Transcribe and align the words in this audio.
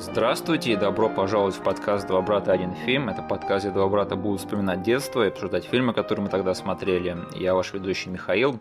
Здравствуйте 0.00 0.72
и 0.72 0.76
добро 0.76 1.10
пожаловать 1.10 1.56
в 1.56 1.62
подкаст 1.62 2.06
«Два 2.06 2.22
брата. 2.22 2.52
Один 2.52 2.74
фильм». 2.74 3.10
Это 3.10 3.20
подкаст, 3.20 3.66
где 3.66 3.74
два 3.74 3.86
брата 3.86 4.16
будут 4.16 4.40
вспоминать 4.40 4.82
детство 4.82 5.22
и 5.22 5.28
обсуждать 5.28 5.66
фильмы, 5.66 5.92
которые 5.92 6.24
мы 6.24 6.30
тогда 6.30 6.54
смотрели. 6.54 7.18
Я 7.34 7.54
ваш 7.54 7.74
ведущий 7.74 8.08
Михаил 8.08 8.58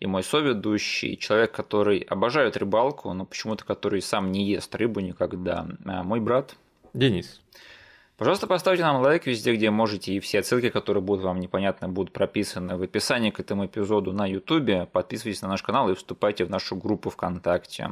и 0.00 0.06
мой 0.06 0.24
соведущий, 0.24 1.18
человек, 1.18 1.52
который 1.52 1.98
обожает 1.98 2.56
рыбалку, 2.56 3.12
но 3.12 3.26
почему-то 3.26 3.66
который 3.66 4.00
сам 4.00 4.32
не 4.32 4.46
ест 4.46 4.74
рыбу 4.74 5.00
никогда. 5.00 5.66
А 5.84 6.02
мой 6.04 6.20
брат 6.20 6.56
Денис. 6.94 7.42
Пожалуйста, 8.16 8.46
поставьте 8.46 8.82
нам 8.82 9.02
лайк 9.02 9.26
везде, 9.26 9.54
где 9.54 9.70
можете, 9.70 10.14
и 10.14 10.20
все 10.20 10.42
ссылки, 10.42 10.70
которые 10.70 11.02
будут 11.02 11.22
вам 11.22 11.38
непонятны, 11.38 11.88
будут 11.88 12.14
прописаны 12.14 12.78
в 12.78 12.82
описании 12.82 13.28
к 13.28 13.38
этому 13.40 13.66
эпизоду 13.66 14.14
на 14.14 14.26
YouTube. 14.26 14.90
Подписывайтесь 14.90 15.42
на 15.42 15.48
наш 15.48 15.62
канал 15.62 15.90
и 15.90 15.94
вступайте 15.94 16.46
в 16.46 16.50
нашу 16.50 16.76
группу 16.76 17.10
ВКонтакте. 17.10 17.90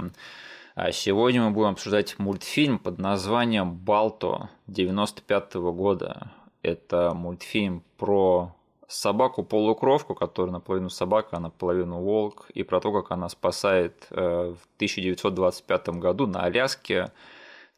А 0.76 0.92
сегодня 0.92 1.40
мы 1.40 1.52
будем 1.52 1.70
обсуждать 1.70 2.18
мультфильм 2.18 2.78
под 2.78 2.98
названием 2.98 3.74
«Балто» 3.74 4.50
95 4.66 5.54
года. 5.54 6.30
Это 6.60 7.14
мультфильм 7.14 7.82
про 7.96 8.54
собаку-полукровку, 8.86 10.14
которая 10.14 10.52
наполовину 10.52 10.90
собака, 10.90 11.38
а 11.38 11.40
наполовину 11.40 12.00
волк, 12.00 12.50
и 12.52 12.62
про 12.62 12.80
то, 12.80 12.92
как 12.92 13.10
она 13.10 13.30
спасает 13.30 14.06
э, 14.10 14.54
в 14.54 14.76
1925 14.76 15.88
году 15.98 16.26
на 16.26 16.42
Аляске 16.42 17.10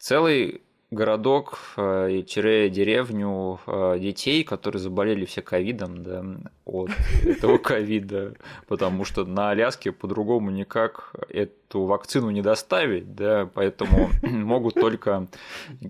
целый 0.00 0.62
городок 0.91 1.59
э, 1.77 2.23
тире 2.27 2.70
деревню 2.70 3.60
э, 3.66 3.98
детей, 3.98 4.42
которые 4.42 4.80
заболели 4.80 5.27
все 5.27 5.42
ковидом, 5.42 6.02
да, 6.02 6.24
от 6.64 6.91
этого 7.24 7.59
ковида, 7.59 8.34
потому 8.69 9.05
что 9.05 9.24
на 9.24 9.51
Аляске 9.51 9.92
по-другому 9.92 10.51
никак 10.51 11.14
эту 11.28 11.83
вакцину 11.83 12.30
не 12.30 12.41
доставить, 12.41 13.14
да, 13.14 13.48
поэтому 13.52 14.11
могут 14.22 14.75
только 14.75 15.28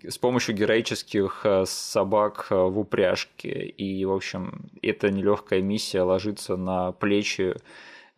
с 0.06 0.18
помощью 0.18 0.56
героических 0.56 1.42
э, 1.44 1.64
собак 1.66 2.48
в 2.50 2.78
упряжке. 2.78 3.50
И, 3.50 4.04
в 4.04 4.12
общем, 4.12 4.70
эта 4.82 5.10
нелегкая 5.10 5.62
миссия 5.62 6.02
ложится 6.02 6.56
на 6.56 6.90
плечи 6.92 7.54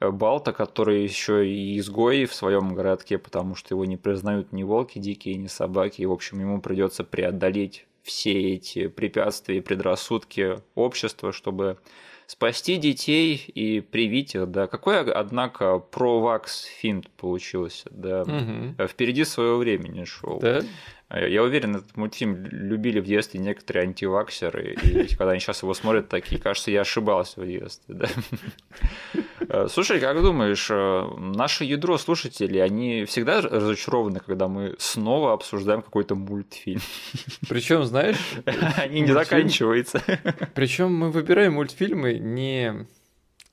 Балта, 0.00 0.52
который 0.52 1.02
еще 1.02 1.46
и 1.46 1.78
изгой 1.78 2.24
в 2.24 2.34
своем 2.34 2.74
городке, 2.74 3.18
потому 3.18 3.54
что 3.54 3.74
его 3.74 3.84
не 3.84 3.96
признают 3.96 4.52
ни 4.52 4.62
волки 4.62 4.98
дикие, 4.98 5.36
ни 5.36 5.46
собаки, 5.46 6.00
и, 6.00 6.06
в 6.06 6.12
общем, 6.12 6.40
ему 6.40 6.60
придется 6.60 7.04
преодолеть 7.04 7.86
все 8.02 8.54
эти 8.54 8.88
препятствия 8.88 9.58
и 9.58 9.60
предрассудки 9.60 10.60
общества, 10.74 11.32
чтобы 11.32 11.78
спасти 12.26 12.76
детей 12.76 13.44
и 13.54 13.80
привить 13.80 14.34
их, 14.34 14.50
да. 14.50 14.68
Какой, 14.68 15.00
однако, 15.00 15.78
про-вакс 15.78 16.62
фильм 16.62 17.02
получился, 17.16 17.88
да. 17.90 18.22
Угу. 18.22 18.86
Впереди 18.86 19.24
своего 19.24 19.58
времени 19.58 20.04
шел. 20.04 20.38
Да? 20.38 20.62
Я 21.12 21.42
уверен, 21.42 21.76
этот 21.76 21.96
мультфильм 21.96 22.46
любили 22.46 23.00
в 23.00 23.04
детстве 23.04 23.40
некоторые 23.40 23.82
антиваксеры, 23.82 24.74
и 24.74 25.08
когда 25.08 25.32
они 25.32 25.40
сейчас 25.40 25.62
его 25.62 25.74
смотрят, 25.74 26.08
такие, 26.08 26.40
кажется, 26.40 26.70
я 26.70 26.82
ошибался 26.82 27.40
в 27.40 27.46
детстве, 27.46 27.94
да. 27.94 28.06
Э, 29.48 29.66
слушай, 29.68 29.98
как 29.98 30.22
думаешь, 30.22 30.68
э, 30.70 31.08
наше 31.18 31.64
ядро 31.64 31.98
слушателей, 31.98 32.62
они 32.62 33.04
всегда 33.06 33.40
разочарованы, 33.40 34.20
когда 34.20 34.46
мы 34.46 34.76
снова 34.78 35.32
обсуждаем 35.32 35.82
какой-то 35.82 36.14
мультфильм? 36.14 36.80
Причем, 37.48 37.84
знаешь, 37.84 38.16
они 38.76 39.00
не 39.00 39.12
заканчиваются. 39.12 40.00
Причем 40.54 40.94
мы 40.94 41.10
выбираем 41.10 41.54
мультфильмы 41.54 42.18
не 42.18 42.86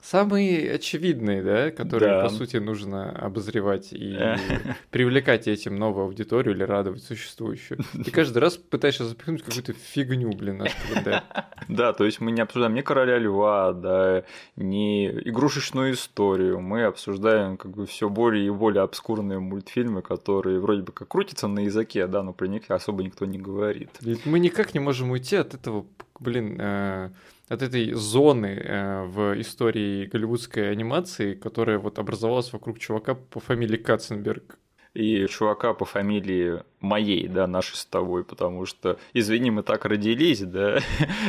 Самые 0.02 0.74
очевидные, 0.74 1.42
да, 1.42 1.72
которые, 1.72 2.18
да. 2.18 2.24
по 2.24 2.30
сути, 2.30 2.58
нужно 2.58 3.10
обозревать 3.10 3.92
и 3.92 4.18
привлекать 4.92 5.48
этим 5.48 5.76
новую 5.76 6.06
аудиторию 6.06 6.56
или 6.56 6.64
радовать 6.64 7.04
существующую. 7.04 7.80
И 7.94 8.12
каждый 8.12 8.38
раз 8.38 8.58
пытаешься 8.58 9.06
запихнуть 9.06 9.44
какую-то 9.44 9.74
фигню, 9.74 10.32
блин, 10.34 10.60
наш 10.60 10.72
календарь. 10.76 11.24
Да, 11.68 11.94
то 11.94 12.06
есть 12.06 12.22
мы 12.22 12.32
не 12.32 12.42
обсуждаем 12.42 12.76
ни 12.76 12.82
Короля 12.82 13.18
Льва, 13.18 13.74
да, 13.74 14.24
ни 14.56 15.08
игрушечную 15.08 15.94
историю. 15.94 16.62
Мы 16.62 16.84
обсуждаем 16.84 17.58
как 17.58 17.72
бы 17.72 17.86
все 17.88 18.08
более 18.08 18.46
и 18.46 18.50
более 18.52 18.84
обскурные 18.84 19.40
мультфильмы, 19.40 20.02
которые 20.02 20.60
вроде 20.60 20.84
бы 20.84 20.92
как 20.94 21.08
крутятся 21.08 21.48
на 21.48 21.62
языке, 21.62 22.08
да, 22.08 22.24
но 22.24 22.34
про 22.34 22.48
них 22.48 22.70
особо 22.70 23.04
никто 23.04 23.26
не 23.26 23.40
говорит. 23.40 23.90
Ведь 24.02 24.26
мы 24.26 24.40
никак 24.40 24.74
не 24.74 24.80
можем 24.80 25.12
уйти 25.12 25.36
от 25.36 25.56
этого, 25.56 25.86
блин, 26.20 26.58
э, 26.60 27.10
от 27.50 27.62
этой 27.62 27.94
зоны 27.94 28.48
э, 28.48 29.04
в 29.06 29.40
истории 29.40 30.06
голливудской 30.06 30.72
анимации, 30.72 31.34
которая 31.34 31.80
вот 31.80 32.00
образовалась 32.00 32.52
вокруг 32.52 32.80
чувака 32.80 33.16
по 33.16 33.40
фамилии 33.40 33.78
Катценберг. 33.78 34.60
И 34.94 35.28
чувака 35.28 35.74
по 35.74 35.86
фамилии 35.86 36.64
моей, 36.80 37.28
да, 37.28 37.48
нашей 37.48 37.76
с 37.76 37.86
тобой, 37.86 38.24
потому 38.24 38.66
что, 38.66 38.98
извини, 39.14 39.52
мы 39.52 39.64
так 39.64 39.86
родились, 39.86 40.42
да, 40.42 40.80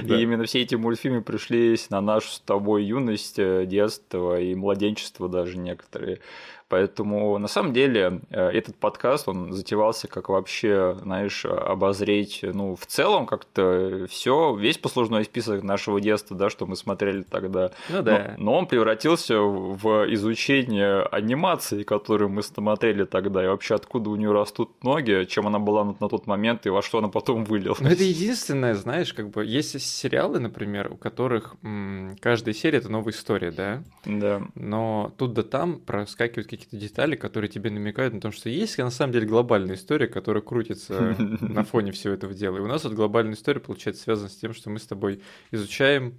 да. 0.03 0.17
и 0.17 0.23
именно 0.23 0.45
все 0.45 0.63
эти 0.63 0.75
мультфильмы 0.75 1.23
пришлись 1.23 1.91
на 1.91 2.01
нашу 2.01 2.29
с 2.29 2.41
тобой 2.41 2.85
юность, 2.85 3.39
э, 3.39 3.65
детство 3.67 4.41
и 4.41 4.55
младенчество 4.55 5.29
даже 5.29 5.57
некоторые. 5.59 6.21
Поэтому 6.69 7.39
на 7.39 7.49
самом 7.49 7.73
деле 7.73 8.21
э, 8.31 8.49
этот 8.51 8.77
подкаст, 8.77 9.27
он 9.27 9.53
затевался 9.53 10.07
как 10.07 10.29
вообще, 10.29 10.97
знаешь, 11.01 11.47
обозреть, 11.47 12.41
ну, 12.43 12.77
в 12.77 12.85
целом 12.85 13.25
как-то 13.25 14.07
все, 14.11 14.55
весь 14.55 14.77
послужной 14.77 15.25
список 15.25 15.63
нашего 15.63 15.99
детства, 15.99 16.37
да, 16.37 16.51
что 16.51 16.67
мы 16.67 16.77
смотрели 16.77 17.23
тогда. 17.23 17.71
Ну 17.89 18.03
да. 18.03 18.35
Но, 18.37 18.45
но 18.45 18.59
он 18.59 18.67
превратился 18.67 19.41
в 19.41 20.13
изучение 20.13 21.03
анимации, 21.05 21.85
которую 21.85 22.29
мы 22.29 22.43
смотрели 22.43 23.05
тогда, 23.05 23.43
и 23.43 23.49
вообще 23.49 23.75
откуда 23.75 24.11
у 24.11 24.17
нее 24.17 24.33
растут 24.33 24.71
ноги, 24.83 25.25
чем 25.39 25.47
она 25.47 25.61
была 25.61 25.85
на, 25.85 25.97
на 26.01 26.09
тот 26.09 26.27
момент 26.27 26.67
и 26.67 26.69
во 26.69 26.83
что 26.83 26.99
она 26.99 27.09
потом 27.09 27.45
вылилась. 27.45 27.79
Ну 27.79 27.89
это 27.89 28.03
единственное, 28.03 28.75
знаешь, 28.75 29.15
как 29.15 29.31
бы 29.31 29.47
есть 29.47 29.81
сериалы, 29.81 30.41
например, 30.41 30.93
у 30.93 30.97
которых 30.97 31.55
м- 31.63 32.17
каждая 32.21 32.55
серия 32.55 32.79
это 32.79 32.89
новая 32.89 33.13
история, 33.13 33.53
да? 33.53 33.85
Да. 34.05 34.43
Но 34.57 35.15
тут 35.17 35.35
да 35.35 35.45
там 35.45 35.79
проскакивают 35.79 36.49
какие-то 36.49 36.77
детали, 36.77 37.15
которые 37.15 37.49
тебе 37.49 37.71
намекают 37.71 38.15
на 38.15 38.21
то, 38.21 38.33
что 38.33 38.49
есть 38.49 38.79
на 38.79 38.91
самом 38.91 39.13
деле 39.13 39.27
глобальная 39.27 39.77
история, 39.77 40.09
которая 40.09 40.43
крутится 40.43 41.15
на 41.41 41.63
фоне 41.63 41.93
всего 41.93 42.15
этого 42.15 42.35
дела. 42.35 42.57
И 42.57 42.61
у 42.61 42.67
нас 42.67 42.83
вот 42.83 42.95
глобальная 42.95 43.35
история, 43.35 43.61
получается, 43.61 44.03
связана 44.03 44.29
с 44.29 44.37
тем, 44.37 44.53
что 44.55 44.71
мы 44.71 44.81
с 44.81 44.87
тобой 44.87 45.23
изучаем 45.53 46.19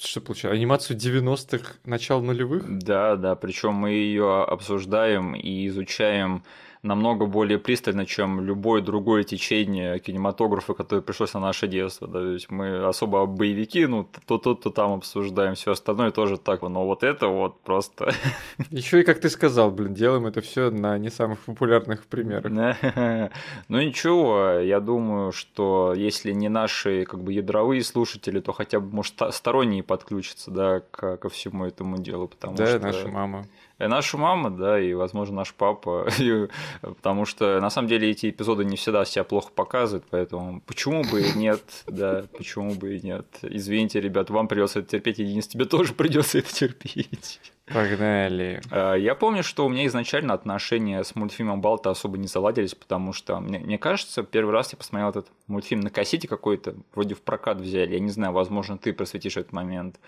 что 0.00 0.20
получается, 0.20 0.56
анимацию 0.56 0.96
90-х, 0.96 1.74
начал 1.84 2.22
нулевых? 2.22 2.62
Да, 2.78 3.16
да, 3.16 3.34
причем 3.34 3.74
мы 3.74 3.90
ее 3.90 4.44
обсуждаем 4.44 5.34
и 5.34 5.66
изучаем 5.66 6.44
намного 6.82 7.26
более 7.26 7.58
пристально, 7.58 8.06
чем 8.06 8.40
любое 8.40 8.82
другое 8.82 9.24
течение 9.24 9.98
кинематографа, 9.98 10.74
которое 10.74 11.02
пришлось 11.02 11.34
на 11.34 11.40
наше 11.40 11.66
детство. 11.66 12.08
Да? 12.08 12.20
Есть 12.20 12.50
мы 12.50 12.86
особо 12.86 13.26
боевики, 13.26 13.86
ну, 13.86 14.08
то 14.26 14.38
тут, 14.38 14.62
то 14.62 14.70
там 14.70 14.92
обсуждаем, 14.92 15.54
все 15.54 15.72
остальное 15.72 16.10
тоже 16.10 16.38
так. 16.38 16.62
Но 16.62 16.86
вот 16.86 17.02
это 17.02 17.28
вот 17.28 17.60
просто... 17.62 18.12
Еще 18.70 19.00
и, 19.00 19.04
как 19.04 19.20
ты 19.20 19.30
сказал, 19.30 19.70
блин, 19.70 19.94
делаем 19.94 20.26
это 20.26 20.40
все 20.40 20.70
на 20.70 20.98
не 20.98 21.10
самых 21.10 21.38
популярных 21.40 22.06
примерах. 22.06 22.48
Ну 23.68 23.80
ничего, 23.80 24.60
я 24.60 24.80
думаю, 24.80 25.32
что 25.32 25.94
если 25.96 26.32
не 26.32 26.48
наши 26.48 27.04
как 27.04 27.22
бы 27.22 27.32
ядровые 27.32 27.82
слушатели, 27.82 28.40
то 28.40 28.52
хотя 28.52 28.80
бы, 28.80 28.94
может, 28.94 29.14
сторонние 29.30 29.82
подключатся, 29.82 30.50
да, 30.50 30.80
ко 30.80 31.28
всему 31.28 31.64
этому 31.64 31.98
делу, 31.98 32.28
потому 32.28 32.56
да, 32.56 32.66
что... 32.66 32.78
наша 32.78 33.08
мама. 33.08 33.46
И 33.78 33.86
наша 33.86 34.18
мама, 34.18 34.50
да, 34.50 34.80
и, 34.80 34.92
возможно, 34.92 35.36
наш 35.36 35.54
папа, 35.54 36.08
и, 36.18 36.48
потому 36.82 37.24
что, 37.24 37.60
на 37.60 37.70
самом 37.70 37.88
деле, 37.88 38.10
эти 38.10 38.30
эпизоды 38.30 38.64
не 38.64 38.76
всегда 38.76 39.04
себя 39.04 39.24
плохо 39.24 39.52
показывают, 39.54 40.04
поэтому 40.10 40.60
почему 40.62 41.04
бы 41.04 41.22
и 41.22 41.38
нет, 41.38 41.62
да, 41.86 42.24
почему 42.36 42.74
бы 42.74 42.96
и 42.96 43.00
нет. 43.00 43.26
Извините, 43.42 44.00
ребят, 44.00 44.30
вам 44.30 44.48
придется 44.48 44.80
это 44.80 44.88
терпеть, 44.88 45.20
и 45.20 45.24
Денис, 45.24 45.46
тебе 45.46 45.64
тоже 45.64 45.94
придется 45.94 46.38
это 46.38 46.52
терпеть. 46.52 47.40
Погнали. 47.72 48.62
А, 48.70 48.94
я 48.94 49.14
помню, 49.14 49.42
что 49.42 49.66
у 49.66 49.68
меня 49.68 49.86
изначально 49.86 50.34
отношения 50.34 51.04
с 51.04 51.14
мультфильмом 51.14 51.60
Балта 51.60 51.90
особо 51.90 52.18
не 52.18 52.26
заладились, 52.26 52.74
потому 52.74 53.12
что, 53.12 53.38
мне, 53.40 53.58
мне 53.58 53.78
кажется, 53.78 54.22
первый 54.22 54.52
раз 54.52 54.72
я 54.72 54.78
посмотрел 54.78 55.10
этот 55.10 55.28
мультфильм 55.46 55.80
на 55.82 55.90
кассете 55.90 56.26
какой-то, 56.26 56.74
вроде 56.94 57.14
в 57.14 57.20
прокат 57.20 57.60
взяли, 57.60 57.92
я 57.94 58.00
не 58.00 58.10
знаю, 58.10 58.32
возможно, 58.32 58.78
ты 58.78 58.92
просветишь 58.92 59.36
этот 59.36 59.52
момент. 59.52 60.00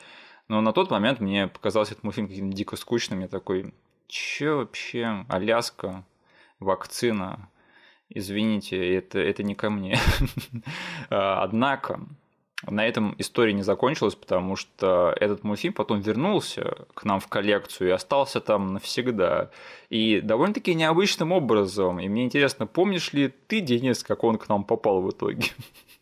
Но 0.50 0.61
на 0.62 0.73
тот 0.73 0.91
момент 0.91 1.20
мне 1.20 1.47
показался 1.47 1.93
этот 1.93 2.02
мультфильм 2.02 2.26
каким-то 2.26 2.56
дико 2.56 2.75
скучным. 2.75 3.20
Я 3.20 3.29
такой, 3.29 3.73
чё 4.08 4.56
вообще, 4.56 5.25
Аляска, 5.29 6.05
вакцина, 6.58 7.49
извините, 8.08 8.97
это, 8.97 9.20
это 9.20 9.44
не 9.44 9.55
ко 9.55 9.70
мне. 9.70 9.97
А, 11.08 11.44
однако, 11.44 12.00
на 12.66 12.86
этом 12.86 13.14
история 13.18 13.52
не 13.52 13.62
закончилась, 13.62 14.14
потому 14.14 14.56
что 14.56 15.14
этот 15.18 15.44
мультфильм 15.44 15.72
потом 15.72 16.00
вернулся 16.00 16.86
к 16.94 17.04
нам 17.04 17.20
в 17.20 17.26
коллекцию 17.26 17.88
и 17.88 17.92
остался 17.92 18.40
там 18.40 18.74
навсегда. 18.74 19.50
И 19.88 20.20
довольно-таки 20.20 20.74
необычным 20.74 21.32
образом. 21.32 22.00
И 22.00 22.08
мне 22.08 22.24
интересно, 22.24 22.66
помнишь 22.66 23.12
ли 23.12 23.32
ты, 23.46 23.60
Денис, 23.60 24.02
как 24.02 24.24
он 24.24 24.36
к 24.36 24.48
нам 24.48 24.64
попал 24.64 25.00
в 25.00 25.10
итоге? 25.10 25.44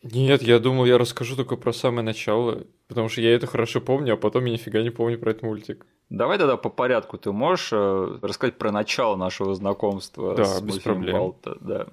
Нет, 0.03 0.41
я 0.41 0.59
думал, 0.59 0.85
я 0.85 0.97
расскажу 0.97 1.35
только 1.35 1.55
про 1.55 1.73
самое 1.73 2.03
начало, 2.03 2.63
потому 2.87 3.09
что 3.09 3.21
я 3.21 3.33
это 3.33 3.47
хорошо 3.47 3.81
помню, 3.81 4.13
а 4.13 4.17
потом 4.17 4.45
я 4.45 4.53
нифига 4.53 4.81
не 4.81 4.89
помню 4.89 5.17
про 5.17 5.31
этот 5.31 5.43
мультик. 5.43 5.85
Давай 6.09 6.37
тогда 6.37 6.57
по 6.57 6.69
порядку. 6.69 7.17
Ты 7.17 7.31
можешь 7.31 7.69
э, 7.71 8.17
рассказать 8.21 8.57
про 8.57 8.71
начало 8.71 9.15
нашего 9.15 9.53
знакомства 9.53 10.35
да, 10.35 10.45
с 10.45 10.61
без 10.61 10.79
проблем. 10.79 11.17
Балта? 11.17 11.57
Да. 11.59 11.87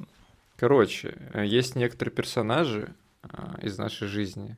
Короче, 0.56 1.16
э, 1.34 1.44
есть 1.44 1.76
некоторые 1.76 2.14
персонажи 2.14 2.94
из 3.62 3.78
нашей 3.78 4.08
жизни. 4.08 4.56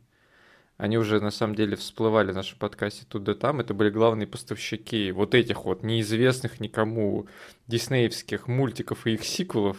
Они 0.76 0.97
уже 0.97 1.20
на 1.20 1.32
самом 1.32 1.56
деле 1.56 1.75
всплывали 1.75 2.31
в 2.31 2.37
нашем 2.37 2.56
подкасте 2.59 3.05
тут 3.09 3.25
да 3.25 3.35
там. 3.35 3.59
Это 3.59 3.75
были 3.75 3.91
главные 3.91 4.29
поставщики 4.29 5.11
вот 5.11 5.35
этих 5.35 5.65
вот 5.65 5.82
неизвестных 5.82 6.61
никому 6.61 7.26
диснеевских 7.67 8.47
мультиков 8.47 9.06
и 9.06 9.15
их 9.15 9.25
сиквелов. 9.25 9.76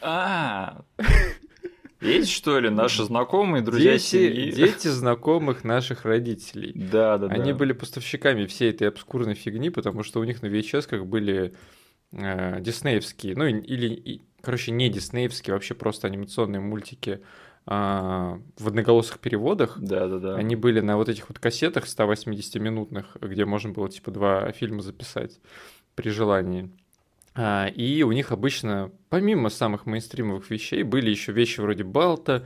А, 0.00 0.82
есть 2.00 2.30
что 2.30 2.58
ли 2.58 2.70
наши 2.70 3.04
знакомые, 3.04 3.62
друзья 3.62 3.92
дети, 3.92 4.02
семьи? 4.02 4.50
дети 4.50 4.88
знакомых 4.88 5.64
наших 5.64 6.06
родителей. 6.06 6.72
Да, 6.74 7.18
да, 7.18 7.26
Они 7.26 7.52
да. 7.52 7.58
были 7.58 7.74
поставщиками 7.74 8.46
всей 8.46 8.70
этой 8.70 8.88
обскурной 8.88 9.34
фигни, 9.34 9.68
потому 9.68 10.02
что 10.02 10.20
у 10.20 10.24
них 10.24 10.40
на 10.40 10.46
VHS 10.46 11.04
были 11.04 11.52
э, 12.12 12.60
диснеевские, 12.62 13.36
ну 13.36 13.44
или, 13.44 13.88
и, 13.94 14.22
короче, 14.40 14.70
не 14.72 14.88
диснеевские, 14.88 15.52
вообще 15.52 15.74
просто 15.74 16.06
анимационные 16.06 16.60
мультики 16.60 17.20
а, 17.72 18.40
в 18.58 18.66
одноголосых 18.66 19.20
переводах. 19.20 19.78
Да, 19.78 20.08
да, 20.08 20.18
да. 20.18 20.34
Они 20.34 20.56
были 20.56 20.80
на 20.80 20.96
вот 20.96 21.08
этих 21.08 21.28
вот 21.28 21.38
кассетах 21.38 21.84
180-минутных, 21.86 23.16
где 23.20 23.44
можно 23.44 23.70
было 23.70 23.88
типа 23.88 24.10
два 24.10 24.50
фильма 24.50 24.82
записать 24.82 25.38
при 25.94 26.10
желании. 26.10 26.68
А, 27.36 27.68
И 27.68 28.02
у 28.02 28.10
них 28.10 28.32
обычно, 28.32 28.90
помимо 29.08 29.50
самых 29.50 29.86
мейнстримовых 29.86 30.50
вещей, 30.50 30.82
были 30.82 31.10
еще 31.10 31.30
вещи 31.30 31.60
вроде 31.60 31.84
Балта, 31.84 32.44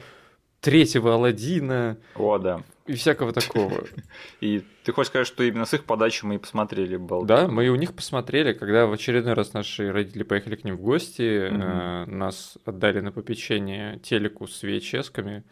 третьего 0.61 1.15
Алладина 1.15 1.97
О, 2.17 2.37
да. 2.37 2.63
И 2.87 2.95
всякого 2.95 3.33
такого. 3.33 3.85
И 4.41 4.63
ты 4.85 4.93
хочешь 4.93 5.09
сказать, 5.09 5.27
что 5.27 5.43
именно 5.43 5.65
с 5.65 5.73
их 5.73 5.85
подачи 5.85 6.25
мы 6.25 6.35
и 6.35 6.39
посмотрели 6.39 6.97
был. 6.97 7.25
Да, 7.25 7.49
мы 7.49 7.67
и 7.67 7.69
у 7.69 7.77
них 7.77 7.95
посмотрели, 7.95 8.53
когда 8.53 8.87
в 8.87 8.93
очередной 8.93 9.33
раз 9.33 9.55
наши 9.55 9.91
родители 9.91 10.23
поехали 10.23 10.57
к 10.57 10.65
ним 10.65 10.77
в 10.77 10.83
гости, 10.83 11.49
э, 11.49 12.05
нас 12.05 12.59
отдали 12.67 13.01
на 13.01 13.11
попечение 13.11 13.99
телеку 14.01 14.47
с 14.47 14.63
VHS-ками, 14.63 15.45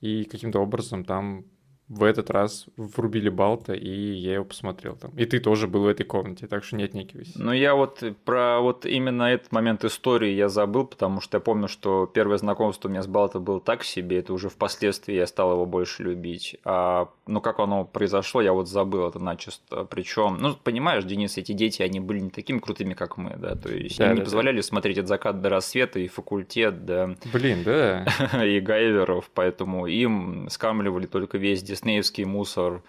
и 0.00 0.24
каким-то 0.24 0.58
образом 0.58 1.04
там 1.04 1.46
в 1.88 2.02
этот 2.02 2.30
раз 2.30 2.66
врубили 2.76 3.28
Балта, 3.28 3.74
и 3.74 3.90
я 4.12 4.34
его 4.34 4.44
посмотрел 4.44 4.96
там. 4.96 5.10
И 5.16 5.26
ты 5.26 5.38
тоже 5.38 5.68
был 5.68 5.82
в 5.82 5.86
этой 5.86 6.04
комнате, 6.04 6.46
так 6.46 6.64
что 6.64 6.76
не 6.76 6.84
отнекивайся. 6.84 7.40
Но 7.40 7.52
я 7.52 7.74
вот 7.74 8.02
про 8.24 8.60
вот 8.60 8.86
именно 8.86 9.24
этот 9.24 9.52
момент 9.52 9.84
истории 9.84 10.30
я 10.30 10.48
забыл, 10.48 10.86
потому 10.86 11.20
что 11.20 11.36
я 11.36 11.40
помню, 11.40 11.68
что 11.68 12.06
первое 12.06 12.38
знакомство 12.38 12.88
у 12.88 12.90
меня 12.90 13.02
с 13.02 13.06
Балто 13.06 13.38
было 13.38 13.60
так 13.60 13.84
себе, 13.84 14.18
это 14.18 14.32
уже 14.32 14.48
впоследствии 14.48 15.14
я 15.14 15.26
стал 15.26 15.52
его 15.52 15.66
больше 15.66 16.02
любить. 16.02 16.56
А, 16.64 17.08
ну, 17.26 17.40
как 17.40 17.58
оно 17.58 17.84
произошло, 17.84 18.40
я 18.40 18.52
вот 18.52 18.68
забыл 18.68 19.08
это 19.08 19.18
начисто. 19.18 19.84
Причем, 19.84 20.38
ну, 20.40 20.54
понимаешь, 20.54 21.04
Денис, 21.04 21.36
эти 21.36 21.52
дети, 21.52 21.82
они 21.82 22.00
были 22.00 22.20
не 22.20 22.30
такими 22.30 22.58
крутыми, 22.58 22.94
как 22.94 23.18
мы, 23.18 23.36
да, 23.36 23.56
то 23.56 23.70
есть 23.70 23.98
Да, 23.98 24.04
они 24.06 24.12
да, 24.12 24.14
не 24.14 24.20
да. 24.20 24.24
позволяли 24.24 24.60
смотреть 24.62 24.98
от 24.98 25.08
заката 25.08 25.38
до 25.38 25.50
рассвета 25.50 25.98
и 25.98 26.08
факультет, 26.08 26.86
да, 26.86 27.14
Блин, 27.32 27.62
да. 27.62 28.06
и 28.44 28.60
гайверов, 28.60 29.30
поэтому 29.34 29.86
им 29.86 30.48
скармливали 30.48 31.06
только 31.06 31.36
весь 31.36 31.62
диснеевский 31.74 32.24
мусор, 32.24 32.82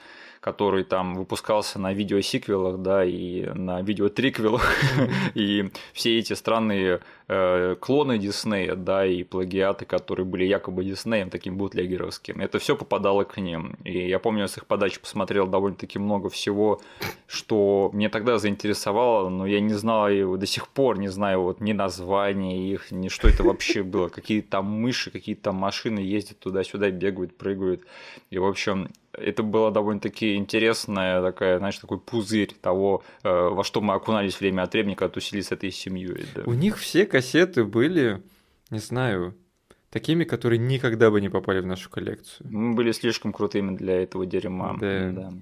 который 0.45 0.83
там 0.83 1.15
выпускался 1.15 1.79
на 1.79 1.91
видеосиквелах, 1.91 2.77
да, 2.77 3.03
и 3.03 3.47
на 3.55 3.81
видеотриквелах, 3.81 4.75
и 5.33 5.71
все 5.91 6.19
эти 6.19 6.33
странные 6.33 6.99
э, 7.27 7.75
клоны 7.79 8.19
Диснея, 8.19 8.75
да, 8.75 9.07
и 9.07 9.23
плагиаты, 9.23 9.85
которые 9.85 10.27
были 10.27 10.43
якобы 10.43 10.83
Диснеем, 10.83 11.31
таким 11.31 11.57
бутлегеровским, 11.57 12.39
это 12.41 12.59
все 12.59 12.75
попадало 12.75 13.23
к 13.23 13.37
ним. 13.37 13.75
И 13.83 14.07
я 14.07 14.19
помню, 14.19 14.47
с 14.47 14.55
их 14.57 14.67
подачи 14.67 15.01
посмотрел 15.01 15.47
довольно-таки 15.47 15.97
много 15.97 16.29
всего, 16.29 16.79
что 17.25 17.89
мне 17.91 18.09
тогда 18.09 18.37
заинтересовало, 18.37 19.29
но 19.29 19.47
я 19.47 19.59
не 19.59 19.73
знал 19.73 20.09
его 20.09 20.37
до 20.37 20.45
сих 20.45 20.67
пор, 20.67 20.99
не 20.99 21.07
знаю 21.07 21.41
вот 21.41 21.59
ни 21.59 21.73
названия 21.73 22.71
их, 22.71 22.91
ни 22.91 23.07
что 23.07 23.27
это 23.27 23.41
вообще 23.41 23.81
было, 23.81 24.09
какие 24.09 24.41
там 24.41 24.65
мыши, 24.65 25.09
какие 25.09 25.33
там 25.33 25.55
машины 25.55 26.01
ездят 26.01 26.37
туда-сюда, 26.37 26.91
бегают, 26.91 27.35
прыгают. 27.35 27.81
И, 28.29 28.37
в 28.37 28.45
общем, 28.45 28.89
это 29.17 29.43
была 29.43 29.71
довольно-таки 29.71 30.35
интересная 30.35 31.21
такая, 31.21 31.57
знаешь, 31.59 31.77
такой 31.77 31.99
пузырь 31.99 32.53
того, 32.61 33.03
э, 33.23 33.29
во 33.29 33.63
что 33.63 33.81
мы 33.81 33.93
окунались 33.93 34.39
время 34.39 34.63
от 34.63 34.73
времени, 34.73 34.95
когда 34.95 35.13
тусили 35.13 35.41
с 35.41 35.51
этой 35.51 35.71
семьей. 35.71 36.25
Да. 36.35 36.43
У 36.45 36.53
них 36.53 36.77
все 36.77 37.05
кассеты 37.05 37.63
были, 37.63 38.21
не 38.69 38.79
знаю, 38.79 39.35
такими, 39.89 40.25
которые 40.25 40.59
никогда 40.59 41.09
бы 41.09 41.21
не 41.21 41.29
попали 41.29 41.61
в 41.61 41.65
нашу 41.65 41.89
коллекцию. 41.89 42.47
Мы 42.49 42.73
были 42.73 42.91
слишком 42.91 43.31
крутыми 43.31 43.75
для 43.75 44.01
этого 44.03 44.25
дерьма. 44.25 44.75
Да. 44.79 45.33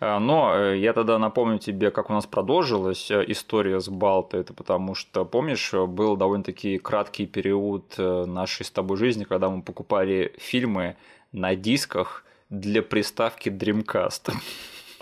А, 0.00 0.18
Но 0.18 0.54
э, 0.54 0.78
я 0.78 0.92
тогда 0.92 1.18
напомню 1.18 1.58
тебе, 1.58 1.90
как 1.90 2.10
у 2.10 2.14
нас 2.14 2.26
продолжилась 2.26 3.10
э, 3.10 3.24
история 3.28 3.80
с 3.80 3.88
Балто. 3.88 4.38
Это 4.38 4.54
потому 4.54 4.94
что, 4.94 5.24
помнишь, 5.24 5.72
был 5.72 6.16
довольно-таки 6.16 6.78
краткий 6.78 7.26
период 7.26 7.96
нашей 7.98 8.64
с 8.64 8.70
тобой 8.70 8.96
жизни, 8.96 9.24
когда 9.24 9.50
мы 9.50 9.62
покупали 9.62 10.34
фильмы 10.38 10.96
на 11.32 11.54
дисках 11.54 12.24
для 12.50 12.82
приставки 12.82 13.48
Dreamcast. 13.48 14.32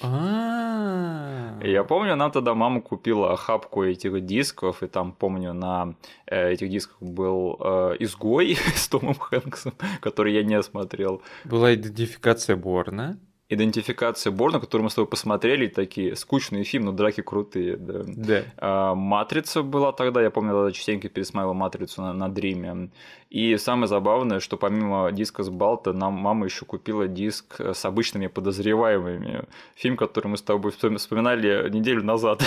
А. 0.00 1.59
Я 1.62 1.83
помню, 1.83 2.15
нам 2.15 2.31
тогда 2.31 2.55
мама 2.55 2.81
купила 2.81 3.33
охапку 3.33 3.83
этих 3.83 4.25
дисков, 4.25 4.83
и 4.83 4.87
там, 4.87 5.12
помню, 5.12 5.53
на 5.53 5.95
э, 6.27 6.53
этих 6.53 6.71
дисках 6.71 7.03
был 7.03 7.56
э, 7.59 7.97
«Изгой» 7.99 8.56
с 8.77 8.89
Томом 8.89 9.15
Хэнксом, 9.15 9.75
который 10.00 10.35
я 10.35 10.45
не 10.45 10.62
смотрел. 10.62 11.21
Была 11.45 11.75
идентификация 11.75 12.55
Борна. 12.55 13.19
Идентификация 13.50 14.31
Борна, 14.31 14.61
которую 14.61 14.85
мы 14.85 14.91
с 14.91 14.95
тобой 14.95 15.09
посмотрели, 15.09 15.69
такие 15.69 16.15
скучные 16.17 16.65
фильмы, 16.65 16.91
но 16.91 16.93
драки 16.93 17.23
крутые, 17.23 17.79
да. 17.79 18.03
Да. 18.06 18.43
А, 18.59 18.95
Матрица 18.95 19.62
была 19.62 19.93
тогда, 19.93 20.21
я 20.21 20.31
помню, 20.31 20.53
тогда 20.53 20.71
частенько 20.71 21.09
пересматривал 21.09 21.55
Матрицу 21.55 22.03
на, 22.03 22.12
на 22.12 22.29
Дриме. 22.29 22.91
И 23.31 23.56
самое 23.56 23.89
забавное, 23.89 24.41
что 24.41 24.59
помимо 24.59 25.11
диска 25.12 25.43
с 25.43 25.49
Балта, 25.49 25.95
нам 25.95 26.12
мама 26.12 26.45
еще 26.45 26.67
купила 26.67 27.09
диск 27.09 27.59
с 27.59 27.85
обычными 27.87 28.27
подозреваемыми. 28.27 29.45
Фильм, 29.77 29.97
который 29.97 30.29
мы 30.29 30.37
с 30.37 30.43
тобой 30.43 30.71
вспом- 30.73 30.99
вспоминали 30.99 31.71
неделю 31.71 32.05
назад. 32.05 32.43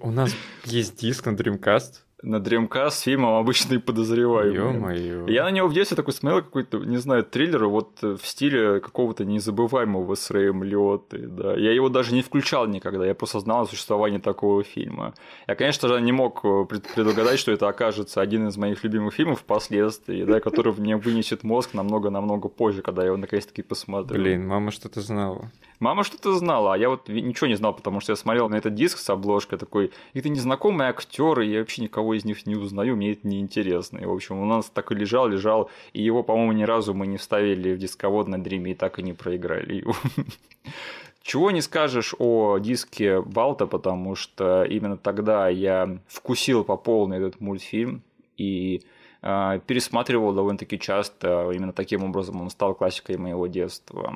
У 0.00 0.10
нас 0.10 0.34
есть 0.64 0.98
диск 0.98 1.26
на 1.26 1.36
Dreamcast. 1.36 2.02
На 2.22 2.36
Dreamcast 2.36 2.90
с 2.90 3.00
фильмом 3.00 3.34
«Обычные 3.36 3.78
подозреваемые». 3.78 4.54
Ё-моё. 4.54 5.26
Я 5.28 5.44
на 5.44 5.50
него 5.50 5.68
в 5.68 5.72
детстве 5.72 5.96
такой 5.96 6.12
смотрел 6.12 6.42
какой-то, 6.42 6.78
не 6.78 6.96
знаю, 6.96 7.24
триллер 7.24 7.66
вот 7.66 7.90
э, 8.02 8.16
в 8.20 8.26
стиле 8.26 8.80
какого-то 8.80 9.24
незабываемого 9.24 10.14
с 10.14 10.30
Рэем 10.30 10.64
Лиоттой, 10.64 11.26
да. 11.26 11.54
Я 11.54 11.72
его 11.72 11.88
даже 11.88 12.14
не 12.14 12.22
включал 12.22 12.66
никогда, 12.66 13.06
я 13.06 13.14
просто 13.14 13.38
знал 13.40 13.62
о 13.62 13.66
существовании 13.66 14.18
такого 14.18 14.64
фильма. 14.64 15.14
Я, 15.46 15.54
конечно 15.54 15.88
же, 15.88 16.00
не 16.00 16.12
мог 16.12 16.44
э, 16.44 16.64
пред- 16.68 16.92
предугадать, 16.94 17.38
что 17.38 17.52
это 17.52 17.68
окажется 17.68 18.20
один 18.20 18.48
из 18.48 18.56
моих 18.56 18.82
любимых 18.82 19.14
фильмов 19.14 19.40
впоследствии, 19.40 20.24
да, 20.24 20.40
который 20.40 20.72
мне 20.72 20.96
вынесет 20.96 21.44
мозг 21.44 21.74
намного-намного 21.74 22.48
позже, 22.48 22.82
когда 22.82 23.02
я 23.02 23.08
его 23.08 23.16
наконец-таки 23.16 23.62
посмотрю. 23.62 24.20
Блин, 24.20 24.46
мама 24.46 24.72
что-то 24.72 25.00
знала. 25.00 25.50
Мама 25.80 26.02
что-то 26.02 26.32
знала, 26.34 26.74
а 26.74 26.76
я 26.76 26.88
вот 26.88 27.08
ничего 27.08 27.46
не 27.46 27.54
знал, 27.54 27.72
потому 27.72 28.00
что 28.00 28.10
я 28.10 28.16
смотрел 28.16 28.48
на 28.48 28.56
этот 28.56 28.74
диск 28.74 28.98
с 28.98 29.08
обложкой 29.10 29.58
такой, 29.58 29.92
это 30.12 30.28
незнакомые 30.28 30.90
актеры, 30.90 31.44
я 31.44 31.60
вообще 31.60 31.82
никого 31.82 32.07
из 32.14 32.24
них 32.24 32.46
не 32.46 32.56
узнаю, 32.56 32.96
мне 32.96 33.12
это 33.12 33.26
неинтересно. 33.26 33.98
И, 33.98 34.04
в 34.04 34.12
общем, 34.12 34.38
у 34.38 34.44
нас 34.44 34.70
так 34.70 34.92
и 34.92 34.94
лежал, 34.94 35.28
лежал, 35.28 35.70
и 35.92 36.02
его, 36.02 36.22
по-моему, 36.22 36.52
ни 36.52 36.64
разу 36.64 36.94
мы 36.94 37.06
не 37.06 37.16
вставили 37.16 37.74
в 37.74 37.78
дисковод 37.78 38.28
на 38.28 38.42
Дриме 38.42 38.72
и 38.72 38.74
так 38.74 38.98
и 38.98 39.02
не 39.02 39.12
проиграли 39.12 39.74
его. 39.74 39.94
Чего 41.22 41.50
не 41.50 41.60
скажешь 41.60 42.14
о 42.18 42.58
диске 42.58 43.20
Балта, 43.20 43.66
потому 43.66 44.14
что 44.14 44.64
именно 44.64 44.96
тогда 44.96 45.48
я 45.48 45.98
вкусил 46.06 46.64
по 46.64 46.76
полной 46.76 47.18
этот 47.18 47.40
мультфильм 47.40 48.02
и 48.38 48.82
э, 49.20 49.60
пересматривал 49.66 50.32
довольно-таки 50.32 50.78
часто. 50.78 51.50
Именно 51.52 51.72
таким 51.74 52.04
образом 52.04 52.40
он 52.40 52.48
стал 52.48 52.74
классикой 52.74 53.18
моего 53.18 53.46
детства. 53.46 54.14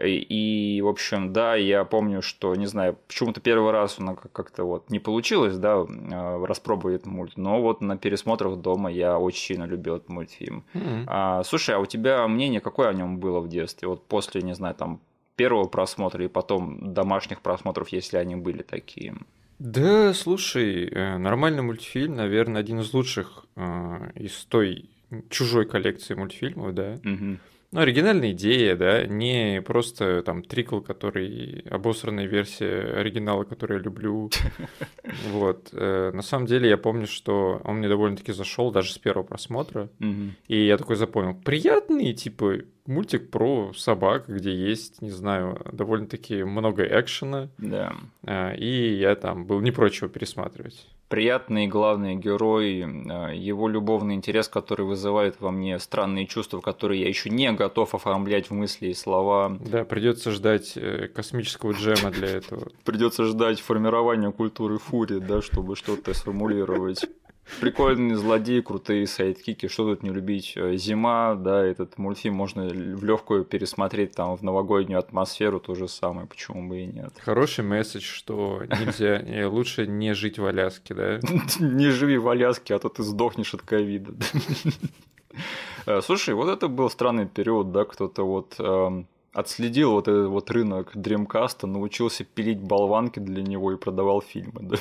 И, 0.00 0.80
в 0.82 0.86
общем, 0.86 1.32
да, 1.32 1.56
я 1.56 1.84
помню, 1.84 2.22
что, 2.22 2.54
не 2.54 2.66
знаю, 2.66 2.96
почему-то 3.08 3.40
первый 3.40 3.72
раз 3.72 3.98
у 3.98 4.04
нас 4.04 4.16
как-то 4.32 4.64
вот 4.64 4.90
не 4.90 5.00
получилось, 5.00 5.56
да, 5.58 5.84
э, 5.88 6.44
распробовать 6.44 7.00
этот 7.00 7.06
мульт, 7.06 7.36
но 7.36 7.60
вот 7.60 7.80
на 7.80 7.96
пересмотрах 7.96 8.58
дома 8.58 8.92
я 8.92 9.18
очень 9.18 9.40
сильно 9.40 9.64
любил 9.64 9.96
этот 9.96 10.08
мультфильм. 10.08 10.64
М. 10.74 11.04
А, 11.08 11.42
слушай, 11.42 11.74
а 11.74 11.80
у 11.80 11.86
тебя 11.86 12.26
мнение 12.28 12.60
какое 12.60 12.88
о 12.88 12.94
нем 12.94 13.18
было 13.18 13.40
в 13.40 13.48
детстве? 13.48 13.88
Вот 13.88 14.06
после, 14.06 14.42
не 14.42 14.54
знаю, 14.54 14.74
там 14.76 15.00
первого 15.34 15.66
просмотра 15.66 16.24
и 16.24 16.28
потом 16.28 16.92
домашних 16.94 17.40
просмотров, 17.40 17.88
если 17.88 18.18
они 18.18 18.36
были 18.36 18.62
такие. 18.62 19.14
Да, 19.58 20.14
слушай, 20.14 20.86
э, 20.86 21.18
нормальный 21.18 21.62
мультфильм, 21.62 22.14
наверное, 22.14 22.60
один 22.60 22.80
из 22.80 22.94
лучших 22.94 23.46
э, 23.56 24.10
из 24.14 24.44
той 24.44 24.90
чужой 25.30 25.66
коллекции 25.66 26.14
мультфильмов, 26.14 26.74
да. 26.74 26.98
Мгм. 27.02 27.40
Ну, 27.70 27.80
оригинальная 27.80 28.32
идея, 28.32 28.76
да, 28.76 29.06
не 29.06 29.60
просто 29.60 30.22
там 30.22 30.42
трикл, 30.42 30.80
который 30.80 31.64
обосранная 31.70 32.24
версия 32.26 32.94
оригинала, 32.96 33.44
который 33.44 33.76
я 33.76 33.82
люблю. 33.82 34.30
Вот. 35.30 35.68
э, 35.72 36.10
На 36.14 36.22
самом 36.22 36.46
деле 36.46 36.68
я 36.68 36.76
помню, 36.78 37.06
что 37.06 37.60
он 37.64 37.76
мне 37.78 37.88
довольно-таки 37.88 38.32
зашел 38.32 38.70
даже 38.70 38.92
с 38.92 38.98
первого 38.98 39.24
просмотра. 39.24 39.88
И 40.48 40.64
я 40.66 40.76
такой 40.78 40.96
запомнил, 40.96 41.34
приятный, 41.34 42.12
типа, 42.14 42.58
мультик 42.88 43.30
про 43.30 43.72
собак, 43.76 44.24
где 44.28 44.52
есть, 44.52 45.00
не 45.02 45.10
знаю, 45.10 45.60
довольно-таки 45.70 46.42
много 46.42 46.82
экшена. 46.82 47.48
Да. 47.58 47.94
А, 48.24 48.52
и 48.52 48.94
я 48.94 49.14
там 49.14 49.44
был 49.46 49.60
не 49.60 49.70
прочь 49.70 50.00
его 50.00 50.08
пересматривать. 50.08 50.86
Приятный 51.08 51.66
главный 51.68 52.16
герой, 52.16 52.84
а, 52.84 53.30
его 53.30 53.68
любовный 53.68 54.14
интерес, 54.14 54.48
который 54.48 54.84
вызывает 54.84 55.40
во 55.40 55.50
мне 55.50 55.78
странные 55.78 56.26
чувства, 56.26 56.60
которые 56.60 57.02
я 57.02 57.08
еще 57.08 57.30
не 57.30 57.52
готов 57.52 57.94
оформлять 57.94 58.50
в 58.50 58.54
мысли 58.54 58.88
и 58.88 58.94
слова. 58.94 59.56
Да, 59.60 59.84
придется 59.84 60.30
ждать 60.32 60.72
э, 60.76 61.08
космического 61.08 61.72
джема 61.72 62.10
для 62.10 62.28
этого. 62.28 62.68
Придется 62.84 63.24
ждать 63.24 63.60
формирования 63.60 64.32
культуры 64.32 64.78
фури, 64.78 65.18
да, 65.18 65.40
чтобы 65.40 65.76
что-то 65.76 66.12
сформулировать. 66.14 67.06
Прикольные 67.60 68.16
злодеи, 68.16 68.60
крутые 68.60 69.06
сайдкики, 69.06 69.68
что 69.68 69.84
тут 69.84 70.02
не 70.02 70.10
любить. 70.10 70.52
Э, 70.56 70.76
зима, 70.76 71.34
да, 71.34 71.64
этот 71.64 71.98
мультфильм 71.98 72.34
можно 72.34 72.68
в 72.68 73.04
легкую 73.04 73.44
пересмотреть 73.44 74.12
там 74.12 74.36
в 74.36 74.42
новогоднюю 74.42 74.98
атмосферу, 74.98 75.58
то 75.58 75.74
же 75.74 75.88
самое, 75.88 76.26
почему 76.26 76.68
бы 76.68 76.80
и 76.80 76.86
нет. 76.86 77.12
Хороший 77.18 77.64
месседж, 77.64 78.04
что 78.04 78.62
нельзя, 78.64 79.18
э, 79.26 79.46
лучше 79.46 79.86
не 79.86 80.14
жить 80.14 80.38
в 80.38 80.46
Аляске, 80.46 80.94
да? 80.94 81.20
Не 81.58 81.90
живи 81.90 82.18
в 82.18 82.28
Аляске, 82.28 82.74
а 82.74 82.78
то 82.78 82.88
ты 82.88 83.02
сдохнешь 83.02 83.54
от 83.54 83.62
ковида. 83.62 84.14
Э, 85.86 86.00
слушай, 86.02 86.34
вот 86.34 86.48
это 86.48 86.68
был 86.68 86.90
странный 86.90 87.26
период, 87.26 87.70
да, 87.70 87.84
кто-то 87.84 88.26
вот 88.26 88.56
эм, 88.58 89.06
отследил 89.32 89.92
вот 89.92 90.08
этот 90.08 90.28
вот 90.28 90.50
рынок 90.50 90.90
Дремкаста, 90.94 91.66
научился 91.66 92.24
пилить 92.24 92.60
болванки 92.60 93.20
для 93.20 93.42
него 93.42 93.72
и 93.72 93.76
продавал 93.76 94.20
фильмы, 94.20 94.60
да. 94.62 94.76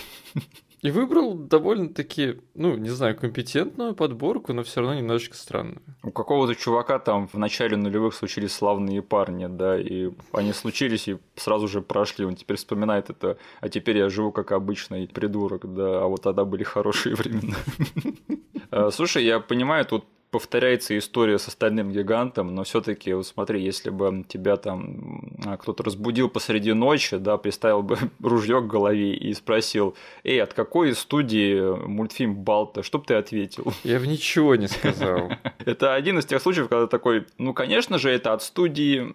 И 0.82 0.92
выбрал 0.92 1.34
довольно-таки, 1.34 2.40
ну, 2.54 2.78
не 2.78 2.90
знаю, 2.90 3.16
компетентную 3.16 3.96
подборку, 3.96 4.54
но 4.54 4.62
все 4.64 4.82
равно 4.82 4.96
немножечко 4.96 5.36
странную. 5.36 5.82
У 6.04 6.12
какого-то 6.12 6.54
чувака 6.54 7.00
там 7.00 7.28
в 7.28 7.34
начале 7.34 7.76
нулевых 7.78 8.14
случились 8.14 8.52
славные 8.52 9.02
парни, 9.02 9.48
да, 9.48 9.80
и 9.80 10.12
они 10.34 10.54
случились 10.54 11.08
и 11.08 11.18
сразу 11.36 11.68
же 11.68 11.82
прошли. 11.82 12.26
Он 12.26 12.36
теперь 12.36 12.58
вспоминает 12.58 13.10
это, 13.10 13.38
а 13.60 13.70
теперь 13.70 13.98
я 13.98 14.10
живу 14.10 14.32
как 14.32 14.52
обычный 14.52 15.08
придурок, 15.08 15.74
да, 15.74 16.04
а 16.04 16.08
вот 16.08 16.22
тогда 16.22 16.46
были 16.46 16.64
хорошие 16.64 17.16
времена. 17.16 17.58
Э, 18.70 18.90
слушай, 18.92 19.24
я 19.24 19.40
понимаю, 19.40 19.86
тут 19.86 20.04
повторяется 20.32 20.98
история 20.98 21.40
с 21.40 21.48
остальным 21.48 21.92
гигантом, 21.92 22.54
но 22.54 22.64
все-таки, 22.64 23.14
вот 23.14 23.26
смотри, 23.26 23.64
если 23.64 23.90
бы 23.90 24.26
тебя 24.28 24.58
там 24.58 25.38
кто-то 25.60 25.84
разбудил 25.84 26.30
посреди 26.30 26.74
ночи, 26.74 27.18
да, 27.18 27.38
приставил 27.38 27.82
бы 27.82 27.98
ружье 28.22 28.62
к 28.62 28.68
голове 28.68 29.14
и 29.14 29.34
спросил, 29.34 29.96
эй, 30.24 30.42
от 30.42 30.54
какой 30.54 30.94
студии 30.96 31.76
мультфильм 31.88 32.36
Балта, 32.36 32.84
что 32.84 33.00
бы 33.00 33.06
ты 33.06 33.14
ответил? 33.14 33.74
Я 33.84 34.00
бы 34.00 34.08
ничего 34.08 34.56
не 34.56 34.68
сказал. 34.68 35.32
Это 35.60 35.94
один 35.94 36.20
из 36.20 36.26
тех 36.26 36.42
случаев, 36.42 36.68
когда 36.68 36.88
такой, 36.88 37.26
ну, 37.38 37.54
конечно 37.54 37.98
же, 37.98 38.10
это 38.10 38.34
от 38.34 38.42
студии 38.42 39.14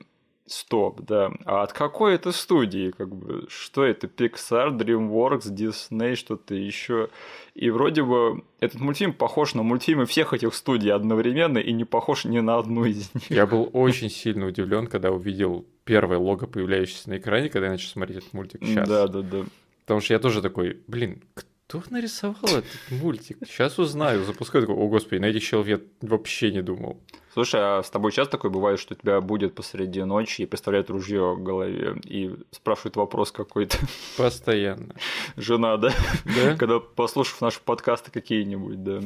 Стоп, 0.53 1.01
да. 1.01 1.33
А 1.47 1.63
от 1.63 1.73
какой 1.73 2.15
это 2.15 2.31
студии? 2.31 2.91
Как 2.91 3.09
бы, 3.09 3.47
что 3.49 3.85
это? 3.85 4.07
Pixar, 4.07 4.77
DreamWorks, 4.77 5.51
Disney, 5.51 6.15
что-то 6.15 6.55
еще. 6.55 7.09
И 7.55 7.71
вроде 7.71 8.03
бы 8.03 8.45
этот 8.61 8.79
мультфильм 8.79 9.15
похож 9.15 9.55
на 9.55 9.63
мультфильмы 9.63 10.05
всех 10.05 10.35
этих 10.35 10.55
студий 10.55 10.93
одновременно 10.93 11.57
и 11.57 11.73
не 11.73 11.85
похож 11.85 12.27
ни 12.27 12.39
на 12.41 12.59
одну 12.59 12.85
из 12.85 13.15
них. 13.15 13.31
Я 13.31 13.47
был 13.47 13.71
очень 13.73 14.11
сильно 14.11 14.47
удивлен, 14.47 14.89
когда 14.89 15.11
увидел 15.11 15.65
первое 15.85 16.19
лого, 16.19 16.45
появляющееся 16.45 17.09
на 17.09 17.17
экране, 17.17 17.49
когда 17.49 17.69
я 17.69 17.73
начал 17.73 17.89
смотреть 17.89 18.19
этот 18.19 18.35
мультик 18.35 18.61
сейчас. 18.63 18.87
Да, 18.87 19.09
да, 19.09 19.23
да. 19.23 19.45
Потому 19.87 20.01
что 20.01 20.13
я 20.13 20.19
тоже 20.19 20.43
такой, 20.43 20.83
блин, 20.87 21.23
кто 21.33 21.83
нарисовал 21.89 22.45
этот 22.45 22.67
мультик? 22.91 23.39
Сейчас 23.47 23.79
узнаю. 23.79 24.23
Запускаю 24.25 24.67
такой, 24.67 24.77
о 24.77 24.87
господи, 24.89 25.19
на 25.19 25.27
этих 25.27 25.43
челов 25.43 25.67
я 25.67 25.81
вообще 26.03 26.53
не 26.53 26.63
думал. 26.63 27.01
Слушай, 27.33 27.61
а 27.63 27.83
с 27.83 27.89
тобой 27.89 28.13
часто 28.13 28.33
такое 28.33 28.51
бывает, 28.51 28.79
что 28.79 28.95
тебя 28.95 29.21
будет 29.23 29.55
посреди 29.55 30.05
ночи 30.05 30.43
и 30.43 30.47
представляет 30.47 30.91
ружье 30.91 31.35
в 31.35 31.43
голове 31.43 31.97
и 32.05 32.35
спрашивает 32.51 32.97
вопрос 32.97 33.33
какой-то? 33.33 33.79
Постоянно. 34.19 34.95
Жена, 35.37 35.79
да? 35.79 35.93
Да. 36.25 36.57
Когда 36.57 36.79
послушав 36.79 37.41
наши 37.41 37.61
подкасты 37.61 38.11
какие-нибудь, 38.11 38.85
да. 38.85 39.01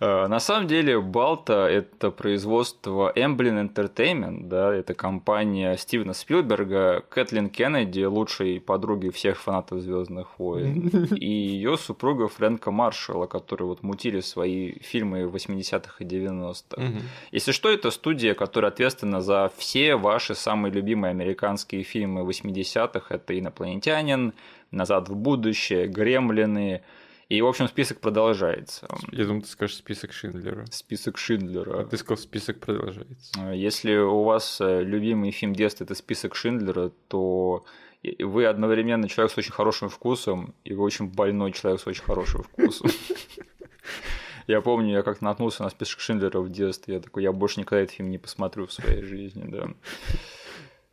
Э, 0.00 0.26
на 0.26 0.40
самом 0.40 0.66
деле 0.66 1.00
Балта– 1.00 1.68
это 1.70 2.10
производство 2.10 3.12
Emblem 3.14 3.68
Entertainment, 3.68 4.48
да, 4.48 4.74
это 4.74 4.94
компания 4.94 5.76
Стивена 5.76 6.14
Спилберга, 6.14 7.04
Кэтлин 7.08 7.48
Кеннеди, 7.48 8.04
лучшей 8.04 8.60
подруги 8.60 9.10
всех 9.10 9.40
фанатов 9.40 9.80
Звездных 9.80 10.38
войн, 10.38 10.88
и 11.16 11.28
ее 11.28 11.76
супруга 11.76 12.28
Фрэнка 12.28 12.70
Маршалла, 12.70 13.26
которые 13.26 13.68
вот 13.68 13.82
мутили 13.82 14.20
свои 14.20 14.78
фильмы 14.80 15.26
в 15.26 15.34
80-х 15.34 15.96
и 15.98 16.04
90-х. 16.04 16.82
Если 17.30 17.52
что, 17.52 17.70
это 17.70 17.90
студия, 17.90 18.34
которая 18.34 18.70
ответственна 18.70 19.20
за 19.20 19.50
все 19.56 19.96
ваши 19.96 20.34
самые 20.34 20.72
любимые 20.72 21.10
американские 21.10 21.82
фильмы 21.82 22.22
80-х. 22.22 23.14
Это 23.14 23.38
«Инопланетянин», 23.38 24.32
«Назад 24.70 25.08
в 25.08 25.14
будущее», 25.14 25.86
«Гремлины», 25.86 26.82
и, 27.28 27.40
в 27.40 27.46
общем, 27.46 27.68
список 27.68 28.00
продолжается. 28.00 28.86
Я 29.12 29.24
думаю, 29.24 29.42
ты 29.42 29.48
скажешь 29.48 29.76
список 29.76 30.12
Шиндлера. 30.12 30.66
Список 30.70 31.18
Шиндлера. 31.18 31.80
А 31.80 31.84
ты 31.84 31.96
сказал, 31.96 32.18
список 32.18 32.60
продолжается. 32.60 33.32
А, 33.38 33.52
если 33.52 33.96
у 33.96 34.22
вас 34.24 34.60
э, 34.60 34.82
любимый 34.82 35.30
фильм 35.30 35.54
детства– 35.54 35.84
это 35.84 35.94
список 35.94 36.34
Шиндлера, 36.34 36.90
то 37.08 37.64
вы 38.18 38.44
одновременно 38.46 39.08
человек 39.08 39.32
с 39.32 39.38
очень 39.38 39.52
хорошим 39.52 39.88
вкусом, 39.88 40.54
и 40.64 40.74
вы 40.74 40.84
очень 40.84 41.06
больной 41.08 41.52
человек 41.52 41.80
с 41.80 41.86
очень 41.86 42.04
хорошим 42.04 42.42
вкусом. 42.42 42.90
Я 44.46 44.60
помню, 44.60 44.92
я 44.92 45.02
как-то 45.02 45.24
наткнулся 45.24 45.62
на 45.62 45.70
список 45.70 46.00
Шиндлера 46.00 46.40
в 46.40 46.50
детстве. 46.50 46.96
Я 46.96 47.00
такой, 47.00 47.22
я 47.22 47.32
больше 47.32 47.60
никогда 47.60 47.82
этот 47.82 47.96
фильм 47.96 48.10
не 48.10 48.18
посмотрю 48.18 48.66
в 48.66 48.74
своей 48.74 49.02
жизни, 49.02 49.44
да. 49.46 49.68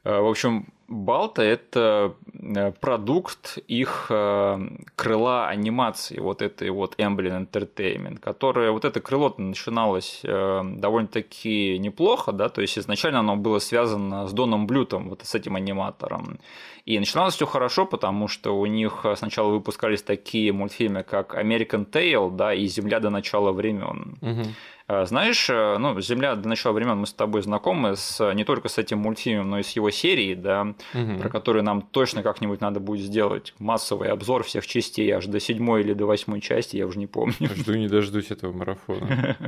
А, 0.05 0.21
в 0.21 0.27
общем, 0.27 0.73
Балта– 0.91 1.41
это 1.43 2.15
э, 2.33 2.73
продукт 2.81 3.57
их 3.67 4.07
э, 4.09 4.59
крыла 4.97 5.47
анимации, 5.47 6.19
вот 6.19 6.41
этой 6.41 6.69
вот 6.69 6.95
Emblem 6.99 7.47
Entertainment, 7.47 8.19
которое, 8.19 8.71
вот 8.71 8.83
это 8.83 8.99
крыло 8.99 9.33
начиналось 9.37 10.19
э, 10.23 10.61
довольно-таки 10.63 11.79
неплохо, 11.79 12.33
да, 12.33 12.49
то 12.49 12.61
есть 12.61 12.77
изначально 12.77 13.19
оно 13.19 13.37
было 13.37 13.59
связано 13.59 14.27
с 14.27 14.33
Доном 14.33 14.67
Блютом, 14.67 15.09
вот 15.09 15.21
с 15.23 15.33
этим 15.33 15.55
аниматором. 15.55 16.39
И 16.85 16.99
начиналось 16.99 17.35
все 17.35 17.45
хорошо, 17.45 17.85
потому 17.85 18.27
что 18.27 18.59
у 18.59 18.65
них 18.65 19.05
сначала 19.15 19.49
выпускались 19.51 20.01
такие 20.01 20.51
мультфильмы, 20.51 21.03
как 21.03 21.35
American 21.35 21.89
Tail, 21.89 22.31
да, 22.31 22.53
и 22.53 22.65
Земля 22.65 22.99
до 22.99 23.09
начала 23.09 23.53
времен. 23.53 24.17
Угу. 24.21 25.05
Знаешь, 25.05 25.47
ну, 25.47 26.01
Земля 26.01 26.35
до 26.35 26.49
начала 26.49 26.73
времен 26.73 26.97
мы 26.97 27.05
с 27.05 27.13
тобой 27.13 27.43
знакомы 27.43 27.95
с, 27.95 28.33
не 28.33 28.43
только 28.43 28.67
с 28.67 28.77
этим 28.77 28.97
мультфильмом, 28.97 29.51
но 29.51 29.59
и 29.59 29.63
с 29.63 29.71
его 29.71 29.89
серией, 29.91 30.35
да, 30.35 30.73
угу. 30.93 31.19
про 31.19 31.29
который 31.29 31.61
нам 31.61 31.81
точно 31.81 32.23
как-нибудь 32.23 32.61
надо 32.61 32.79
будет 32.79 33.05
сделать 33.05 33.53
массовый 33.59 34.09
обзор 34.09 34.43
всех 34.43 34.65
частей, 34.67 35.09
аж 35.11 35.25
до 35.25 35.39
седьмой 35.39 35.81
или 35.81 35.93
до 35.93 36.05
восьмой 36.05 36.41
части, 36.41 36.77
я 36.77 36.87
уже 36.87 36.99
не 36.99 37.07
помню. 37.07 37.35
Жду 37.55 37.75
не 37.75 37.87
дождусь 37.87 38.31
этого 38.31 38.51
марафона. 38.51 39.37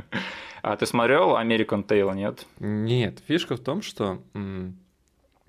А 0.62 0.78
ты 0.78 0.86
смотрел 0.86 1.36
American 1.36 1.86
Tail, 1.86 2.14
нет? 2.14 2.46
Нет, 2.58 3.18
фишка 3.28 3.56
в 3.56 3.60
том, 3.60 3.82
что 3.82 4.22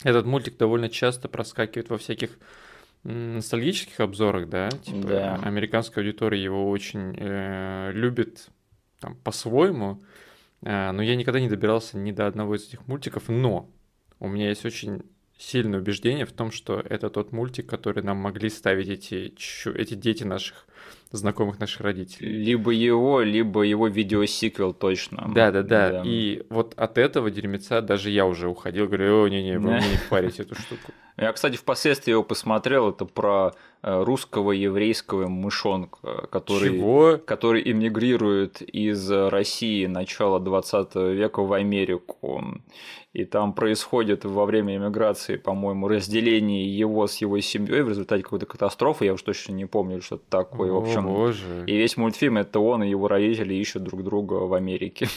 этот 0.03 0.25
мультик 0.25 0.57
довольно 0.57 0.89
часто 0.89 1.29
проскакивает 1.29 1.89
во 1.89 1.97
всяких 1.97 2.37
ностальгических 3.05 3.99
обзорах, 3.99 4.49
да, 4.49 4.69
типа 4.69 5.07
да. 5.07 5.35
американская 5.35 6.03
аудитория 6.03 6.41
его 6.41 6.69
очень 6.69 7.15
э, 7.17 7.91
любит 7.93 8.49
там, 8.99 9.15
по-своему, 9.17 10.03
э, 10.63 10.91
но 10.91 11.03
я 11.03 11.15
никогда 11.15 11.39
не 11.39 11.47
добирался 11.47 11.97
ни 11.97 12.11
до 12.11 12.25
одного 12.25 12.55
из 12.55 12.67
этих 12.67 12.87
мультиков, 12.87 13.29
но 13.29 13.69
у 14.19 14.27
меня 14.27 14.49
есть 14.49 14.65
очень 14.65 15.03
сильное 15.37 15.79
убеждение 15.79 16.25
в 16.25 16.31
том, 16.31 16.51
что 16.51 16.79
это 16.79 17.09
тот 17.09 17.31
мультик, 17.31 17.67
который 17.67 18.03
нам 18.03 18.17
могли 18.17 18.49
ставить 18.49 18.87
эти, 18.87 19.33
эти 19.69 19.93
дети 19.93 20.23
наших 20.23 20.67
знакомых 21.11 21.59
наших 21.59 21.81
родителей. 21.81 22.31
Либо 22.31 22.71
его, 22.71 23.21
либо 23.21 23.61
его 23.61 23.87
видеосиквел 23.87 24.73
точно. 24.73 25.31
Да, 25.33 25.51
да, 25.51 25.63
да. 25.63 26.03
И 26.05 26.43
вот 26.49 26.73
от 26.75 26.97
этого 26.97 27.31
дерьмеца 27.31 27.81
даже 27.81 28.09
я 28.09 28.25
уже 28.25 28.47
уходил, 28.47 28.87
говорю, 28.87 29.23
о, 29.23 29.27
не-не, 29.27 29.59
вы 29.59 29.71
мне 29.71 29.89
не 29.89 29.99
парите 30.09 30.43
эту 30.43 30.55
штуку. 30.55 30.91
Я, 31.17 31.31
кстати, 31.31 31.55
впоследствии 31.55 32.11
его 32.11 32.23
посмотрел, 32.23 32.89
это 32.89 33.05
про 33.05 33.53
э, 33.81 34.03
русского 34.03 34.51
еврейского 34.51 35.29
мышонка, 35.29 36.27
который, 36.29 36.71
Чего? 36.71 37.17
который 37.25 37.71
эмигрирует 37.71 38.61
из 38.61 39.09
России 39.09 39.85
начала 39.85 40.41
20 40.41 40.95
века 40.95 41.41
в 41.41 41.53
Америку. 41.53 42.43
И 43.13 43.23
там 43.23 43.53
происходит 43.53 44.25
во 44.25 44.45
время 44.45 44.75
эмиграции, 44.75 45.37
по-моему, 45.37 45.87
разделение 45.87 46.77
его 46.77 47.07
с 47.07 47.15
его 47.19 47.39
семьей 47.39 47.81
в 47.81 47.87
результате 47.87 48.23
какой-то 48.23 48.45
катастрофы, 48.45 49.05
я 49.05 49.13
уж 49.13 49.21
точно 49.21 49.53
не 49.53 49.65
помню, 49.65 50.01
что-то 50.01 50.25
такое. 50.27 50.69
О, 50.77 50.81
в 50.81 50.83
общем, 50.85 51.05
боже. 51.05 51.63
И 51.67 51.75
весь 51.75 51.97
мультфильм 51.97 52.37
это 52.37 52.59
он 52.59 52.83
и 52.83 52.89
его 52.89 53.07
родители 53.07 53.53
ищут 53.53 53.83
друг 53.83 54.03
друга 54.03 54.33
в 54.33 54.53
Америке. 54.53 55.07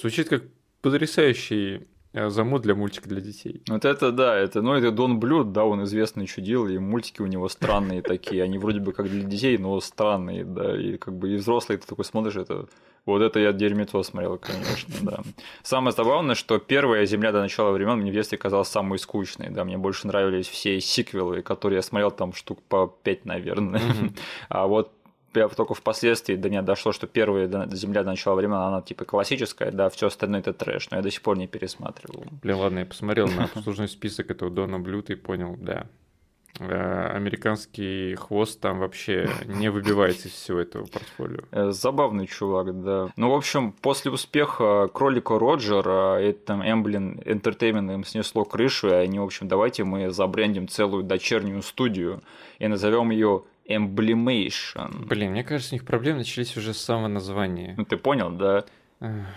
Звучит 0.00 0.28
как 0.28 0.42
потрясающий 0.82 1.74
э, 1.74 1.80
замут 2.28 2.62
для 2.62 2.74
мультика 2.74 3.08
для 3.08 3.20
детей. 3.20 3.62
Вот 3.68 3.84
это 3.84 4.12
да, 4.12 4.36
это, 4.36 4.62
ну, 4.62 4.74
это 4.74 4.90
Дон 4.90 5.18
Блюд, 5.20 5.52
да, 5.52 5.64
он 5.64 5.84
известный 5.84 6.26
чудил, 6.26 6.66
и 6.66 6.78
мультики 6.78 7.22
у 7.22 7.26
него 7.26 7.48
странные 7.48 8.02
такие, 8.02 8.42
они 8.42 8.58
вроде 8.58 8.80
бы 8.80 8.92
как 8.92 9.08
для 9.08 9.22
детей, 9.22 9.58
но 9.58 9.78
странные, 9.80 10.44
да, 10.44 10.78
и 10.78 10.96
как 10.96 11.14
бы 11.14 11.32
и 11.32 11.36
взрослый 11.36 11.78
ты 11.78 11.86
такой 11.86 12.04
смотришь, 12.04 12.36
это 12.36 12.66
вот 13.06 13.22
это 13.22 13.38
я 13.38 13.52
дерьмецо 13.52 14.02
смотрел, 14.02 14.36
конечно, 14.36 14.94
да. 15.02 15.20
Самое 15.62 15.94
забавное, 15.94 16.34
что 16.34 16.58
первая 16.58 17.06
«Земля 17.06 17.30
до 17.30 17.40
начала 17.40 17.70
времен 17.70 17.98
мне 17.98 18.10
в 18.10 18.14
детстве 18.14 18.36
казалась 18.36 18.68
самой 18.68 18.98
скучной, 18.98 19.50
да, 19.50 19.64
мне 19.64 19.78
больше 19.78 20.08
нравились 20.08 20.48
все 20.48 20.80
сиквелы, 20.80 21.42
которые 21.42 21.76
я 21.76 21.82
смотрел 21.82 22.10
там 22.10 22.32
штук 22.32 22.60
по 22.68 22.88
пять, 23.02 23.24
наверное. 23.24 23.80
А 24.48 24.66
вот 24.66 24.95
только 25.56 25.74
впоследствии 25.74 26.36
до 26.36 26.50
меня 26.50 26.62
дошло, 26.62 26.92
что 26.92 27.06
первая 27.06 27.48
«Земля 27.70 28.02
до 28.02 28.10
начала 28.10 28.34
времен», 28.34 28.56
она 28.56 28.82
типа 28.82 29.04
классическая, 29.04 29.70
да, 29.70 29.88
все 29.90 30.08
остальное 30.08 30.40
это 30.40 30.52
трэш, 30.52 30.90
но 30.90 30.98
я 30.98 31.02
до 31.02 31.10
сих 31.10 31.22
пор 31.22 31.36
не 31.38 31.46
пересматривал. 31.46 32.24
Блин, 32.42 32.56
ладно, 32.56 32.78
я 32.80 32.86
посмотрел 32.86 33.28
на 33.28 33.48
послужной 33.48 33.88
список 33.88 34.30
этого 34.30 34.50
Дона 34.50 34.78
Блюта 34.78 35.12
и 35.12 35.16
понял, 35.16 35.56
да, 35.58 35.86
Э, 36.58 37.10
американский 37.14 38.14
хвост 38.14 38.60
там 38.60 38.78
вообще 38.78 39.28
не 39.46 39.68
выбивается 39.70 40.28
из 40.28 40.34
всего 40.34 40.60
этого 40.60 40.86
портфолио. 40.86 41.40
Э, 41.50 41.70
забавный 41.70 42.26
чувак, 42.26 42.82
да. 42.82 43.08
Ну, 43.16 43.30
в 43.30 43.34
общем, 43.34 43.72
после 43.72 44.10
успеха 44.10 44.88
кролика 44.92 45.38
Роджера, 45.38 46.18
это 46.18 46.54
Эмблин 46.54 47.20
Entertainment 47.24 47.92
им 47.92 48.04
снесло 48.04 48.44
крышу, 48.44 48.88
и 48.88 48.92
они, 48.92 49.18
в 49.18 49.24
общем, 49.24 49.48
давайте 49.48 49.84
мы 49.84 50.10
забрендим 50.10 50.68
целую 50.68 51.04
дочернюю 51.04 51.62
студию 51.62 52.22
и 52.58 52.68
назовем 52.68 53.10
ее 53.10 53.44
Amblimation. 53.68 55.04
Блин, 55.06 55.32
мне 55.32 55.44
кажется, 55.44 55.74
у 55.74 55.76
них 55.76 55.84
проблемы 55.84 56.18
начались 56.18 56.56
уже 56.56 56.72
с 56.72 56.78
самого 56.78 57.08
названия. 57.08 57.74
Ну, 57.76 57.84
ты 57.84 57.96
понял, 57.96 58.30
да? 58.30 58.64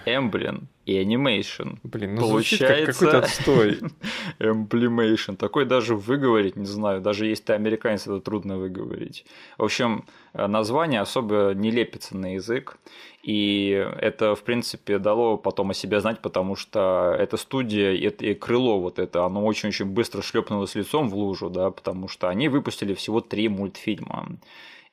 Amblin 0.05 0.69
и 0.85 0.97
animation. 0.97 1.75
Блин, 1.83 2.15
ну 2.15 2.21
Получается... 2.21 2.85
как 2.85 2.95
какой-то 2.95 3.19
отстой. 3.19 3.79
Amblimation. 4.39 5.35
Такой 5.35 5.65
даже 5.65 5.95
выговорить, 5.95 6.55
не 6.55 6.65
знаю, 6.65 7.01
даже 7.01 7.25
если 7.25 7.43
ты 7.43 7.53
американец, 7.53 8.03
это 8.03 8.21
трудно 8.21 8.57
выговорить. 8.57 9.25
В 9.57 9.63
общем, 9.65 10.05
название 10.33 11.01
особо 11.01 11.51
не 11.53 11.71
лепится 11.71 12.15
на 12.15 12.35
язык. 12.35 12.77
И 13.29 13.69
это, 14.01 14.33
в 14.33 14.41
принципе, 14.41 14.97
дало 14.97 15.37
потом 15.37 15.69
о 15.69 15.75
себе 15.75 16.01
знать, 16.01 16.19
потому 16.19 16.55
что 16.55 17.15
эта 17.15 17.37
студия 17.37 17.91
и 17.93 18.33
крыло 18.33 18.79
вот 18.79 18.97
это, 18.97 19.23
оно 19.23 19.45
очень-очень 19.45 19.85
быстро 19.85 20.23
шлепнулось 20.23 20.73
лицом 20.73 21.09
в 21.09 21.15
лужу, 21.15 21.51
да, 21.51 21.69
потому 21.69 22.07
что 22.07 22.27
они 22.27 22.49
выпустили 22.49 22.95
всего 22.95 23.21
три 23.21 23.47
мультфильма 23.47 24.25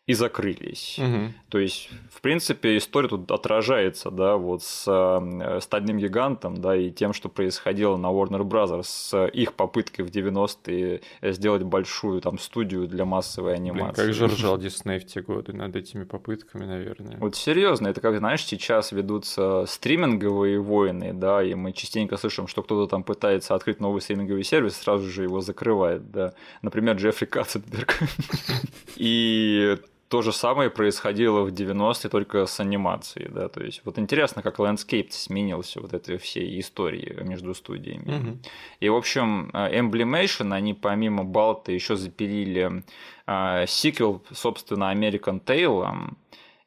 и 0.06 0.14
закрылись. 0.14 0.98
Угу. 1.00 1.32
То 1.48 1.58
есть, 1.58 1.90
в 2.10 2.20
принципе, 2.20 2.76
история 2.76 3.08
тут 3.08 3.30
отражается, 3.30 4.12
да, 4.12 4.36
вот 4.36 4.62
с 4.62 4.84
э, 4.86 5.60
стальным 5.60 5.98
гигантом, 5.98 6.60
да, 6.60 6.76
и 6.76 6.92
тем, 6.92 7.12
что 7.12 7.28
происходило 7.28 7.96
на 7.96 8.06
Warner 8.06 8.42
Bros. 8.42 8.84
с 8.84 9.26
их 9.26 9.54
попыткой 9.54 10.04
в 10.04 10.10
90-е 10.10 11.00
сделать 11.22 11.64
большую 11.64 12.20
там 12.20 12.38
студию 12.38 12.86
для 12.86 13.04
массовой 13.04 13.54
анимации. 13.56 14.04
Блин, 14.04 14.06
как 14.06 14.14
же 14.14 14.26
ржал 14.34 14.58
Дисней 14.58 15.00
в 15.00 15.06
те 15.06 15.22
годы 15.22 15.52
над 15.52 15.74
этими 15.74 16.04
попытками, 16.04 16.64
наверное. 16.64 17.16
Вот 17.18 17.34
серьезно, 17.34 17.88
это 17.88 18.00
как, 18.00 18.16
знаешь, 18.18 18.44
сейчас 18.44 18.92
ведутся 18.92 19.64
стриминговые 19.66 20.60
войны, 20.60 21.12
да, 21.14 21.42
и 21.42 21.54
мы 21.54 21.72
частенько 21.72 22.16
слышим, 22.16 22.46
что 22.46 22.62
кто-то 22.62 22.88
там 22.88 23.02
пытается 23.02 23.56
открыть 23.56 23.80
новый 23.80 24.00
стриминговый 24.00 24.44
сервис, 24.44 24.76
сразу 24.76 25.08
же 25.08 25.24
его 25.24 25.40
закрывает, 25.40 26.12
да. 26.12 26.32
Например, 26.62 26.94
Джеффри 26.94 27.26
Катценберг. 27.26 27.98
И 28.96 29.76
то 30.08 30.22
же 30.22 30.32
самое 30.32 30.70
происходило 30.70 31.42
в 31.42 31.52
90-е 31.52 32.10
только 32.10 32.46
с 32.46 32.60
анимацией, 32.60 33.28
да, 33.28 33.48
то 33.48 33.62
есть 33.62 33.82
вот 33.84 33.98
интересно, 33.98 34.42
как 34.42 34.58
landscape 34.58 35.12
сменился 35.12 35.80
вот 35.80 35.94
этой 35.94 36.16
всей 36.18 36.60
истории 36.60 37.18
между 37.22 37.54
студиями. 37.54 38.16
Угу. 38.16 38.38
И, 38.80 38.88
в 38.88 38.94
общем, 38.94 39.50
Amblimation, 39.52 40.54
они 40.54 40.74
помимо 40.74 41.24
Балто 41.24 41.72
еще 41.72 41.96
запилили 41.96 42.84
э, 43.26 43.64
сиквел, 43.66 44.22
собственно, 44.32 44.92
American 44.92 45.42
Tail, 45.44 46.14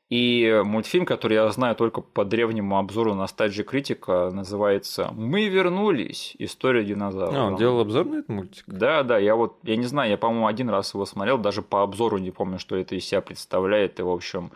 и 0.09 0.61
мультфильм, 0.65 1.05
который 1.05 1.35
я 1.35 1.47
знаю 1.51 1.75
только 1.75 2.01
по 2.01 2.25
древнему 2.25 2.79
обзору 2.79 3.13
Ностальгии 3.13 3.61
критика, 3.61 4.31
называется 4.31 5.11
«Мы 5.13 5.47
вернулись. 5.49 6.35
История 6.39 6.83
динозавров». 6.83 7.35
А, 7.35 7.45
он 7.45 7.57
делал 7.57 7.79
обзор 7.79 8.05
на 8.05 8.15
этот 8.15 8.29
мультик? 8.29 8.63
Да, 8.65 9.03
да, 9.03 9.19
я 9.19 9.35
вот, 9.35 9.57
я 9.61 9.75
не 9.75 9.85
знаю, 9.85 10.09
я, 10.09 10.17
по-моему, 10.17 10.47
один 10.47 10.69
раз 10.69 10.95
его 10.95 11.05
смотрел, 11.05 11.37
даже 11.37 11.61
по 11.61 11.83
обзору 11.83 12.17
не 12.17 12.31
помню, 12.31 12.57
что 12.57 12.75
это 12.75 12.95
из 12.95 13.05
себя 13.05 13.21
представляет, 13.21 13.99
и, 13.99 14.03
в 14.03 14.09
общем, 14.09 14.51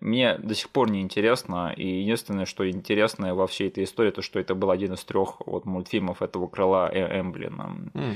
мне 0.00 0.36
до 0.36 0.54
сих 0.54 0.68
пор 0.68 0.90
не 0.90 1.00
интересно, 1.00 1.72
и 1.74 1.86
единственное, 1.86 2.44
что 2.44 2.68
интересно 2.68 3.34
во 3.34 3.46
всей 3.46 3.68
этой 3.68 3.84
истории, 3.84 4.10
то, 4.10 4.20
что 4.20 4.38
это 4.38 4.54
был 4.54 4.70
один 4.70 4.92
из 4.92 5.02
трех 5.04 5.40
вот 5.46 5.64
мультфильмов 5.64 6.20
этого 6.20 6.46
крыла 6.46 6.90
э, 6.92 7.20
Эмблина. 7.20 7.74
Mm. 7.94 8.14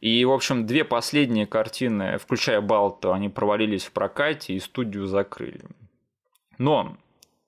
И, 0.00 0.24
в 0.24 0.32
общем, 0.32 0.66
две 0.66 0.84
последние 0.84 1.46
картины, 1.46 2.18
включая 2.18 2.62
Балта, 2.62 3.14
они 3.14 3.28
провалились 3.28 3.84
в 3.84 3.92
прокате 3.92 4.54
и 4.54 4.60
студию 4.60 5.06
закрыли. 5.06 5.62
Но 6.58 6.96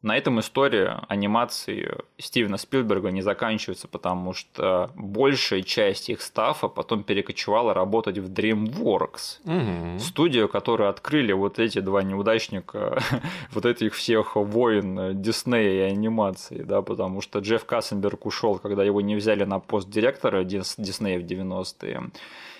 на 0.07 0.16
этом 0.16 0.38
история 0.38 1.01
анимации 1.09 1.90
Стивена 2.16 2.59
Спилберга 2.59 3.11
не 3.11 3.23
заканчивается, 3.23 3.88
потому 3.88 4.35
что 4.35 4.92
большая 4.95 5.62
часть 5.62 6.11
их 6.11 6.23
стафа 6.23 6.69
потом 6.69 7.03
перекочевала 7.03 7.75
работать 7.75 8.19
в 8.19 8.33
DreamWorks, 8.33 9.40
угу. 9.45 9.99
студию, 9.99 10.49
которую 10.49 10.90
открыли 10.90 11.33
вот 11.33 11.59
эти 11.59 11.81
два 11.81 12.05
неудачника, 12.05 13.03
вот 13.51 13.66
этих 13.66 13.95
всех 13.95 14.37
воин 14.37 15.21
Диснея 15.21 15.88
и 15.88 15.90
анимации, 15.90 16.62
да, 16.62 16.83
потому 16.83 17.21
что 17.21 17.40
Джефф 17.40 17.64
Кассенберг 17.64 18.27
ушел, 18.27 18.61
когда 18.61 18.85
его 18.85 19.01
не 19.01 19.16
взяли 19.16 19.42
на 19.42 19.59
пост 19.59 19.90
директора 19.90 20.45
Диснея 20.45 21.19
в 21.19 21.25
90-е. 21.25 22.12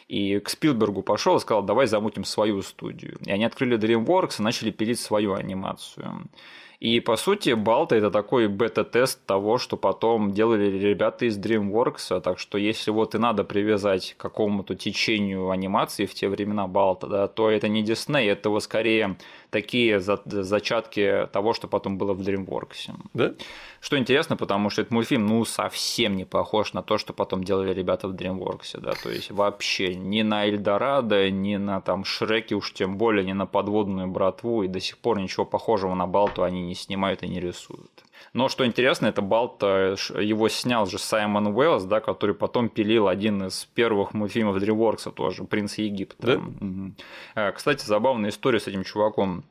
И 0.09 0.39
к 0.39 0.49
Спилбергу 0.49 1.03
пошел 1.03 1.37
и 1.37 1.41
сказал, 1.41 1.63
давай 1.63 1.87
замутим 1.87 2.25
свою 2.25 2.63
студию. 2.63 3.19
И 3.25 3.31
они 3.31 3.45
открыли 3.45 3.77
DreamWorks 3.77 4.39
и 4.39 4.43
начали 4.43 4.71
пилить 4.71 5.01
свою 5.01 5.35
анимацию. 5.35 6.29
И, 6.79 7.01
по 7.01 7.17
сути, 7.17 7.55
Балта– 7.55 7.97
это 7.97 8.11
такой 8.11 8.49
бета-тест 8.49 9.25
того, 9.25 9.59
что 9.59 9.77
потом 9.77 10.33
делали 10.33 10.79
ребята 10.79 11.25
из 11.25 11.39
DreamWorks. 11.39 12.21
Так 12.21 12.39
что, 12.39 12.59
если 12.59 12.91
вот 12.91 13.15
и 13.15 13.19
надо 13.19 13.45
привязать 13.45 14.15
к 14.17 14.21
какому-то 14.21 14.75
течению 14.75 15.51
анимации 15.51 16.05
в 16.05 16.15
те 16.15 16.29
времена 16.29 16.67
Балта, 16.67 17.07
да, 17.07 17.29
то 17.29 17.51
это 17.51 17.69
не 17.69 17.83
Disney, 17.83 18.31
это 18.31 18.51
вот 18.51 18.63
скорее 18.63 19.17
такие 19.51 20.01
зачатки 20.01 21.29
того, 21.33 21.55
что 21.55 21.67
потом 21.67 21.97
было 21.97 22.13
в 22.13 22.21
DreamWorks. 22.21 22.91
Да? 23.15 23.33
Что 23.81 23.97
интересно, 23.97 24.37
потому 24.37 24.69
что 24.69 24.83
этот 24.83 24.93
мультфильм, 24.93 25.27
ну, 25.27 25.45
совсем 25.45 26.17
не 26.17 26.25
похож 26.25 26.73
на 26.73 26.83
то, 26.83 26.99
что 26.99 27.13
потом 27.13 27.45
делали 27.45 27.73
ребята 27.73 28.09
в 28.09 28.15
DreamWorks, 28.15 28.81
да, 28.81 28.93
то 29.01 29.09
есть 29.11 29.31
вообще 29.31 29.95
ни 29.95 30.23
на 30.23 30.47
Эльдорадо, 30.47 31.31
ни 31.31 31.57
на 31.57 31.81
там 31.81 32.05
Шреки, 32.05 32.55
уж 32.55 32.73
тем 32.73 32.99
более, 32.99 33.25
ни 33.25 33.33
на 33.33 33.47
подводную 33.47 34.09
братву, 34.09 34.63
и 34.63 34.69
до 34.69 34.81
сих 34.81 34.99
пор 34.99 35.21
ничего 35.21 35.47
похожего 35.47 35.95
на 35.95 36.07
Балту 36.07 36.43
они 36.43 36.66
не 36.67 36.75
снимают 36.75 37.23
и 37.23 37.29
не 37.29 37.41
рисуют. 37.41 38.05
Но 38.33 38.49
что 38.49 38.67
интересно, 38.67 39.07
это 39.07 39.23
Балто, 39.23 39.63
его 39.63 40.49
снял 40.49 40.87
же 40.87 40.99
Саймон 40.99 41.47
Уэллс, 41.49 41.85
да, 41.85 42.01
который 42.01 42.35
потом 42.35 42.69
пилил 42.69 43.09
один 43.09 43.47
из 43.47 43.65
первых 43.65 44.13
мультфильмов 44.13 44.57
DreamWorks 44.57 45.13
тоже, 45.13 45.45
«Принц 45.45 45.79
Египта». 45.79 46.27
Да? 46.27 46.35
Угу. 46.35 47.53
Кстати, 47.55 47.85
забавная 47.87 48.31
история 48.31 48.61
с 48.61 48.67
этим 48.67 48.85
чуваком. 48.85 49.45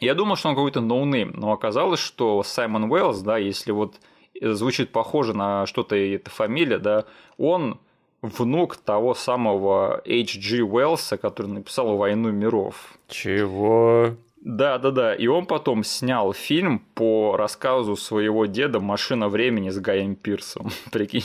Я 0.00 0.14
думал, 0.14 0.36
что 0.36 0.48
он 0.48 0.54
какой-то 0.54 0.80
ноунейм, 0.80 1.32
но 1.34 1.52
оказалось, 1.52 2.00
что 2.00 2.42
Саймон 2.42 2.90
Уэллс, 2.90 3.20
да, 3.20 3.36
если 3.38 3.70
вот 3.72 3.96
звучит 4.40 4.92
похоже 4.92 5.34
на 5.34 5.66
что-то 5.66 5.94
эта 5.96 6.30
фамилия, 6.30 6.78
да, 6.78 7.04
он 7.36 7.78
внук 8.22 8.76
того 8.76 9.14
самого 9.14 10.02
H.G. 10.06 10.62
Уэллса, 10.62 11.16
который 11.16 11.48
написал 11.48 11.96
«Войну 11.96 12.30
миров». 12.30 12.94
Чего? 13.08 14.14
Да, 14.42 14.78
да, 14.78 14.90
да. 14.90 15.14
И 15.14 15.26
он 15.26 15.44
потом 15.44 15.84
снял 15.84 16.32
фильм 16.32 16.82
по 16.94 17.36
рассказу 17.36 17.94
своего 17.94 18.46
деда 18.46 18.80
«Машина 18.80 19.28
времени» 19.28 19.68
с 19.68 19.78
Гаем 19.78 20.16
Пирсом. 20.16 20.70
Прикинь. 20.92 21.24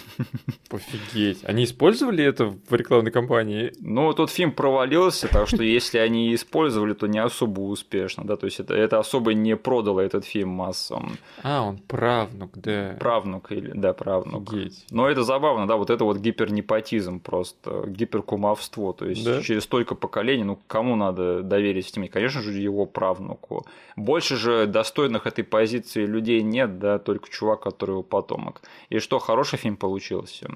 Офигеть. 0.69 1.39
Они 1.45 1.63
использовали 1.63 2.23
это 2.23 2.47
в 2.47 2.73
рекламной 2.73 3.11
кампании? 3.11 3.71
Ну, 3.79 4.11
тот 4.13 4.31
фильм 4.31 4.51
провалился, 4.51 5.29
так 5.29 5.47
что 5.47 5.63
если 5.63 5.97
они 5.97 6.35
использовали, 6.35 6.93
то 6.93 7.07
не 7.07 7.19
особо 7.19 7.61
успешно. 7.61 8.25
Да? 8.25 8.35
То 8.35 8.47
есть 8.47 8.59
это, 8.59 8.73
это 8.73 8.99
особо 8.99 9.33
не 9.33 9.55
продало 9.55 10.01
этот 10.01 10.25
фильм 10.25 10.49
массам. 10.49 11.17
А, 11.41 11.61
он 11.61 11.77
правнук, 11.77 12.51
да. 12.55 12.97
Правнук, 12.99 13.51
или 13.53 13.71
да, 13.73 13.93
правнук. 13.93 14.49
Офигеть. 14.49 14.85
Но 14.91 15.09
это 15.09 15.23
забавно, 15.23 15.67
да, 15.67 15.77
вот 15.77 15.89
это 15.89 16.03
вот 16.03 16.17
гипернепотизм 16.17 17.21
просто, 17.21 17.85
гиперкумовство. 17.87 18.93
То 18.93 19.05
есть 19.05 19.23
да? 19.23 19.41
через 19.41 19.63
столько 19.63 19.95
поколений, 19.95 20.43
ну, 20.43 20.59
кому 20.67 20.97
надо 20.97 21.43
доверить 21.43 21.89
этим? 21.89 22.07
Конечно 22.09 22.41
же, 22.41 22.51
его 22.51 22.85
правнук 22.85 23.04
правнуку. 23.05 23.65
Больше 23.95 24.35
же 24.35 24.65
достойных 24.65 25.27
этой 25.27 25.43
позиции 25.43 26.07
людей 26.07 26.43
нет, 26.43 26.79
да, 26.79 26.99
только 26.99 27.29
чувак, 27.29 27.61
который 27.61 27.91
его 27.91 28.03
потомок. 28.03 28.61
И 28.91 28.99
что, 28.99 29.19
хороший 29.19 29.59
фильм 29.59 29.77
получился? 29.77 30.47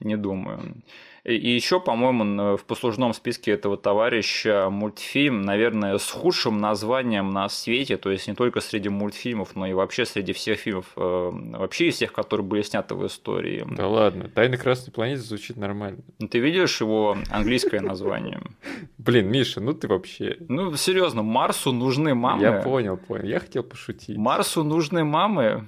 Не 0.00 0.16
думаю. 0.16 0.60
И 1.24 1.50
еще, 1.50 1.80
по-моему, 1.80 2.56
в 2.58 2.64
послужном 2.64 3.14
списке 3.14 3.52
этого 3.52 3.78
товарища 3.78 4.68
мультфильм, 4.70 5.40
наверное, 5.40 5.96
с 5.96 6.10
худшим 6.10 6.60
названием 6.60 7.30
на 7.30 7.48
свете, 7.48 7.96
то 7.96 8.10
есть 8.10 8.28
не 8.28 8.34
только 8.34 8.60
среди 8.60 8.90
мультфильмов, 8.90 9.56
но 9.56 9.66
и 9.66 9.72
вообще 9.72 10.04
среди 10.04 10.34
всех 10.34 10.58
фильмов, 10.58 10.92
э, 10.96 11.30
вообще 11.32 11.88
из 11.88 11.96
тех, 11.96 12.12
которые 12.12 12.44
были 12.44 12.60
сняты 12.60 12.94
в 12.94 13.06
истории. 13.06 13.64
Да 13.70 13.88
ладно, 13.88 14.28
«Тайны 14.28 14.58
Красной 14.58 14.92
планеты» 14.92 15.22
звучит 15.22 15.56
нормально. 15.56 16.00
Ну, 16.18 16.28
ты 16.28 16.40
видишь 16.40 16.80
его 16.82 17.16
английское 17.30 17.80
название? 17.80 18.42
Блин, 18.98 19.28
Миша, 19.28 19.60
ну 19.60 19.72
ты 19.72 19.88
вообще... 19.88 20.36
Ну, 20.48 20.76
серьезно, 20.76 21.22
Марсу 21.22 21.72
нужны 21.72 22.14
мамы. 22.14 22.42
Я 22.42 22.52
понял, 22.60 22.98
понял. 22.98 23.24
Я 23.24 23.40
хотел 23.40 23.62
пошутить. 23.62 24.18
Марсу 24.18 24.62
нужны 24.62 25.04
мамы. 25.04 25.66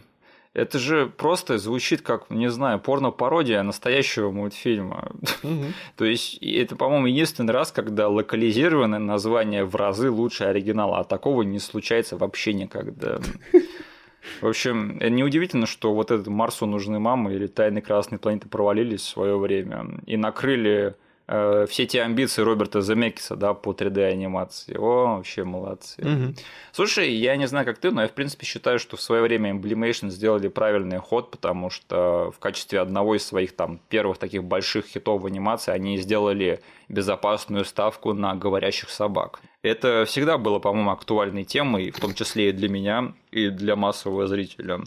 Это 0.57 0.79
же 0.79 1.13
просто 1.15 1.59
звучит 1.59 2.01
как, 2.01 2.31
не 2.31 2.49
знаю, 2.49 2.81
порно-пародия 2.81 3.63
настоящего 3.63 4.31
мультфильма. 4.31 5.13
То 5.97 6.07
есть 6.07 6.39
это, 6.39 6.77
по-моему, 6.77 7.09
единственный 7.09 7.53
раз, 7.53 7.73
когда 7.73 8.09
локализированное 8.09 8.99
название 8.99 9.67
в 9.67 9.77
разы 9.77 10.11
лучше 10.11 10.45
оригинала, 10.45 11.01
а 11.01 11.05
такого 11.05 11.43
не 11.43 11.59
случается 11.59 12.17
вообще 12.17 12.55
никогда. 12.55 13.21
В 14.41 14.47
общем, 14.47 14.99
неудивительно, 14.99 15.67
что 15.67 15.93
вот 15.93 16.11
этот 16.11 16.29
Марсу 16.29 16.65
нужны 16.65 16.99
мамы 16.99 17.35
или 17.35 17.49
Тайны 17.49 17.83
Красной 17.83 18.19
планеты 18.19 18.49
провалились 18.49 19.03
в 19.03 19.09
свое 19.09 19.37
время 19.39 20.01
и 20.07 20.17
накрыли 20.17 20.95
Э, 21.29 21.67
все 21.69 21.87
те 21.87 22.03
амбиции 22.03 22.43
Роберта 22.43 22.81
Земекиса, 22.81 23.35
да, 23.37 23.53
по 23.53 23.73
3D-анимации. 23.73 24.77
О, 24.77 25.17
вообще 25.17 25.43
молодцы. 25.43 26.01
Угу. 26.01 26.35
Слушай, 26.73 27.13
я 27.13 27.37
не 27.37 27.47
знаю, 27.47 27.67
как 27.67 27.79
ты, 27.79 27.91
но 27.91 28.03
я, 28.03 28.09
в 28.09 28.13
принципе, 28.13 28.47
считаю, 28.47 28.79
что 28.79 28.97
в 28.97 29.01
свое 29.01 29.23
время 29.23 29.51
Emblemation 29.51 30.11
сделали 30.11 30.49
правильный 30.49 30.99
ход, 30.99 31.31
потому 31.33 31.69
что 31.71 32.31
в 32.31 32.39
качестве 32.39 32.81
одного 32.81 33.17
из 33.17 33.27
своих 33.27 33.57
там 33.57 33.81
первых 33.89 34.19
таких 34.19 34.45
больших 34.45 34.87
хитов 34.87 35.23
в 35.23 35.27
анимации 35.27 35.73
они 35.73 35.99
сделали 35.99 36.61
безопасную 36.89 37.65
ставку 37.65 38.13
на 38.13 38.37
говорящих 38.37 38.91
собак. 38.91 39.41
Это 39.63 40.05
всегда 40.07 40.39
было, 40.39 40.61
по-моему, 40.61 40.93
актуальной 40.93 41.43
темой, 41.43 41.91
в 41.91 41.99
том 41.99 42.15
числе 42.15 42.51
и 42.51 42.53
для 42.53 42.69
меня, 42.69 43.13
и 43.33 43.49
для 43.49 43.75
массового 43.75 44.29
зрителя. 44.29 44.81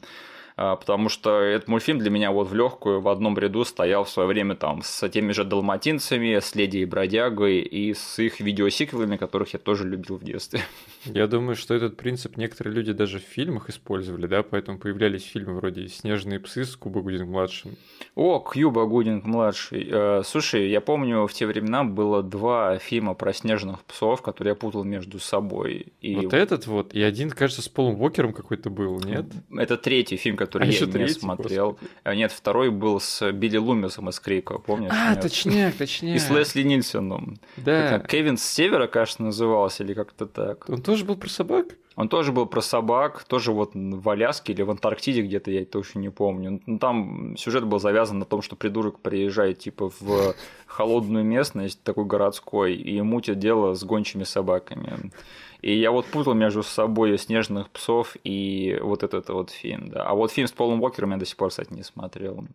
А, 0.61 0.75
потому 0.75 1.07
что 1.07 1.39
этот 1.39 1.69
мультфильм 1.69 1.99
для 1.99 2.09
меня 2.09 2.31
вот 2.31 2.49
в 2.49 2.53
легкую 2.53 2.99
в 2.99 3.07
одном 3.07 3.37
ряду 3.37 3.63
стоял 3.63 4.03
в 4.03 4.09
свое 4.09 4.27
время 4.27 4.55
там 4.55 4.81
с 4.83 5.07
теми 5.07 5.31
же 5.31 5.45
далматинцами, 5.45 6.37
с 6.37 6.53
Леди 6.53 6.79
и 6.79 6.85
Бродягой 6.85 7.59
и 7.59 7.93
с 7.93 8.19
их 8.19 8.41
видеосиквелами, 8.41 9.15
которых 9.15 9.53
я 9.53 9.59
тоже 9.59 9.87
любил 9.87 10.17
в 10.17 10.23
детстве. 10.25 10.59
Я 11.05 11.27
думаю, 11.27 11.55
что 11.55 11.73
этот 11.73 11.95
принцип 11.95 12.35
некоторые 12.35 12.75
люди 12.75 12.91
даже 12.91 13.19
в 13.19 13.23
фильмах 13.23 13.69
использовали, 13.69 14.27
да, 14.27 14.43
поэтому 14.43 14.79
появлялись 14.79 15.23
фильмы 15.23 15.53
вроде 15.53 15.87
«Снежные 15.87 16.41
псы» 16.41 16.65
с 16.65 16.75
Куба 16.75 16.99
Гудинг-младшим. 16.99 17.77
О, 18.15 18.39
Кьюба 18.39 18.85
Гудинг-младший. 18.85 19.87
Э, 19.89 20.23
слушай, 20.25 20.69
я 20.69 20.81
помню, 20.81 21.25
в 21.25 21.31
те 21.31 21.47
времена 21.47 21.85
было 21.85 22.21
два 22.21 22.79
фильма 22.79 23.13
про 23.13 23.31
снежных 23.31 23.85
псов, 23.85 24.21
которые 24.21 24.51
я 24.51 24.55
путал 24.55 24.83
между 24.83 25.19
собой. 25.19 25.93
И... 26.01 26.17
Вот 26.17 26.33
этот 26.33 26.67
вот, 26.67 26.93
и 26.93 27.01
один, 27.01 27.29
кажется, 27.29 27.61
с 27.61 27.69
Полом 27.69 28.01
Уокером 28.01 28.33
какой-то 28.33 28.69
был, 28.69 28.99
нет? 28.99 29.25
Это 29.55 29.77
третий 29.77 30.17
фильм, 30.17 30.35
который 30.35 30.48
а 30.55 30.65
я 30.65 30.71
не 30.71 30.91
третий, 30.91 31.19
смотрел. 31.19 31.71
Господи. 31.71 32.17
Нет, 32.17 32.31
второй 32.31 32.69
был 32.69 32.99
с 32.99 33.31
Билли 33.31 33.57
Лумисом 33.57 34.09
из 34.09 34.19
Крика, 34.19 34.57
помнишь? 34.57 34.91
А, 34.93 35.11
нет? 35.11 35.21
точняк, 35.21 35.75
точняк. 35.75 36.15
И 36.15 36.19
с 36.19 36.29
Лесли 36.29 36.63
Нильсоном. 36.63 37.37
Да. 37.57 37.99
Кевин 37.99 38.37
с 38.37 38.43
Севера, 38.43 38.87
кажется, 38.87 39.23
назывался, 39.23 39.83
или 39.83 39.93
как-то 39.93 40.25
так. 40.25 40.69
Он 40.69 40.81
тоже 40.81 41.05
был 41.05 41.15
про 41.15 41.29
собак? 41.29 41.67
Он 41.99 42.07
тоже 42.07 42.31
был 42.31 42.45
про 42.45 42.61
собак, 42.61 43.25
тоже 43.25 43.51
вот 43.51 43.71
в 43.73 44.09
Аляске 44.09 44.53
или 44.53 44.61
в 44.61 44.71
Антарктиде 44.71 45.21
где-то, 45.21 45.51
я 45.51 45.65
точно 45.65 45.99
не 45.99 46.09
помню. 46.09 46.61
Ну, 46.65 46.79
там 46.79 47.35
сюжет 47.35 47.65
был 47.65 47.79
завязан 47.79 48.19
на 48.19 48.25
том, 48.25 48.41
что 48.41 48.55
придурок 48.55 49.01
приезжает 49.01 49.59
типа 49.59 49.91
в 49.99 50.33
холодную 50.65 51.25
местность, 51.25 51.83
такой 51.83 52.05
городской, 52.05 52.75
и 52.75 53.01
мутит 53.01 53.39
дело 53.39 53.73
с 53.73 53.83
гончими 53.83 54.23
собаками. 54.23 55.11
И 55.61 55.77
я 55.77 55.91
вот 55.91 56.05
путал 56.05 56.33
между 56.33 56.63
собой 56.63 57.17
снежных 57.17 57.69
псов 57.69 58.15
и 58.23 58.77
вот 58.81 59.03
этот 59.03 59.29
вот 59.29 59.49
фильм, 59.49 59.89
да. 59.89 60.03
А 60.03 60.13
вот 60.13 60.31
фильм 60.31 60.47
с 60.47 60.51
Полом 60.51 60.81
Уокером 60.81 61.11
я 61.11 61.17
до 61.17 61.25
сих 61.25 61.35
пор, 61.35 61.49
кстати, 61.49 61.73
не 61.73 61.83
смотрел. 61.83 62.47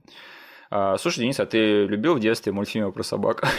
А, 0.70 0.96
слушай, 0.96 1.20
Денис, 1.20 1.38
а 1.38 1.46
ты 1.46 1.84
любил 1.86 2.14
в 2.14 2.20
детстве 2.20 2.52
мультфильмы 2.52 2.92
про 2.92 3.02
собак? 3.02 3.44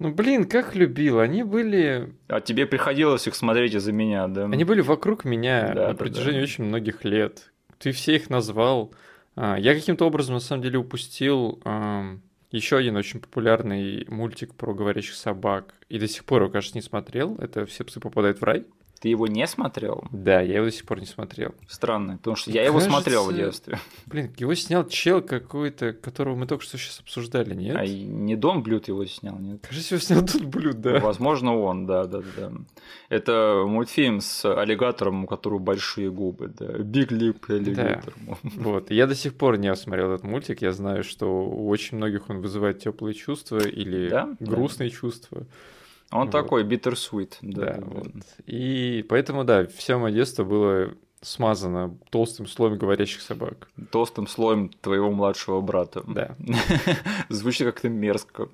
Ну, 0.00 0.12
блин, 0.12 0.46
как 0.46 0.74
любил. 0.74 1.20
Они 1.20 1.44
были... 1.44 2.12
А 2.26 2.40
тебе 2.40 2.66
приходилось 2.66 3.28
их 3.28 3.36
смотреть 3.36 3.74
из-за 3.74 3.92
меня, 3.92 4.26
да? 4.26 4.44
Они 4.44 4.64
были 4.64 4.80
вокруг 4.80 5.24
меня 5.24 5.68
да, 5.68 5.74
на 5.74 5.88
да, 5.92 5.94
протяжении 5.94 6.38
да. 6.38 6.42
очень 6.42 6.64
многих 6.64 7.04
лет. 7.04 7.52
Ты 7.78 7.92
все 7.92 8.16
их 8.16 8.28
назвал. 8.28 8.92
А, 9.36 9.56
я 9.56 9.72
каким-то 9.72 10.04
образом, 10.04 10.34
на 10.34 10.40
самом 10.40 10.62
деле, 10.62 10.78
упустил 10.78 11.60
еще 12.54 12.76
один 12.76 12.96
очень 12.96 13.20
популярный 13.20 14.06
мультик 14.08 14.54
про 14.54 14.74
говорящих 14.74 15.14
собак. 15.14 15.74
И 15.88 15.98
до 15.98 16.06
сих 16.06 16.24
пор 16.24 16.42
его, 16.42 16.52
кажется, 16.52 16.76
не 16.76 16.82
смотрел. 16.82 17.36
Это 17.36 17.66
«Все 17.66 17.84
псы 17.84 18.00
попадают 18.00 18.40
в 18.40 18.44
рай». 18.44 18.64
Ты 19.04 19.10
его 19.10 19.26
не 19.26 19.46
смотрел? 19.46 20.02
Да, 20.12 20.40
я 20.40 20.54
его 20.56 20.64
до 20.64 20.72
сих 20.72 20.86
пор 20.86 20.98
не 20.98 21.04
смотрел. 21.04 21.54
Странно, 21.68 22.16
потому 22.16 22.36
что 22.36 22.50
я 22.50 22.64
Кажется... 22.64 22.86
его 22.86 22.90
смотрел 22.90 23.30
в 23.30 23.36
детстве. 23.36 23.78
Блин, 24.06 24.32
его 24.38 24.54
снял 24.54 24.88
чел 24.88 25.20
какой-то, 25.20 25.92
которого 25.92 26.36
мы 26.36 26.46
только 26.46 26.64
что 26.64 26.78
сейчас 26.78 27.00
обсуждали, 27.00 27.52
нет? 27.52 27.76
А 27.76 27.86
не 27.86 28.34
Дон 28.34 28.62
Блюд 28.62 28.88
его 28.88 29.04
снял, 29.04 29.38
нет? 29.38 29.60
Кажется, 29.60 29.96
его 29.96 30.02
снял 30.02 30.22
Дон 30.22 30.48
Блюд, 30.48 30.80
да. 30.80 31.00
Возможно, 31.00 31.54
он, 31.54 31.84
да, 31.84 32.06
да, 32.06 32.22
да. 32.34 32.52
Это 33.10 33.64
мультфильм 33.66 34.22
с 34.22 34.42
аллигатором, 34.50 35.24
у 35.24 35.26
которого 35.26 35.58
большие 35.58 36.10
губы, 36.10 36.48
да. 36.58 36.64
Big 36.64 37.08
Lip 37.08 37.54
аллигатор. 37.54 38.14
Да. 38.26 38.38
Вот, 38.56 38.90
я 38.90 39.06
до 39.06 39.14
сих 39.14 39.34
пор 39.34 39.58
не 39.58 39.76
смотрел 39.76 40.12
этот 40.12 40.24
мультик, 40.24 40.62
я 40.62 40.72
знаю, 40.72 41.04
что 41.04 41.26
у 41.26 41.68
очень 41.68 41.98
многих 41.98 42.30
он 42.30 42.40
вызывает 42.40 42.78
теплые 42.78 43.12
чувства 43.12 43.58
или 43.58 44.08
да? 44.08 44.34
грустные 44.40 44.88
да. 44.88 44.96
чувства. 44.96 45.46
Он 46.10 46.26
вот. 46.26 46.30
такой 46.30 46.64
bittersweet. 46.64 47.34
Да, 47.42 47.74
да, 47.74 47.78
вот. 47.80 48.08
И 48.46 49.04
поэтому, 49.08 49.44
да, 49.44 49.66
все 49.66 49.98
мое 49.98 50.12
детство 50.12 50.44
было 50.44 50.94
смазано 51.22 51.96
толстым 52.10 52.46
слоем 52.46 52.76
говорящих 52.76 53.22
собак. 53.22 53.68
Толстым 53.90 54.26
слоем 54.26 54.68
твоего 54.68 55.10
младшего 55.10 55.60
брата. 55.60 56.02
Да. 56.06 56.36
Звучит 57.28 57.66
как-то 57.66 57.88
мерзко. 57.88 58.48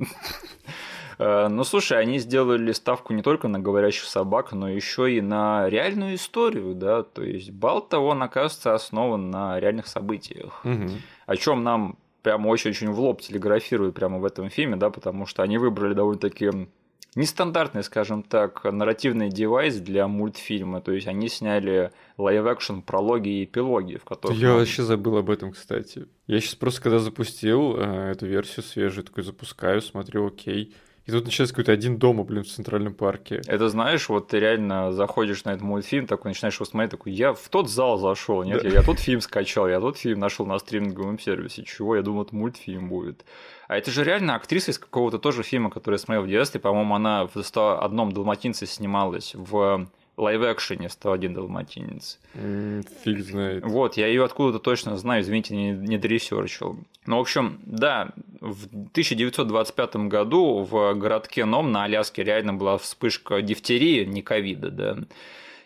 Э, 1.19 1.49
ну, 1.49 1.65
слушай, 1.65 1.99
они 2.01 2.19
сделали 2.19 2.73
ставку 2.73 3.13
не 3.13 3.23
только 3.23 3.47
на 3.49 3.59
говорящих 3.59 4.05
собак, 4.05 4.53
но 4.53 4.71
еще 4.71 5.13
и 5.13 5.21
на 5.21 5.69
реальную 5.69 6.15
историю, 6.15 6.75
да, 6.75 7.03
то 7.03 7.23
есть 7.23 7.51
Балто, 7.51 7.99
он, 7.99 8.23
оказывается, 8.23 8.75
основан 8.75 9.31
на 9.31 9.61
реальных 9.61 9.87
событиях, 9.87 10.65
угу. 10.65 10.89
о 11.27 11.37
чем 11.37 11.63
нам 11.63 11.99
прямо 12.23 12.49
очень-очень 12.49 12.91
в 12.91 12.99
лоб 13.01 13.21
телеграфируют 13.21 13.95
прямо 13.95 14.19
в 14.19 14.25
этом 14.25 14.49
фильме, 14.49 14.77
да, 14.77 14.89
потому 14.89 15.27
что 15.27 15.43
они 15.43 15.59
выбрали 15.59 15.93
довольно-таки 15.93 16.69
нестандартный, 17.15 17.83
скажем 17.83 18.23
так, 18.23 18.65
нарративный 18.65 19.31
девайс 19.31 19.77
для 19.77 20.07
мультфильма. 20.09 20.81
То 20.81 20.93
есть 20.93 21.07
они 21.07 21.29
сняли 21.29 21.93
live-action 22.19 22.81
прологи 22.81 23.29
и 23.29 23.45
эпилоги, 23.45 23.97
в 23.97 24.05
которых... 24.05 24.39
Я 24.39 24.55
вообще 24.55 24.83
забыл 24.83 25.17
об 25.17 25.31
этом, 25.31 25.53
кстати. 25.53 26.07
Я 26.27 26.41
сейчас 26.41 26.55
просто, 26.55 26.83
когда 26.83 26.99
запустил 26.99 27.77
э, 27.77 28.13
эту 28.13 28.27
версию 28.27 28.65
свежую, 28.65 29.05
такой 29.05 29.25
запускаю, 29.25 29.81
смотрю, 29.81 30.27
окей. 30.27 30.75
И 31.11 31.13
тут 31.13 31.25
начинается 31.25 31.53
какой-то 31.53 31.73
один 31.73 31.99
дома, 31.99 32.23
блин, 32.23 32.45
в 32.45 32.47
Центральном 32.47 32.95
парке. 32.95 33.43
Это 33.49 33.69
знаешь, 33.69 34.09
вот 34.09 34.29
ты 34.29 34.39
реально 34.39 34.93
заходишь 34.93 35.43
на 35.43 35.51
этот 35.51 35.63
мультфильм, 35.63 36.07
такой 36.07 36.29
начинаешь 36.29 36.55
его 36.55 36.67
смотреть, 36.67 36.93
такой, 36.93 37.11
я 37.11 37.33
в 37.33 37.49
тот 37.49 37.69
зал 37.69 37.99
зашел, 37.99 38.45
нет, 38.45 38.63
да. 38.63 38.69
я, 38.69 38.75
я 38.75 38.83
тут 38.85 39.01
фильм 39.01 39.21
скачал, 39.21 39.69
я 39.69 39.81
тут 39.81 39.99
фильм 39.99 40.21
нашел 40.21 40.47
на 40.47 40.57
стриминговом 40.61 41.19
сервисе, 41.19 41.65
чего, 41.65 41.97
я 41.97 42.03
думал, 42.03 42.23
это 42.23 42.37
мультфильм 42.37 42.89
будет. 42.89 43.25
А 43.67 43.77
это 43.77 43.91
же 43.91 44.05
реально 44.05 44.37
актриса 44.37 44.71
из 44.71 44.79
какого-то 44.79 45.19
тоже 45.19 45.43
фильма, 45.43 45.71
который 45.71 45.97
я 45.97 45.99
смотрел 45.99 46.23
в 46.23 46.29
детстве. 46.29 46.61
По-моему, 46.61 46.95
она 46.95 47.27
в 47.27 47.43
101 47.43 48.11
далматинце 48.11 48.67
снималась 48.67 49.35
в 49.35 49.89
live-action 50.21 50.83
е 50.83 50.89
101 50.89 51.35
далматинец. 51.35 52.19
Фиг 52.35 53.21
знает. 53.21 53.65
Вот, 53.65 53.97
я 53.97 54.07
ее 54.07 54.25
откуда-то 54.25 54.59
точно 54.59 54.97
знаю, 54.97 55.23
извините, 55.23 55.57
не, 55.57 55.73
не 55.73 55.99
доресерчил. 55.99 56.79
Ну, 57.07 57.17
в 57.17 57.21
общем, 57.21 57.59
да, 57.65 58.11
в 58.41 58.67
1925 58.67 59.97
году 60.09 60.63
в 60.63 60.95
городке 60.95 61.45
Ном 61.45 61.73
на 61.73 61.85
Аляске 61.85 62.23
реально 62.23 62.55
была 62.55 62.77
вспышка 62.79 63.41
дифтерии, 63.43 64.05
не 64.05 64.23
ковида, 64.23 64.71
да. 64.71 64.99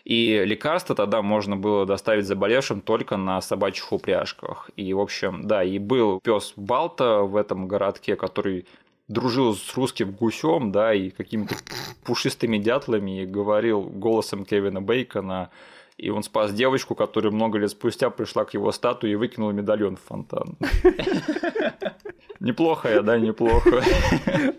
И 0.05 0.43
лекарства 0.45 0.95
тогда 0.95 1.23
можно 1.23 1.57
было 1.57 1.85
доставить 1.85 2.27
заболевшим 2.27 2.81
только 2.81 3.17
на 3.17 3.41
собачьих 3.41 3.91
упряжках. 3.91 4.69
И, 4.75 4.93
в 4.93 4.99
общем, 4.99 5.47
да, 5.47 5.63
и 5.63 5.79
был 5.79 6.19
пес 6.23 6.53
Балто 6.55 7.21
в 7.21 7.35
этом 7.35 7.67
городке, 7.67 8.15
который 8.15 8.67
дружил 9.07 9.55
с 9.55 9.75
русским 9.75 10.11
гусем, 10.11 10.71
да, 10.71 10.93
и 10.93 11.09
какими-то 11.09 11.55
пушистыми 12.03 12.57
дятлами, 12.57 13.23
и 13.23 13.25
говорил 13.25 13.81
голосом 13.81 14.45
Кевина 14.45 14.81
Бейкона 14.81 15.49
и 15.97 16.09
он 16.09 16.23
спас 16.23 16.53
девочку, 16.53 16.95
которая 16.95 17.31
много 17.31 17.57
лет 17.57 17.71
спустя 17.71 18.09
пришла 18.09 18.45
к 18.45 18.53
его 18.53 18.71
статуе 18.71 19.13
и 19.13 19.15
выкинула 19.15 19.51
медальон 19.51 19.95
в 19.95 20.01
фонтан. 20.01 20.57
Неплохо 22.39 22.89
я, 22.89 23.01
да, 23.01 23.17
неплохо. 23.17 23.81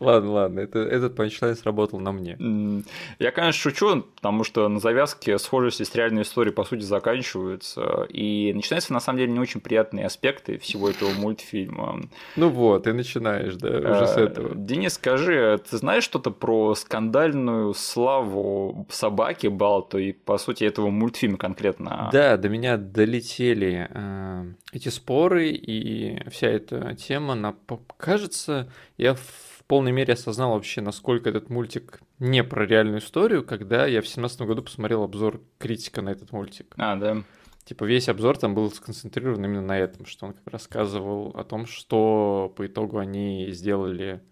Ладно, 0.01 0.33
ладно, 0.33 0.61
это, 0.61 0.79
этот 0.79 1.15
панчлайн 1.15 1.57
сработал 1.57 2.01
на 2.01 2.13
мне. 2.13 2.85
Я, 3.19 3.31
конечно, 3.31 3.61
шучу, 3.61 4.03
потому 4.17 4.45
что 4.45 4.69
на 4.69 4.81
завязке 4.81 5.39
схожести 5.39 5.83
с 5.83 5.95
реальной 5.95 6.23
историей, 6.23 6.55
по 6.55 6.65
сути, 6.65 6.83
заканчиваются, 6.83 8.07
и 8.09 8.53
начинаются, 8.55 8.93
на 8.93 9.01
самом 9.01 9.19
деле, 9.19 9.33
не 9.33 9.41
очень 9.41 9.61
приятные 9.61 10.07
аспекты 10.07 10.59
всего 10.59 10.89
этого 10.89 11.11
мультфильма. 11.11 12.01
Ну 12.37 12.49
вот, 12.49 12.85
ты 12.85 12.93
начинаешь, 12.93 13.55
да, 13.57 13.69
уже 13.69 14.07
с 14.07 14.17
э, 14.17 14.25
этого. 14.25 14.55
Денис, 14.55 14.95
скажи, 14.95 15.61
ты 15.69 15.77
знаешь 15.77 16.05
что-то 16.05 16.31
про 16.31 16.75
скандальную 16.75 17.75
славу 17.75 18.87
собаки 18.91 19.49
Балто 19.49 19.99
и, 19.99 20.13
по 20.13 20.39
сути, 20.39 20.65
этого 20.65 20.89
мультфильма 20.89 21.26
конкретно? 21.35 22.09
Да, 22.13 22.37
до 22.37 22.49
меня 22.49 22.77
долетели 22.77 23.89
э, 23.91 24.53
эти 24.73 24.89
споры 24.89 25.51
и 25.51 26.23
вся 26.31 26.47
эта 26.49 26.95
тема 26.95 27.35
на 27.35 27.57
кажется, 27.97 28.71
я 28.97 29.15
в 29.15 29.65
полной 29.67 29.93
мере 29.93 30.15
осознал 30.15 30.53
вообще, 30.53 30.81
насколько 30.81 31.29
этот 31.29 31.51
мультик 31.51 32.01
не 32.19 32.45
про 32.45 32.67
реальную 32.67 33.01
историю, 33.01 33.45
когда 33.45 33.87
я 33.87 34.01
в 34.01 34.09
семнадцатом 34.09 34.47
году 34.47 34.63
посмотрел 34.63 35.03
обзор 35.03 35.43
критика 35.59 36.03
на 36.03 36.11
этот 36.11 36.33
мультик. 36.33 36.75
А, 36.77 36.95
да. 36.97 37.25
Типа 37.65 37.85
весь 37.85 38.09
обзор 38.09 38.39
там 38.39 38.55
был 38.55 38.71
сконцентрирован 38.71 39.45
именно 39.45 39.63
на 39.63 39.77
этом, 39.77 40.07
что 40.07 40.27
он 40.27 40.35
как 40.35 40.47
рассказывал 40.53 41.31
о 41.31 41.43
том, 41.43 41.67
что 41.67 42.53
по 42.57 42.67
итогу 42.67 42.99
они 42.99 43.49
сделали 43.51 44.23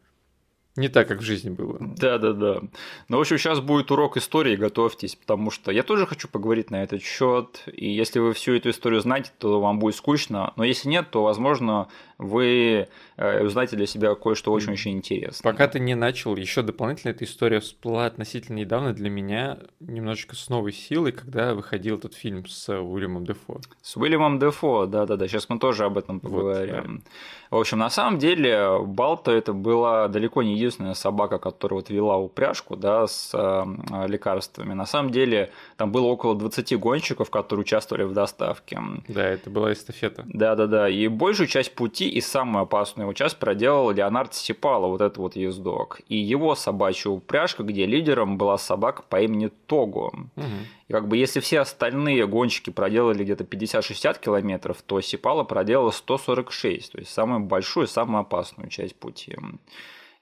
не 0.77 0.89
так, 0.89 1.07
как 1.07 1.19
в 1.19 1.23
жизни 1.23 1.51
было. 1.51 1.79
Да, 1.81 2.19
да, 2.19 2.33
да. 2.33 2.61
Ну, 3.09 3.19
в 3.19 3.21
общем, 3.21 3.39
сейчас 3.39 3.61
будет 3.61 3.91
урок 3.93 4.17
истории, 4.17 4.57
готовьтесь, 4.57 5.15
потому 5.15 5.51
что 5.51 5.71
я 5.71 5.85
тоже 5.85 6.07
хочу 6.07 6.27
поговорить 6.27 6.71
на 6.71 6.83
этот 6.83 7.03
счет. 7.03 7.63
И 7.73 7.89
если 7.91 8.19
вы 8.19 8.33
всю 8.33 8.55
эту 8.55 8.71
историю 8.71 9.01
знаете, 9.01 9.31
то 9.39 9.61
вам 9.61 9.79
будет 9.79 9.95
скучно. 9.95 10.53
Но 10.57 10.65
если 10.65 10.89
нет, 10.89 11.11
то, 11.11 11.23
возможно, 11.23 11.89
вы 12.19 12.89
э, 13.17 13.45
узнаете 13.45 13.77
для 13.77 13.87
себя 13.87 14.15
кое-что 14.15 14.53
очень-очень 14.53 14.93
интересное. 14.93 15.53
Пока 15.53 15.69
ты 15.69 15.81
не 15.81 15.95
начал, 15.95 16.37
еще 16.37 16.63
дополнительно 16.63 17.11
эта 17.11 17.25
история 17.25 17.61
всплыла 17.61 18.07
относительно 18.07 18.57
недавно 18.57 18.93
для 18.93 19.11
меня 19.11 19.59
немножечко 19.81 20.37
с 20.37 20.49
новой 20.49 20.73
силой, 20.73 21.13
когда 21.13 21.55
выходил 21.55 21.97
этот 21.97 22.15
фильм 22.15 22.47
с 22.47 22.69
Уильямом 22.69 23.25
Дефо. 23.25 23.61
С 23.83 23.97
Уильямом 23.97 24.39
Дефо, 24.39 24.87
да-да-да, 24.87 25.29
сейчас 25.29 25.49
мы 25.49 25.59
тоже 25.59 25.85
об 25.85 25.99
этом 25.99 26.21
поговорим. 26.21 26.75
Вот, 26.75 26.87
да. 26.87 27.11
В 27.51 27.59
общем, 27.59 27.79
на 27.79 27.91
самом 27.91 28.19
деле, 28.19 28.81
Балта 28.85 29.31
это 29.31 29.53
была 29.53 30.09
далеко 30.09 30.43
не 30.43 30.55
единственная 30.55 30.95
собака, 30.95 31.39
которая 31.39 31.79
вот 31.81 31.91
вела 31.91 32.17
упряжку, 32.17 32.75
да, 32.77 33.07
с 33.07 33.31
э, 33.33 34.09
лекарствами. 34.09 34.75
На 34.75 34.87
самом 34.87 35.11
деле, 35.11 35.53
там 35.77 35.93
было 35.93 36.07
около 36.07 36.35
20 36.35 36.79
гонщиков, 36.79 37.31
которые 37.31 37.63
участвовали 37.63 38.05
в 38.05 38.13
доставке. 38.13 38.81
Да, 39.09 39.25
это 39.25 39.51
была 39.51 39.73
эстафета. 39.73 40.25
Да-да-да, 40.27 40.89
и 40.89 41.07
большую 41.07 41.47
часть 41.47 41.75
пути 41.75 42.04
и 42.09 42.21
самую 42.21 42.63
опасную 42.63 43.05
его 43.05 43.13
часть 43.13 43.39
проделал 43.39 43.91
Леонард 43.91 44.35
Степало, 44.35 44.87
вот 44.87 45.01
этот 45.01 45.19
вот 45.19 45.37
ездок. 45.37 46.01
И 46.09 46.17
его 46.17 46.55
собачья 46.55 47.11
упряжка, 47.11 47.63
где 47.63 47.87
лидером 47.87 48.39
была 48.39 48.59
собака 48.59 49.03
по 49.03 49.21
имени 49.21 49.51
Того. 49.67 50.13
Угу. 50.37 50.45
И 50.89 50.93
как 50.93 51.09
бы 51.09 51.17
если 51.17 51.41
все 51.41 51.61
остальные 51.61 52.27
гонщики 52.27 52.71
проделали 52.71 53.25
где-то 53.25 53.45
50-60 53.45 54.21
километров, 54.21 54.83
то 54.83 55.01
Сипала 55.01 55.45
проделала 55.45 55.91
146, 55.91 56.93
то 56.93 56.99
есть 56.99 57.11
самую 57.11 57.41
большую, 57.41 57.87
самую 57.87 58.21
опасную 58.21 58.69
часть 58.69 58.97
пути. 58.97 59.37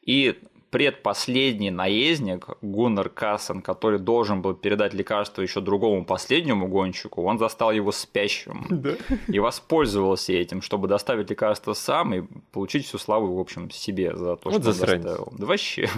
И 0.03 0.39
предпоследний 0.73 1.69
наездник 1.69 2.49
Гуннер 2.63 3.11
Кассен, 3.11 3.61
который 3.61 3.99
должен 3.99 4.41
был 4.41 4.55
передать 4.55 4.95
лекарство 4.95 5.43
еще 5.43 5.61
другому 5.61 6.07
последнему 6.07 6.67
гонщику, 6.67 7.23
он 7.23 7.39
застал 7.39 7.73
его 7.73 7.93
спящим 7.93 8.65
да? 8.71 8.95
и 9.29 9.39
воспользовался 9.39 10.33
этим, 10.33 10.63
чтобы 10.63 10.89
доставить 10.89 11.29
лекарство 11.29 11.75
сам 11.75 12.15
и 12.15 12.23
получить 12.53 12.87
всю 12.87 12.97
славу, 12.97 13.37
в 13.37 13.39
общем, 13.39 13.71
себе 13.71 14.17
за 14.17 14.37
то, 14.37 14.49
вот 14.49 14.63
что 14.63 14.73
засранец. 14.73 15.05
доставил. 15.05 15.33
Да 15.39 15.47
вообще. 15.47 15.91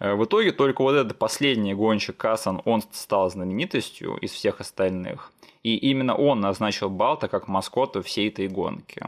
В 0.00 0.24
итоге 0.24 0.50
только 0.50 0.82
вот 0.82 0.96
этот 0.96 1.16
последний 1.16 1.72
гонщик 1.72 2.16
Кассан, 2.16 2.62
он 2.64 2.82
стал 2.90 3.30
знаменитостью 3.30 4.16
из 4.16 4.32
всех 4.32 4.60
остальных. 4.60 5.30
И 5.64 5.76
именно 5.76 6.14
он 6.14 6.40
назначил 6.40 6.90
Балта 6.90 7.26
как 7.26 7.48
маскота 7.48 8.02
всей 8.02 8.28
этой 8.28 8.48
гонки. 8.48 9.02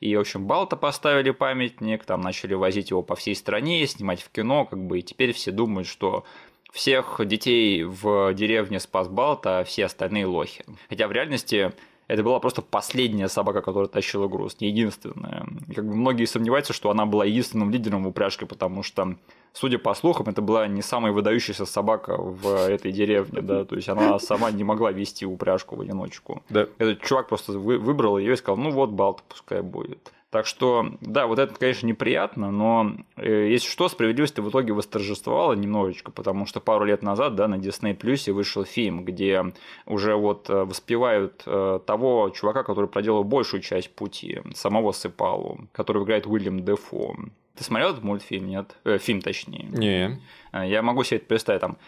И, 0.00 0.14
в 0.16 0.20
общем, 0.20 0.44
Балта 0.44 0.76
поставили 0.76 1.30
памятник, 1.30 2.04
там 2.04 2.20
начали 2.20 2.54
возить 2.54 2.90
его 2.90 3.02
по 3.02 3.14
всей 3.14 3.36
стране, 3.36 3.86
снимать 3.86 4.20
в 4.20 4.30
кино, 4.30 4.66
как 4.66 4.84
бы, 4.84 4.98
и 4.98 5.02
теперь 5.02 5.32
все 5.32 5.52
думают, 5.52 5.86
что 5.86 6.24
всех 6.72 7.20
детей 7.24 7.84
в 7.84 8.34
деревне 8.34 8.80
спас 8.80 9.06
Балта, 9.06 9.60
а 9.60 9.64
все 9.64 9.84
остальные 9.84 10.26
лохи. 10.26 10.64
Хотя 10.88 11.06
в 11.06 11.12
реальности 11.12 11.72
это 12.08 12.22
была 12.22 12.38
просто 12.40 12.62
последняя 12.62 13.28
собака, 13.28 13.62
которая 13.62 13.88
тащила 13.88 14.28
груз, 14.28 14.60
не 14.60 14.68
единственная. 14.68 15.46
И 15.68 15.74
как 15.74 15.86
бы 15.86 15.94
многие 15.94 16.26
сомневаются, 16.26 16.72
что 16.72 16.90
она 16.90 17.06
была 17.06 17.24
единственным 17.24 17.70
лидером 17.70 18.04
в 18.04 18.08
упряжке, 18.08 18.46
потому 18.46 18.82
что, 18.82 19.16
судя 19.52 19.78
по 19.78 19.94
слухам, 19.94 20.28
это 20.28 20.42
была 20.42 20.66
не 20.66 20.82
самая 20.82 21.12
выдающаяся 21.12 21.64
собака 21.66 22.16
в 22.16 22.46
этой 22.68 22.92
деревне, 22.92 23.40
да, 23.40 23.64
то 23.64 23.76
есть 23.76 23.88
она 23.88 24.18
сама 24.18 24.50
не 24.50 24.64
могла 24.64 24.92
вести 24.92 25.26
упряжку 25.26 25.76
в 25.76 25.80
одиночку. 25.80 26.42
Да. 26.50 26.66
Этот 26.78 27.02
чувак 27.02 27.28
просто 27.28 27.52
выбрал 27.52 28.18
ее 28.18 28.34
и 28.34 28.36
сказал, 28.36 28.56
ну 28.56 28.70
вот, 28.70 28.90
Балта 28.90 29.22
пускай 29.28 29.62
будет. 29.62 30.12
Так 30.34 30.46
что, 30.46 30.88
да, 31.00 31.28
вот 31.28 31.38
это, 31.38 31.54
конечно, 31.54 31.86
неприятно, 31.86 32.50
но 32.50 32.96
э, 33.14 33.50
если 33.50 33.68
что, 33.68 33.88
справедливость 33.88 34.36
в 34.36 34.48
итоге 34.48 34.72
восторжествовала 34.72 35.52
немножечко, 35.52 36.10
потому 36.10 36.44
что 36.44 36.58
пару 36.58 36.84
лет 36.84 37.04
назад, 37.04 37.36
да, 37.36 37.46
на 37.46 37.54
Disney 37.54 37.96
Plus 37.96 38.32
вышел 38.32 38.64
фильм, 38.64 39.04
где 39.04 39.52
уже 39.86 40.16
вот 40.16 40.50
э, 40.50 40.64
воспевают 40.64 41.44
э, 41.46 41.78
того 41.86 42.30
чувака, 42.30 42.64
который 42.64 42.90
проделал 42.90 43.22
большую 43.22 43.60
часть 43.60 43.94
пути, 43.94 44.40
самого 44.56 44.90
Сыпалу, 44.90 45.68
который 45.70 46.02
играет 46.02 46.26
Уильям 46.26 46.64
Дефо. 46.64 47.14
Ты 47.54 47.62
смотрел 47.62 47.90
этот 47.90 48.02
мультфильм, 48.02 48.48
нет? 48.48 48.76
Э, 48.82 48.98
фильм, 48.98 49.22
точнее. 49.22 49.68
Не. 49.70 50.20
Э, 50.52 50.68
я 50.68 50.82
могу 50.82 51.04
себе 51.04 51.18
это 51.18 51.26
представить, 51.26 51.60
там, 51.60 51.78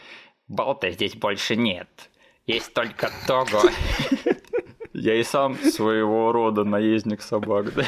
Балта 0.46 0.88
здесь 0.92 1.16
больше 1.16 1.56
нет, 1.56 1.88
есть 2.46 2.72
только 2.74 3.10
Того. 3.26 3.62
Я 4.98 5.14
и 5.14 5.22
сам 5.22 5.56
своего 5.56 6.32
рода 6.32 6.64
наездник 6.64 7.20
собак, 7.20 7.74
да. 7.74 7.84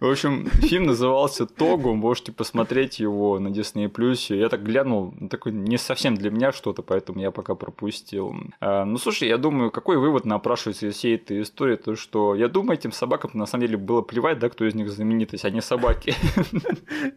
В 0.00 0.08
общем, 0.08 0.46
фильм 0.46 0.86
назывался 0.86 1.44
«Тогу», 1.44 1.92
можете 1.92 2.30
посмотреть 2.30 3.00
его 3.00 3.40
на 3.40 3.48
Disney+. 3.48 3.90
Я 4.36 4.48
так 4.48 4.62
глянул, 4.62 5.12
ну, 5.18 5.28
такой 5.28 5.50
не 5.50 5.76
совсем 5.76 6.14
для 6.14 6.30
меня 6.30 6.52
что-то, 6.52 6.82
поэтому 6.82 7.20
я 7.20 7.32
пока 7.32 7.56
пропустил. 7.56 8.32
А, 8.60 8.84
ну, 8.84 8.96
слушай, 8.98 9.26
я 9.26 9.38
думаю, 9.38 9.72
какой 9.72 9.96
вывод 9.96 10.24
напрашивается 10.24 10.86
из 10.86 10.94
всей 10.94 11.16
этой 11.16 11.42
истории, 11.42 11.74
то 11.74 11.96
что, 11.96 12.36
я 12.36 12.46
думаю, 12.46 12.78
этим 12.78 12.92
собакам 12.92 13.32
на 13.34 13.46
самом 13.46 13.66
деле 13.66 13.76
было 13.76 14.00
плевать, 14.00 14.38
да, 14.38 14.48
кто 14.48 14.66
из 14.66 14.76
них 14.76 14.88
знаменитость, 14.88 15.44
а 15.44 15.50
не 15.50 15.60
собаки. 15.60 16.14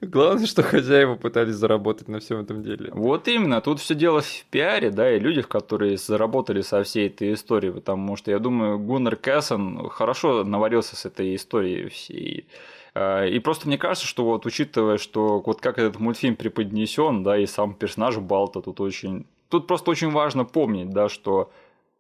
Главное, 0.01 0.47
что 0.47 0.63
хозяева 0.63 1.17
пытались 1.17 1.53
заработать 1.53 2.07
на 2.07 2.19
всем 2.19 2.39
этом 2.39 2.63
деле. 2.63 2.89
Вот 2.93 3.27
именно, 3.27 3.61
тут 3.61 3.79
все 3.79 3.93
дело 3.93 4.21
в 4.21 4.45
пиаре, 4.49 4.89
да, 4.89 5.15
и 5.15 5.19
людях, 5.19 5.47
которые 5.47 5.97
заработали 5.97 6.61
со 6.61 6.81
всей 6.81 7.09
этой 7.09 7.33
историей, 7.33 7.73
потому 7.73 8.15
что, 8.15 8.31
я 8.31 8.39
думаю, 8.39 8.79
Гуннер 8.79 9.17
Кэссон 9.17 9.87
хорошо 9.89 10.43
наварился 10.43 10.95
с 10.95 11.05
этой 11.05 11.35
историей 11.35 11.87
всей. 11.89 12.47
Э, 12.93 13.29
и 13.29 13.39
просто 13.39 13.67
мне 13.67 13.77
кажется, 13.77 14.07
что 14.07 14.25
вот 14.25 14.45
учитывая, 14.45 14.97
что 14.97 15.41
вот 15.45 15.61
как 15.61 15.77
этот 15.77 15.99
мультфильм 15.99 16.35
преподнесен, 16.35 17.23
да, 17.23 17.37
и 17.37 17.45
сам 17.45 17.73
персонаж 17.73 18.17
Балта 18.17 18.61
тут 18.61 18.81
очень... 18.81 19.25
Тут 19.49 19.67
просто 19.67 19.91
очень 19.91 20.11
важно 20.11 20.45
помнить, 20.45 20.89
да, 20.89 21.09
что 21.09 21.51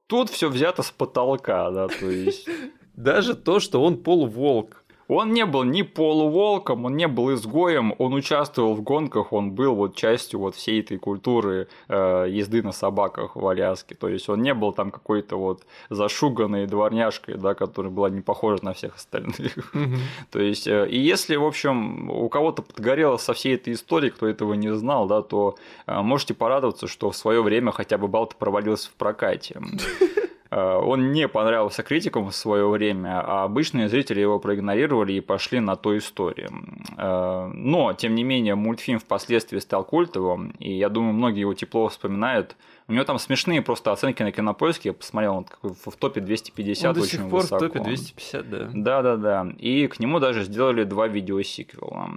тут 0.07 0.29
все 0.29 0.49
взято 0.49 0.83
с 0.83 0.91
потолка, 0.91 1.69
да, 1.71 1.87
то 1.87 2.09
есть... 2.09 2.47
Даже 2.93 3.35
то, 3.35 3.59
что 3.59 3.81
он 3.81 3.97
полуволк. 3.97 4.83
Он 5.13 5.33
не 5.33 5.45
был 5.45 5.63
ни 5.63 5.81
полуволком, 5.81 6.85
он 6.85 6.95
не 6.95 7.05
был 7.05 7.33
изгоем, 7.33 7.93
он 7.97 8.13
участвовал 8.13 8.75
в 8.75 8.81
гонках, 8.81 9.33
он 9.33 9.51
был 9.51 9.75
вот 9.75 9.93
частью 9.93 10.39
вот 10.39 10.55
всей 10.55 10.79
этой 10.79 10.97
культуры 10.97 11.67
э, 11.89 12.27
езды 12.29 12.63
на 12.63 12.71
собаках 12.71 13.35
в 13.35 13.45
Аляске. 13.45 13.93
То 13.93 14.07
есть 14.07 14.29
он 14.29 14.41
не 14.41 14.53
был 14.53 14.71
там 14.71 14.89
какой-то 14.89 15.35
вот 15.35 15.63
зашуганной 15.89 16.65
дворняжкой, 16.65 17.35
да, 17.35 17.55
которая 17.55 17.91
была 17.91 18.09
не 18.09 18.21
похожа 18.21 18.63
на 18.63 18.71
всех 18.71 18.95
остальных. 18.95 19.73
То 20.31 20.39
есть, 20.39 20.65
э, 20.65 20.87
и 20.87 20.97
если, 20.97 21.35
в 21.35 21.43
общем, 21.43 22.09
у 22.09 22.29
кого-то 22.29 22.61
подгорело 22.61 23.17
со 23.17 23.33
всей 23.33 23.55
этой 23.55 23.73
историей, 23.73 24.11
кто 24.11 24.29
этого 24.29 24.53
не 24.53 24.73
знал, 24.73 25.07
да, 25.07 25.21
то 25.21 25.57
э, 25.87 26.01
можете 26.01 26.35
порадоваться, 26.35 26.87
что 26.87 27.11
в 27.11 27.17
свое 27.17 27.43
время 27.43 27.73
хотя 27.73 27.97
бы 27.97 28.07
Балта 28.07 28.37
провалился 28.37 28.89
в 28.89 28.93
прокате. 28.93 29.59
Э, 30.51 30.75
он 30.75 31.13
не 31.13 31.27
понравился 31.27 31.81
критикам 31.81 32.29
в 32.29 32.35
свое 32.35 32.67
время, 32.67 33.21
а 33.21 33.43
обычные 33.45 33.87
зрители 33.87 34.19
его 34.19 34.37
проигнорировали 34.37 35.13
и 35.13 35.21
пошли 35.21 35.59
на 35.59 35.75
ту 35.77 35.97
историю. 35.97 36.51
Э, 36.97 37.49
но, 37.53 37.93
тем 37.93 38.15
не 38.15 38.23
менее, 38.23 38.55
мультфильм 38.55 38.99
впоследствии 38.99 39.59
стал 39.59 39.85
культовым, 39.85 40.51
и 40.59 40.73
я 40.73 40.89
думаю, 40.89 41.13
многие 41.13 41.41
его 41.41 41.53
тепло 41.53 41.87
вспоминают. 41.87 42.55
У 42.87 42.93
него 42.93 43.05
там 43.05 43.17
смешные 43.19 43.61
просто 43.61 43.93
оценки 43.93 44.21
на 44.21 44.33
кинопоиске. 44.33 44.89
Я 44.89 44.93
посмотрел, 44.93 45.37
он 45.37 45.45
в 45.61 45.95
топе 45.95 46.19
250 46.19 46.89
он 46.89 46.93
до 46.95 47.01
очень 47.01 47.11
сих 47.19 47.29
пор 47.29 47.41
высоко. 47.41 47.65
в 47.65 47.67
топе 47.69 47.79
250, 47.79 48.49
да. 48.49 48.69
Да, 48.73 49.01
да, 49.01 49.15
да. 49.15 49.47
И 49.57 49.87
к 49.87 49.99
нему 49.99 50.19
даже 50.19 50.43
сделали 50.43 50.83
два 50.83 51.07
видеосиквела. 51.07 52.09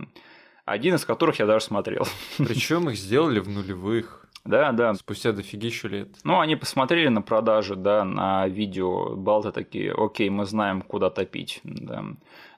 Один 0.64 0.94
из 0.94 1.05
которых 1.05 1.38
я 1.38 1.46
даже 1.46 1.64
смотрел. 1.64 2.07
Причем 2.38 2.88
их 2.90 2.96
сделали 2.96 3.40
в 3.40 3.48
нулевых. 3.48 4.27
Да, 4.44 4.72
да. 4.72 4.94
Спустя 4.94 5.33
дофигищу 5.33 5.88
лет. 5.88 6.09
Ну, 6.22 6.40
они 6.40 6.57
посмотрели 6.57 7.09
на 7.09 7.22
продажи, 7.22 7.77
да, 7.77 8.05
на 8.05 8.46
видео 8.46 9.16
Балта 9.16 9.53
такие, 9.53 9.92
окей, 9.92 10.29
мы 10.29 10.44
знаем, 10.44 10.83
куда 10.83 11.11
топить. 11.11 11.61
Да. 11.64 12.05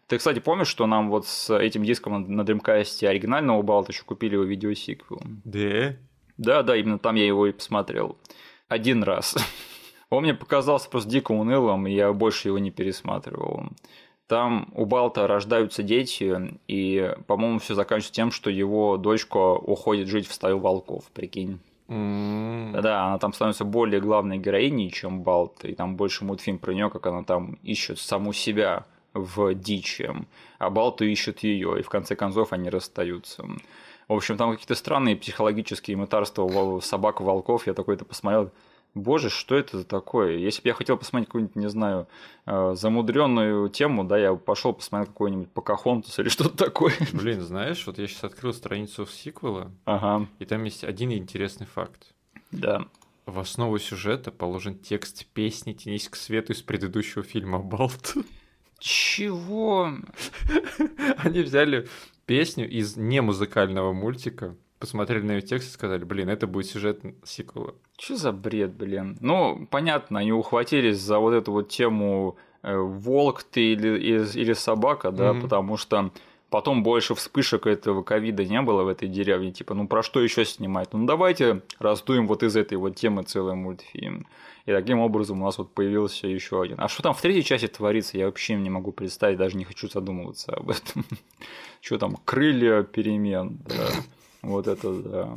Ты, 0.08 0.18
кстати, 0.18 0.38
помнишь, 0.38 0.68
что 0.68 0.86
нам 0.86 1.10
вот 1.10 1.26
с 1.26 1.52
этим 1.56 1.84
диском 1.84 2.22
на 2.28 2.42
Dreamcast 2.42 3.06
оригинального 3.06 3.62
Балта 3.62 3.92
еще 3.92 4.04
купили 4.04 4.34
его 4.34 4.44
видеосиквел? 4.44 5.20
Да? 5.44 5.96
Да, 6.38 6.62
да, 6.62 6.76
именно 6.76 6.98
там 6.98 7.16
я 7.16 7.26
его 7.26 7.46
и 7.46 7.52
посмотрел. 7.52 8.16
Один 8.68 9.02
раз. 9.02 9.36
Он 10.10 10.22
мне 10.22 10.34
показался 10.34 10.88
просто 10.88 11.10
дико 11.10 11.32
унылым, 11.32 11.86
и 11.86 11.92
я 11.92 12.12
больше 12.12 12.48
его 12.48 12.58
не 12.58 12.70
пересматривал. 12.70 13.64
Там 14.28 14.68
у 14.74 14.86
Балта 14.86 15.26
рождаются 15.26 15.82
дети, 15.82 16.58
и, 16.66 17.14
по-моему, 17.26 17.60
все 17.60 17.74
заканчивается 17.74 18.12
тем, 18.12 18.32
что 18.32 18.50
его 18.50 18.96
дочка 18.96 19.36
уходит 19.36 20.08
жить 20.08 20.26
в 20.26 20.34
стаю 20.34 20.58
волков, 20.58 21.04
прикинь. 21.14 21.60
М. 21.88 22.72
Да, 22.72 23.06
она 23.06 23.18
там 23.18 23.32
становится 23.32 23.64
более 23.64 24.00
главной 24.00 24.38
героиней, 24.38 24.90
чем 24.90 25.22
Балт, 25.22 25.64
и 25.64 25.74
там 25.74 25.96
больше 25.96 26.24
мультфильм 26.24 26.58
про 26.58 26.72
нее, 26.72 26.90
как 26.90 27.06
она 27.06 27.22
там 27.22 27.58
ищет 27.62 28.00
саму 28.00 28.32
себя 28.32 28.84
в 29.14 29.54
дичи, 29.54 30.10
а 30.58 30.70
Балта 30.70 31.04
ищет 31.04 31.44
ее, 31.44 31.78
и 31.78 31.82
в 31.82 31.88
конце 31.88 32.16
концов 32.16 32.52
они 32.52 32.68
расстаются. 32.68 33.46
В 34.08 34.12
общем, 34.12 34.36
там 34.36 34.52
какие-то 34.52 34.74
странные 34.74 35.16
психологические 35.16 35.96
мытарства 35.96 36.42
у 36.42 36.80
собак 36.80 37.20
волков. 37.20 37.66
Я 37.66 37.74
такой-то 37.74 38.04
посмотрел. 38.04 38.50
Боже, 38.96 39.28
что 39.28 39.54
это 39.54 39.78
за 39.78 39.84
такое? 39.84 40.38
Если 40.38 40.62
бы 40.62 40.68
я 40.68 40.74
хотел 40.74 40.96
посмотреть 40.96 41.28
какую-нибудь, 41.28 41.54
не 41.54 41.68
знаю, 41.68 42.08
э, 42.46 42.72
замудренную 42.74 43.68
тему, 43.68 44.04
да, 44.04 44.16
я 44.16 44.34
пошел 44.34 44.72
посмотрел 44.72 45.12
какой-нибудь 45.12 45.50
Покахонтас 45.52 46.18
или 46.18 46.28
что-то 46.30 46.56
такое. 46.56 46.94
Блин, 47.12 47.42
знаешь, 47.42 47.86
вот 47.86 47.98
я 47.98 48.06
сейчас 48.06 48.24
открыл 48.24 48.54
страницу 48.54 49.06
сиквела, 49.06 49.70
Ага, 49.84 50.26
и 50.38 50.46
там 50.46 50.64
есть 50.64 50.82
один 50.82 51.12
интересный 51.12 51.66
факт. 51.66 52.14
да. 52.50 52.86
В 53.26 53.40
основу 53.40 53.76
сюжета 53.80 54.30
положен 54.30 54.78
текст 54.78 55.26
песни 55.26 55.72
«Тянись 55.72 56.08
к 56.08 56.14
свету» 56.14 56.52
из 56.52 56.62
предыдущего 56.62 57.24
фильма 57.24 57.58
«Балт». 57.58 58.14
Чего? 58.78 59.90
Они 61.18 61.40
взяли 61.40 61.88
песню 62.24 62.70
из 62.70 62.96
немузыкального 62.96 63.92
мультика, 63.92 64.54
посмотрели 64.78 65.22
на 65.22 65.32
ее 65.32 65.42
текст 65.42 65.68
и 65.70 65.72
сказали, 65.72 66.04
блин, 66.04 66.28
это 66.28 66.46
будет 66.46 66.66
сюжет 66.66 67.00
сиквела. 67.24 67.74
Что 67.98 68.16
за 68.16 68.32
бред, 68.32 68.74
блин? 68.74 69.16
Ну, 69.20 69.66
понятно, 69.70 70.20
они 70.20 70.32
ухватились 70.32 70.98
за 70.98 71.18
вот 71.18 71.32
эту 71.32 71.52
вот 71.52 71.68
тему 71.68 72.36
э, 72.62 72.76
волк 72.76 73.42
ты 73.42 73.72
или, 73.72 73.98
или, 73.98 74.38
или 74.38 74.52
собака, 74.52 75.10
да, 75.10 75.32
Мгм. 75.32 75.42
потому 75.42 75.76
что 75.76 76.10
потом 76.50 76.82
больше 76.82 77.14
вспышек 77.14 77.66
этого 77.66 78.02
ковида 78.02 78.44
не 78.44 78.60
было 78.62 78.82
в 78.84 78.88
этой 78.88 79.08
деревне. 79.08 79.52
Типа, 79.52 79.74
ну 79.74 79.88
про 79.88 80.02
что 80.02 80.20
еще 80.22 80.44
снимать? 80.44 80.92
Ну 80.92 81.06
давайте 81.06 81.62
раздуем 81.78 82.26
вот 82.26 82.42
из 82.42 82.54
этой 82.56 82.76
вот 82.78 82.96
темы 82.96 83.22
целый 83.24 83.54
мультфильм. 83.54 84.26
И 84.66 84.72
таким 84.72 84.98
образом 84.98 85.40
у 85.42 85.44
нас 85.44 85.58
вот 85.58 85.72
появился 85.72 86.26
еще 86.26 86.60
один. 86.60 86.74
А 86.80 86.88
что 86.88 87.02
там 87.02 87.14
в 87.14 87.20
третьей 87.20 87.44
части 87.44 87.66
творится, 87.68 88.18
я 88.18 88.26
вообще 88.26 88.54
не 88.56 88.68
могу 88.70 88.90
представить, 88.90 89.38
даже 89.38 89.56
не 89.56 89.64
хочу 89.64 89.88
задумываться 89.88 90.52
об 90.54 90.70
этом. 90.70 91.04
Что 91.80 91.98
там, 91.98 92.16
крылья 92.24 92.82
перемен, 92.82 93.58
да. 93.64 93.86
Вот 94.46 94.68
это 94.68 94.92
да. 95.02 95.36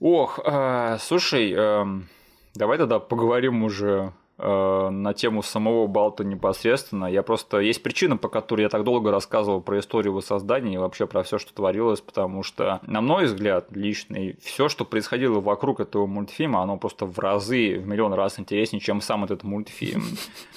Ох, 0.00 0.38
а, 0.44 0.98
слушай, 0.98 1.50
эм, 1.52 2.08
давай 2.54 2.78
тогда 2.78 2.98
поговорим 2.98 3.64
уже 3.64 3.88
э, 3.88 4.10
на 4.42 5.14
тему 5.14 5.42
самого 5.42 5.86
Балта 5.86 6.24
непосредственно. 6.24 7.06
Я 7.06 7.22
просто 7.22 7.58
есть 7.58 7.82
причина, 7.82 8.16
по 8.16 8.28
которой 8.28 8.62
я 8.62 8.68
так 8.68 8.84
долго 8.84 9.10
рассказывал 9.10 9.60
про 9.60 9.78
историю 9.78 10.12
его 10.12 10.20
создания 10.20 10.74
и 10.74 10.78
вообще 10.78 11.06
про 11.06 11.22
все, 11.22 11.38
что 11.38 11.52
творилось, 11.52 12.00
потому 12.00 12.42
что, 12.42 12.80
на 12.86 13.00
мой 13.00 13.26
взгляд, 13.26 13.66
личный, 13.72 14.36
все, 14.42 14.68
что 14.68 14.84
происходило 14.84 15.40
вокруг 15.40 15.80
этого 15.80 16.06
мультфильма, 16.06 16.62
оно 16.62 16.76
просто 16.76 17.06
в 17.06 17.18
разы, 17.18 17.78
в 17.78 17.86
миллион 17.86 18.14
раз 18.14 18.38
интереснее, 18.38 18.80
чем 18.80 19.00
сам 19.00 19.24
этот 19.24 19.42
мультфильм. 19.44 20.04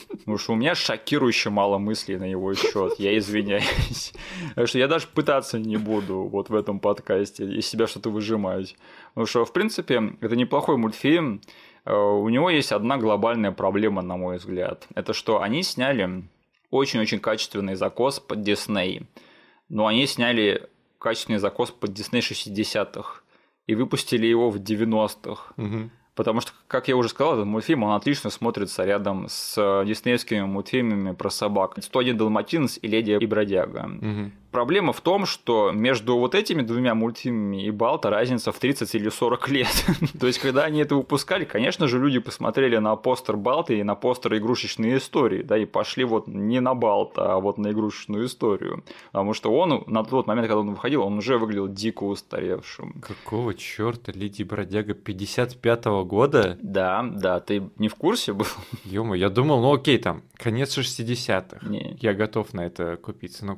Потому 0.09 0.37
что 0.37 0.53
у 0.53 0.55
меня 0.55 0.75
шокирующе 0.75 1.49
мало 1.49 1.77
мыслей 1.77 2.17
на 2.17 2.29
его 2.29 2.53
счет. 2.53 2.93
Я 2.99 3.17
извиняюсь. 3.17 4.13
Что 4.65 4.79
я 4.79 4.87
даже 4.87 5.07
пытаться 5.07 5.59
не 5.59 5.77
буду 5.77 6.23
вот 6.23 6.49
в 6.49 6.55
этом 6.55 6.79
подкасте 6.79 7.45
из 7.45 7.67
себя 7.67 7.87
что-то 7.87 8.09
выжимать. 8.09 8.75
Потому 9.13 9.27
что, 9.27 9.45
в 9.45 9.53
принципе, 9.53 10.13
это 10.21 10.35
неплохой 10.35 10.77
мультфильм. 10.77 11.41
Э, 11.85 11.93
У 11.93 12.29
него 12.29 12.49
есть 12.49 12.71
одна 12.71 12.97
глобальная 12.97 13.51
проблема, 13.51 14.01
на 14.01 14.17
мой 14.17 14.37
взгляд. 14.37 14.87
Это 14.95 15.13
что 15.13 15.41
они 15.41 15.63
сняли 15.63 16.23
очень-очень 16.69 17.19
качественный 17.19 17.75
закос 17.75 18.19
под 18.19 18.41
Дисней. 18.41 19.07
Но 19.69 19.87
они 19.87 20.05
сняли 20.07 20.69
качественный 20.99 21.39
закос 21.39 21.71
под 21.71 21.93
Дисней 21.93 22.21
60-х 22.21 23.21
и 23.67 23.75
выпустили 23.75 24.25
его 24.27 24.49
в 24.49 24.57
90-х. 24.57 25.53
Мгм. 25.57 25.91
Потому 26.15 26.41
что, 26.41 26.51
как 26.67 26.87
я 26.87 26.95
уже 26.95 27.09
сказал, 27.09 27.33
этот 27.33 27.45
мультфильм, 27.47 27.83
он 27.83 27.93
отлично 27.93 28.29
смотрится 28.29 28.85
рядом 28.85 29.25
с 29.29 29.83
диснеевскими 29.85 30.41
мультфильмами 30.41 31.13
про 31.13 31.29
собак. 31.29 31.77
«101 31.77 32.13
Далматинец» 32.13 32.77
и 32.81 32.87
«Леди 32.87 33.11
и 33.19 33.25
бродяга». 33.25 33.83
Мгм. 33.87 34.31
Проблема 34.53 34.93
в 34.93 35.01
том, 35.01 35.25
что 35.25 35.71
между 35.71 36.15
вот 36.15 36.35
этими 36.35 36.61
двумя 36.61 36.93
мультфильмами 36.93 37.65
и 37.65 37.71
Балта 37.71 38.11
разница 38.11 38.51
в 38.51 38.59
30 38.59 38.93
или 38.93 39.09
40 39.09 39.49
лет. 39.49 39.85
То 40.19 40.27
есть, 40.27 40.37
когда 40.37 40.65
они 40.65 40.81
это 40.81 40.95
выпускали, 40.95 41.43
конечно 41.43 41.87
же, 41.87 41.99
люди 41.99 42.19
посмотрели 42.19 42.77
на 42.77 42.95
постер 42.95 43.35
Балта 43.35 43.73
и 43.73 43.81
на 43.81 43.95
постер 43.95 44.37
игрушечной 44.37 44.97
истории, 44.97 45.41
да, 45.41 45.57
и 45.57 45.65
пошли 45.65 46.03
вот 46.03 46.27
не 46.27 46.59
на 46.59 46.75
Балта, 46.75 47.33
а 47.33 47.39
вот 47.39 47.57
на 47.57 47.71
игрушечную 47.71 48.27
историю. 48.27 48.83
Потому 49.11 49.33
что 49.33 49.51
он 49.51 49.85
на 49.87 50.03
тот 50.03 50.27
момент, 50.27 50.47
когда 50.47 50.59
он 50.59 50.69
выходил, 50.69 51.01
он 51.01 51.17
уже 51.17 51.39
выглядел 51.39 51.67
дико 51.67 52.03
устаревшим. 52.03 53.01
Какого 53.01 53.55
черта 53.55 54.11
Леди 54.11 54.43
Бродяга 54.43 54.93
55-го 54.93 56.05
года? 56.05 56.59
Да, 56.61 57.03
да, 57.03 57.39
ты 57.39 57.71
не 57.79 57.87
в 57.87 57.95
курсе 57.95 58.33
был? 58.33 58.45
ё 58.83 59.15
я 59.15 59.29
думал, 59.29 59.61
ну 59.61 59.73
окей, 59.73 59.97
там, 59.97 60.21
конец 60.37 60.77
60-х. 60.77 61.67
Не. 61.67 61.97
Я 61.99 62.13
готов 62.13 62.53
на 62.53 62.61
это 62.61 62.97
купиться. 62.97 63.45
Но 63.45 63.55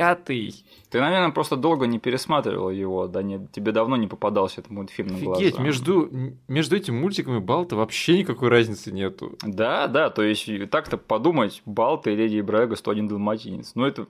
55-й? 0.00 0.64
Ты, 0.90 1.00
наверное, 1.00 1.30
просто 1.30 1.56
долго 1.56 1.86
не 1.86 1.98
пересматривал 1.98 2.70
его, 2.70 3.06
да, 3.06 3.22
не, 3.22 3.46
тебе 3.52 3.72
давно 3.72 3.96
не 3.96 4.06
попадался 4.06 4.60
этот 4.60 4.72
мультфильм 4.72 5.12
на 5.12 5.18
глаза. 5.18 5.40
Офигеть, 5.40 5.58
между, 5.58 6.10
между 6.48 6.76
этим 6.76 6.96
мультиком 7.00 7.36
и 7.36 7.40
Балта 7.40 7.76
вообще 7.76 8.18
никакой 8.18 8.48
разницы 8.48 8.90
нету. 8.90 9.36
Да, 9.42 9.86
да, 9.86 10.10
то 10.10 10.22
есть 10.22 10.48
так-то 10.70 10.96
подумать, 10.96 11.62
Балта 11.64 12.10
и 12.10 12.16
Леди 12.16 12.40
Брага 12.40 12.76
101 12.76 13.08
Далматинец. 13.08 13.72
Ну, 13.74 13.84
это, 13.84 14.06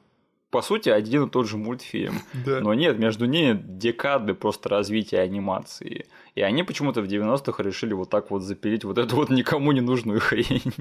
по 0.51 0.63
сути, 0.63 0.89
один 0.89 1.25
и 1.25 1.31
тот 1.31 1.49
же 1.49 1.57
мультфильм. 1.57 2.15
Да. 2.45 2.61
Но 2.61 2.75
нет, 2.75 2.99
между 2.99 3.27
ними 3.27 3.61
декады 3.63 4.35
просто 4.35 4.69
развития 4.69 5.21
анимации. 5.21 6.07
И 6.35 6.41
они 6.41 6.63
почему-то 6.63 7.03
в 7.03 7.07
90-х 7.07 7.63
решили 7.63 7.93
вот 7.93 8.09
так 8.11 8.31
вот 8.31 8.43
запилить 8.43 8.85
вот 8.85 8.99
эту 8.99 9.17
вот 9.17 9.31
никому 9.31 9.73
не 9.73 9.81
нужную 9.81 10.21
хрень. 10.21 10.73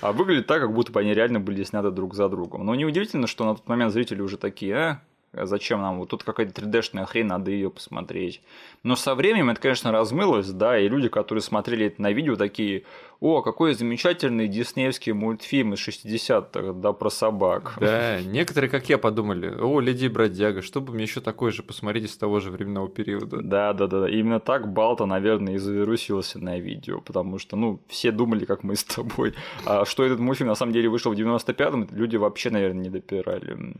А 0.00 0.12
выглядит 0.12 0.46
так, 0.46 0.60
как 0.60 0.72
будто 0.72 0.92
бы 0.92 1.00
они 1.00 1.14
реально 1.14 1.40
были 1.40 1.62
сняты 1.62 1.90
друг 1.90 2.14
за 2.14 2.28
другом. 2.28 2.64
Но 2.64 2.74
неудивительно, 2.74 3.26
что 3.26 3.44
на 3.44 3.54
тот 3.54 3.68
момент 3.68 3.92
зрители 3.92 4.22
уже 4.22 4.36
такие, 4.36 4.76
а, 4.76 5.02
зачем 5.44 5.80
нам? 5.82 5.98
Вот 5.98 6.08
тут 6.08 6.24
какая-то 6.24 6.60
3D-шная 6.60 7.06
хрень, 7.06 7.26
надо 7.26 7.50
ее 7.50 7.70
посмотреть. 7.70 8.40
Но 8.82 8.96
со 8.96 9.14
временем 9.14 9.50
это, 9.50 9.60
конечно, 9.60 9.92
размылось, 9.92 10.50
да, 10.50 10.78
и 10.78 10.88
люди, 10.88 11.08
которые 11.08 11.42
смотрели 11.42 11.86
это 11.86 12.00
на 12.00 12.12
видео, 12.12 12.36
такие, 12.36 12.84
о, 13.20 13.42
какой 13.42 13.74
замечательный 13.74 14.46
диснеевский 14.46 15.12
мультфильм 15.12 15.74
из 15.74 15.86
60-х, 15.86 16.72
да, 16.74 16.92
про 16.92 17.10
собак. 17.10 17.74
Да, 17.80 18.20
некоторые, 18.20 18.70
как 18.70 18.88
я, 18.88 18.98
подумали, 18.98 19.54
о, 19.58 19.80
Леди 19.80 20.06
Бродяга, 20.08 20.62
чтобы 20.62 20.92
мне 20.92 21.04
еще 21.04 21.20
такой 21.20 21.50
же 21.50 21.62
посмотреть 21.62 22.04
из 22.04 22.16
того 22.16 22.40
же 22.40 22.50
временного 22.50 22.88
периода. 22.88 23.42
Да, 23.42 23.72
да, 23.72 23.86
да, 23.86 24.00
да. 24.00 24.08
Именно 24.08 24.40
так 24.40 24.72
Балта, 24.72 25.06
наверное, 25.06 25.54
и 25.54 25.58
завирусился 25.58 26.38
на 26.38 26.58
видео, 26.58 27.00
потому 27.00 27.38
что, 27.38 27.56
ну, 27.56 27.80
все 27.88 28.10
думали, 28.10 28.44
как 28.44 28.62
мы 28.62 28.76
с 28.76 28.84
тобой. 28.84 29.34
А 29.64 29.84
что 29.84 30.04
этот 30.04 30.20
мультфильм 30.20 30.48
на 30.48 30.54
самом 30.54 30.72
деле 30.72 30.88
вышел 30.88 31.12
в 31.12 31.16
95-м, 31.16 31.88
люди 31.92 32.16
вообще, 32.16 32.50
наверное, 32.50 32.82
не 32.82 32.90
допирали. 32.90 33.76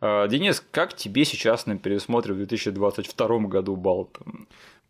А, 0.00 0.26
Денис, 0.28 0.64
как 0.70 0.94
тебе 0.94 1.24
сейчас 1.24 1.66
на 1.66 1.76
пересмотре 1.76 2.34
в 2.34 2.36
2022 2.38 3.38
году 3.40 3.76
Балта? 3.76 4.20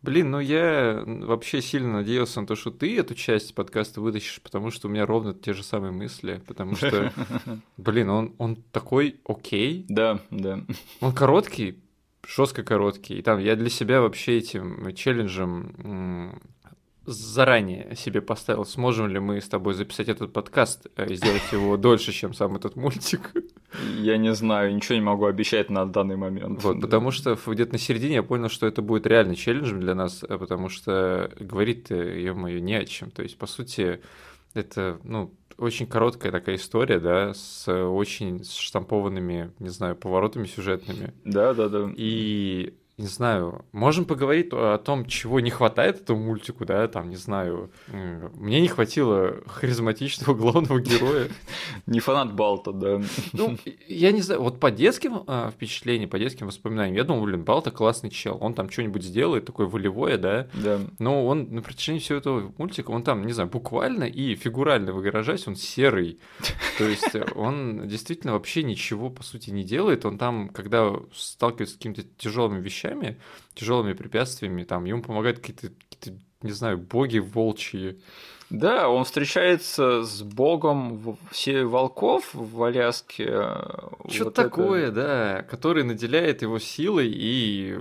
Блин, 0.01 0.31
ну 0.31 0.39
я 0.39 1.03
вообще 1.05 1.61
сильно 1.61 1.91
надеялся 1.93 2.39
на 2.39 2.47
то, 2.47 2.55
что 2.55 2.71
ты 2.71 2.97
эту 2.97 3.15
часть 3.15 3.53
подкаста 3.53 3.99
вытащишь, 3.99 4.41
потому 4.41 4.71
что 4.71 4.87
у 4.87 4.91
меня 4.91 5.05
ровно 5.05 5.33
те 5.33 5.51
же 5.51 5.61
самые 5.61 5.91
мысли, 5.91 6.41
потому 6.47 6.75
что, 6.75 7.11
блин, 7.77 8.09
он, 8.09 8.33
он 8.37 8.55
такой 8.71 9.19
окей, 9.25 9.85
Да, 9.89 10.21
да. 10.29 10.61
он 11.01 11.11
короткий, 11.13 11.79
жестко 12.25 12.63
короткий, 12.63 13.17
и 13.17 13.21
там 13.21 13.39
я 13.39 13.57
для 13.57 13.69
себя 13.69 13.99
вообще 13.99 14.37
этим 14.37 14.93
челленджем 14.95 16.39
заранее 17.11 17.95
себе 17.95 18.21
поставил, 18.21 18.65
сможем 18.65 19.07
ли 19.07 19.19
мы 19.19 19.41
с 19.41 19.47
тобой 19.49 19.73
записать 19.73 20.09
этот 20.09 20.31
подкаст 20.33 20.87
э, 20.95 21.07
и 21.09 21.15
сделать 21.15 21.43
его 21.51 21.77
дольше, 21.77 22.11
чем 22.11 22.33
сам 22.33 22.55
этот 22.55 22.75
мультик. 22.75 23.33
Я 23.97 24.17
не 24.17 24.33
знаю, 24.33 24.75
ничего 24.75 24.95
не 24.95 25.01
могу 25.01 25.25
обещать 25.25 25.69
на 25.69 25.85
данный 25.85 26.15
момент. 26.17 26.63
Вот, 26.63 26.81
потому 26.81 27.11
что 27.11 27.37
где-то 27.45 27.73
на 27.73 27.77
середине 27.77 28.15
я 28.15 28.23
понял, 28.23 28.49
что 28.49 28.65
это 28.67 28.81
будет 28.81 29.05
реально 29.07 29.35
челленджем 29.35 29.79
для 29.79 29.95
нас, 29.95 30.23
э, 30.27 30.37
потому 30.37 30.69
что 30.69 31.31
говорить-то, 31.39 31.95
ё-моё, 31.95 32.59
не 32.59 32.75
о 32.75 32.85
чем. 32.85 33.11
То 33.11 33.23
есть, 33.23 33.37
по 33.37 33.47
сути, 33.47 33.99
Это, 34.55 34.99
ну, 35.03 35.31
очень 35.59 35.85
короткая 35.85 36.31
такая 36.31 36.55
история, 36.55 36.99
да, 36.99 37.33
с 37.35 37.67
очень 37.71 38.43
штампованными, 38.43 39.51
не 39.59 39.69
знаю, 39.69 39.95
поворотами 39.95 40.47
сюжетными. 40.47 41.13
Да, 41.23 41.53
да, 41.53 41.69
да. 41.69 41.91
И 41.95 42.73
не 42.99 43.07
знаю, 43.07 43.65
можем 43.71 44.03
поговорить 44.03 44.49
о 44.51 44.77
том, 44.77 45.05
чего 45.05 45.39
не 45.39 45.49
хватает 45.49 46.01
этому 46.01 46.21
мультику, 46.21 46.65
да, 46.65 46.87
там, 46.87 47.09
не 47.09 47.15
знаю, 47.15 47.71
мне 47.87 48.59
не 48.59 48.67
хватило 48.67 49.37
харизматичного 49.47 50.33
главного 50.37 50.79
героя. 50.79 51.29
Не 51.85 52.01
фанат 52.01 52.33
Балта, 52.33 52.73
да. 52.73 53.01
Ну, 53.31 53.57
я 53.87 54.11
не 54.11 54.21
знаю, 54.21 54.41
вот 54.41 54.59
по 54.59 54.69
детским 54.69 55.23
а, 55.27 55.49
впечатлениям, 55.51 56.09
по 56.09 56.19
детским 56.19 56.47
воспоминаниям, 56.47 56.97
я 56.97 57.03
думал, 57.05 57.23
блин, 57.23 57.43
Балта 57.43 57.71
классный 57.71 58.09
чел, 58.09 58.37
он 58.41 58.53
там 58.53 58.69
что-нибудь 58.69 59.03
сделает, 59.03 59.45
такое 59.45 59.67
волевое, 59.67 60.17
да, 60.17 60.47
да. 60.53 60.81
но 60.99 61.25
он 61.25 61.47
на 61.51 61.61
протяжении 61.61 61.99
всего 61.99 62.17
этого 62.17 62.53
мультика, 62.57 62.91
он 62.91 63.03
там, 63.03 63.25
не 63.25 63.31
знаю, 63.33 63.49
буквально 63.49 64.03
и 64.03 64.35
фигурально 64.35 64.91
выражаясь, 64.91 65.47
он 65.47 65.55
серый, 65.55 66.19
то 66.77 66.85
есть 66.85 67.15
он 67.35 67.87
действительно 67.87 68.33
вообще 68.33 68.63
ничего, 68.63 69.09
по 69.09 69.23
сути, 69.23 69.51
не 69.51 69.63
делает, 69.63 70.05
он 70.05 70.17
там, 70.17 70.49
когда 70.49 70.93
сталкивается 71.13 71.75
с 71.75 71.77
какими-то 71.77 72.03
тяжелыми 72.17 72.59
вещами, 72.59 72.88
вещами, 72.89 73.17
тяжелыми 73.53 73.93
препятствиями, 73.93 74.63
там 74.63 74.85
ему 74.85 75.01
помогают 75.01 75.39
какие-то, 75.39 75.69
какие 75.89 76.19
не 76.41 76.51
знаю, 76.51 76.77
боги 76.77 77.19
волчьи. 77.19 77.99
Да, 78.49 78.89
он 78.89 79.03
встречается 79.03 80.03
с 80.03 80.23
богом 80.23 81.17
все 81.31 81.65
волков 81.65 82.29
в 82.33 82.63
Аляске. 82.63 83.27
Что 84.09 84.25
вот 84.25 84.33
такое, 84.33 84.87
это... 84.87 84.91
да, 84.91 85.41
который 85.43 85.83
наделяет 85.83 86.41
его 86.41 86.57
силой 86.57 87.11
и 87.13 87.77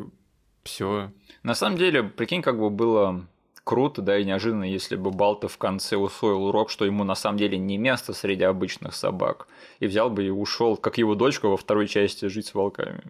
все. 0.65 1.11
На 1.43 1.55
самом 1.55 1.79
деле, 1.79 2.03
прикинь, 2.03 2.43
как 2.43 2.59
бы 2.59 2.69
было 2.69 3.27
круто, 3.65 4.03
да, 4.03 4.19
и 4.19 4.25
неожиданно, 4.25 4.65
если 4.65 4.97
бы 4.97 5.11
Балта 5.11 5.47
в 5.47 5.57
конце 5.59 5.97
усвоил 5.97 6.45
урок, 6.45 6.71
что 6.71 6.85
ему 6.85 7.05
на 7.05 7.15
самом 7.15 7.39
деле 7.39 7.59
не 7.59 7.79
место 7.79 8.13
среди 8.13 8.45
обычных 8.45 8.95
собак, 8.95 9.47
и 9.79 9.87
взял 9.87 10.11
бы 10.11 10.25
и 10.25 10.31
ушел, 10.31 10.77
как 10.77 10.99
его 10.99 11.15
дочка 11.15 11.49
во 11.49 11.57
второй 11.57 11.87
части, 11.87 12.27
жить 12.27 12.47
с 12.47 12.55
волками. 12.55 13.03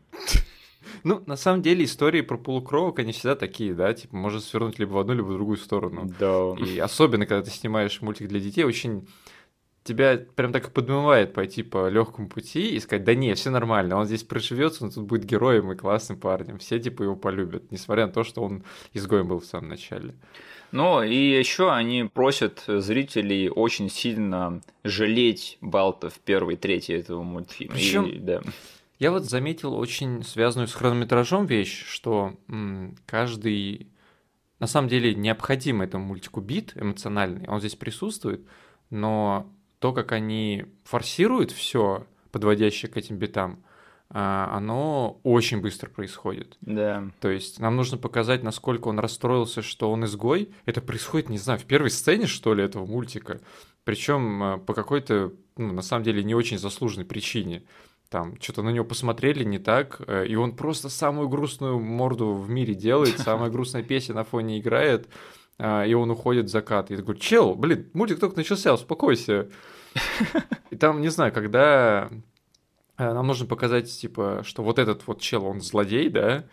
Ну, 1.04 1.22
на 1.26 1.36
самом 1.36 1.62
деле, 1.62 1.84
истории 1.84 2.20
про 2.20 2.36
полукровок, 2.36 2.98
они 2.98 3.12
всегда 3.12 3.34
такие, 3.34 3.74
да, 3.74 3.92
типа, 3.92 4.16
можно 4.16 4.40
свернуть 4.40 4.78
либо 4.78 4.92
в 4.92 4.98
одну, 4.98 5.14
либо 5.14 5.26
в 5.26 5.32
другую 5.32 5.56
сторону. 5.56 6.12
Да. 6.18 6.54
И 6.64 6.78
особенно, 6.78 7.26
когда 7.26 7.42
ты 7.42 7.50
снимаешь 7.50 8.00
мультик 8.00 8.28
для 8.28 8.40
детей, 8.40 8.64
очень 8.64 9.06
тебя 9.88 10.18
прям 10.36 10.52
так 10.52 10.68
и 10.68 10.70
подмывает 10.70 11.32
пойти 11.32 11.62
по 11.62 11.88
легкому 11.88 12.28
пути 12.28 12.74
и 12.74 12.80
сказать, 12.80 13.04
да 13.04 13.14
не, 13.14 13.34
все 13.34 13.50
нормально, 13.50 13.96
он 13.96 14.04
здесь 14.04 14.22
проживется, 14.22 14.84
он 14.84 14.90
тут 14.90 15.04
будет 15.04 15.24
героем 15.24 15.72
и 15.72 15.76
классным 15.76 16.20
парнем, 16.20 16.58
все 16.58 16.78
типа 16.78 17.04
его 17.04 17.16
полюбят, 17.16 17.72
несмотря 17.72 18.06
на 18.06 18.12
то, 18.12 18.22
что 18.22 18.42
он 18.42 18.64
изгоем 18.92 19.28
был 19.28 19.40
в 19.40 19.46
самом 19.46 19.68
начале. 19.70 20.14
Ну 20.70 21.02
и 21.02 21.16
еще 21.16 21.72
они 21.72 22.04
просят 22.04 22.64
зрителей 22.66 23.48
очень 23.48 23.88
сильно 23.88 24.60
жалеть 24.84 25.56
Балта 25.62 26.10
в 26.10 26.18
первой 26.18 26.56
трети 26.56 26.92
этого 26.92 27.22
мультфильма. 27.22 27.74
Причем, 27.74 28.04
и, 28.04 28.18
да. 28.18 28.42
Я 28.98 29.12
вот 29.12 29.24
заметил 29.24 29.74
очень 29.74 30.24
связанную 30.24 30.66
с 30.66 30.74
хронометражом 30.74 31.46
вещь, 31.46 31.84
что 31.86 32.34
м, 32.48 32.96
каждый 33.06 33.92
на 34.58 34.66
самом 34.66 34.88
деле 34.88 35.14
необходим 35.14 35.82
этому 35.82 36.04
мультику 36.04 36.40
бит 36.40 36.72
эмоциональный, 36.74 37.46
он 37.48 37.60
здесь 37.60 37.76
присутствует, 37.76 38.44
но 38.90 39.46
то, 39.78 39.92
как 39.92 40.10
они 40.10 40.66
форсируют 40.84 41.52
все, 41.52 42.06
подводящее 42.32 42.90
к 42.90 42.96
этим 42.96 43.16
битам, 43.16 43.62
а, 44.10 44.50
оно 44.56 45.20
очень 45.22 45.60
быстро 45.60 45.90
происходит. 45.90 46.56
Да. 46.62 47.10
То 47.20 47.30
есть 47.30 47.60
нам 47.60 47.76
нужно 47.76 47.98
показать, 47.98 48.42
насколько 48.42 48.88
он 48.88 48.98
расстроился, 48.98 49.62
что 49.62 49.92
он 49.92 50.04
изгой. 50.06 50.50
Это 50.64 50.80
происходит, 50.80 51.28
не 51.28 51.38
знаю, 51.38 51.60
в 51.60 51.64
первой 51.64 51.90
сцене, 51.90 52.26
что 52.26 52.54
ли, 52.54 52.64
этого 52.64 52.86
мультика. 52.86 53.40
Причем 53.84 54.42
а, 54.42 54.58
по 54.58 54.74
какой-то, 54.74 55.34
ну, 55.56 55.72
на 55.72 55.82
самом 55.82 56.04
деле, 56.04 56.24
не 56.24 56.34
очень 56.34 56.58
заслуженной 56.58 57.04
причине 57.04 57.62
там 58.08 58.40
что-то 58.40 58.62
на 58.62 58.70
него 58.70 58.84
посмотрели 58.84 59.44
не 59.44 59.58
так, 59.58 60.00
э, 60.06 60.26
и 60.26 60.34
он 60.34 60.56
просто 60.56 60.88
самую 60.88 61.28
грустную 61.28 61.78
морду 61.78 62.34
в 62.34 62.48
мире 62.48 62.74
делает, 62.74 63.18
самая 63.18 63.50
грустная 63.50 63.82
песня 63.82 64.14
на 64.14 64.24
фоне 64.24 64.58
играет, 64.58 65.08
а, 65.58 65.84
и 65.84 65.92
он 65.94 66.10
уходит 66.10 66.46
в 66.46 66.48
закат. 66.48 66.90
И 66.90 66.94
я 66.94 67.02
говорю, 67.02 67.20
чел, 67.20 67.54
блин, 67.54 67.90
мультик 67.92 68.20
только 68.20 68.36
начался, 68.36 68.74
успокойся. 68.74 69.50
И 70.70 70.76
там, 70.76 71.00
не 71.00 71.08
знаю, 71.08 71.32
когда 71.32 72.08
э, 72.96 73.12
нам 73.12 73.26
нужно 73.26 73.46
показать, 73.46 73.90
типа, 73.90 74.42
что 74.44 74.62
вот 74.62 74.78
этот 74.78 75.06
вот 75.06 75.20
чел, 75.20 75.44
он 75.44 75.60
злодей, 75.60 76.08
да, 76.08 76.44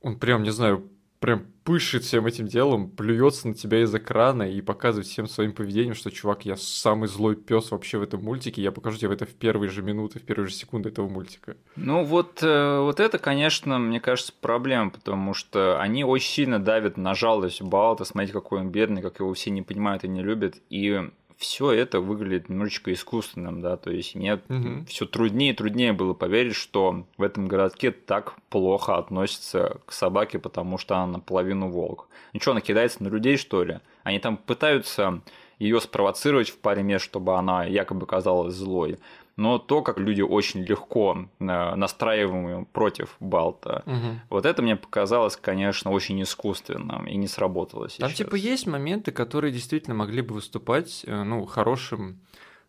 он 0.00 0.18
прям, 0.18 0.42
не 0.42 0.50
знаю, 0.50 0.88
прям 1.24 1.46
пышет 1.64 2.04
всем 2.04 2.26
этим 2.26 2.46
делом, 2.46 2.90
плюется 2.90 3.48
на 3.48 3.54
тебя 3.54 3.82
из 3.82 3.94
экрана 3.94 4.42
и 4.42 4.60
показывает 4.60 5.06
всем 5.06 5.26
своим 5.26 5.54
поведением, 5.54 5.94
что, 5.94 6.10
чувак, 6.10 6.44
я 6.44 6.54
самый 6.58 7.08
злой 7.08 7.34
пес 7.34 7.70
вообще 7.70 7.96
в 7.96 8.02
этом 8.02 8.22
мультике, 8.22 8.60
я 8.60 8.70
покажу 8.70 8.98
тебе 8.98 9.14
это 9.14 9.24
в 9.24 9.30
первые 9.30 9.70
же 9.70 9.80
минуты, 9.80 10.18
в 10.18 10.22
первые 10.22 10.48
же 10.48 10.54
секунды 10.54 10.90
этого 10.90 11.08
мультика. 11.08 11.56
Ну 11.76 12.04
вот, 12.04 12.42
э, 12.42 12.78
вот 12.80 13.00
это, 13.00 13.16
конечно, 13.16 13.78
мне 13.78 14.00
кажется, 14.00 14.34
проблема, 14.38 14.90
потому 14.90 15.32
что 15.32 15.80
они 15.80 16.04
очень 16.04 16.30
сильно 16.30 16.58
давят 16.58 16.98
на 16.98 17.14
жалость 17.14 17.62
Балта, 17.62 18.04
смотрите, 18.04 18.34
какой 18.34 18.60
он 18.60 18.68
бедный, 18.68 19.00
как 19.00 19.20
его 19.20 19.32
все 19.32 19.48
не 19.48 19.62
понимают 19.62 20.04
и 20.04 20.08
не 20.08 20.22
любят, 20.22 20.56
и 20.68 21.08
все 21.36 21.72
это 21.72 22.00
выглядит 22.00 22.48
немножечко 22.48 22.92
искусственным, 22.92 23.60
да, 23.60 23.76
то 23.76 23.90
есть 23.90 24.14
мне 24.14 24.34
угу. 24.34 24.84
все 24.88 25.06
труднее 25.06 25.52
и 25.52 25.56
труднее 25.56 25.92
было 25.92 26.14
поверить, 26.14 26.54
что 26.54 27.06
в 27.16 27.22
этом 27.22 27.46
городке 27.46 27.90
так 27.90 28.34
плохо 28.50 28.96
относятся 28.96 29.80
к 29.86 29.92
собаке, 29.92 30.38
потому 30.38 30.78
что 30.78 30.96
она 30.96 31.18
наполовину 31.18 31.68
волк. 31.68 32.08
Ничего, 32.32 32.52
она 32.52 32.60
кидается 32.60 33.02
на 33.02 33.08
людей, 33.08 33.36
что 33.36 33.64
ли? 33.64 33.80
Они 34.02 34.18
там 34.18 34.36
пытаются 34.36 35.20
ее 35.58 35.80
спровоцировать 35.80 36.50
в 36.50 36.58
паре 36.58 36.82
мест, 36.82 37.04
чтобы 37.04 37.36
она 37.36 37.64
якобы 37.64 38.06
казалась 38.06 38.54
злой 38.54 38.98
но 39.36 39.58
то, 39.58 39.82
как 39.82 39.98
люди 39.98 40.22
очень 40.22 40.62
легко 40.62 41.28
э, 41.40 41.44
настраиваемы 41.44 42.66
против 42.66 43.16
Балта, 43.20 43.82
угу. 43.86 44.20
вот 44.30 44.46
это 44.46 44.62
мне 44.62 44.76
показалось, 44.76 45.36
конечно, 45.36 45.90
очень 45.90 46.22
искусственным 46.22 47.06
и 47.06 47.16
не 47.16 47.26
сработало 47.26 47.88
сейчас. 47.88 48.08
Там 48.08 48.12
типа 48.12 48.36
есть 48.36 48.66
моменты, 48.66 49.12
которые 49.12 49.52
действительно 49.52 49.94
могли 49.94 50.22
бы 50.22 50.34
выступать, 50.34 51.04
э, 51.06 51.22
ну, 51.22 51.44
хорошим 51.46 52.20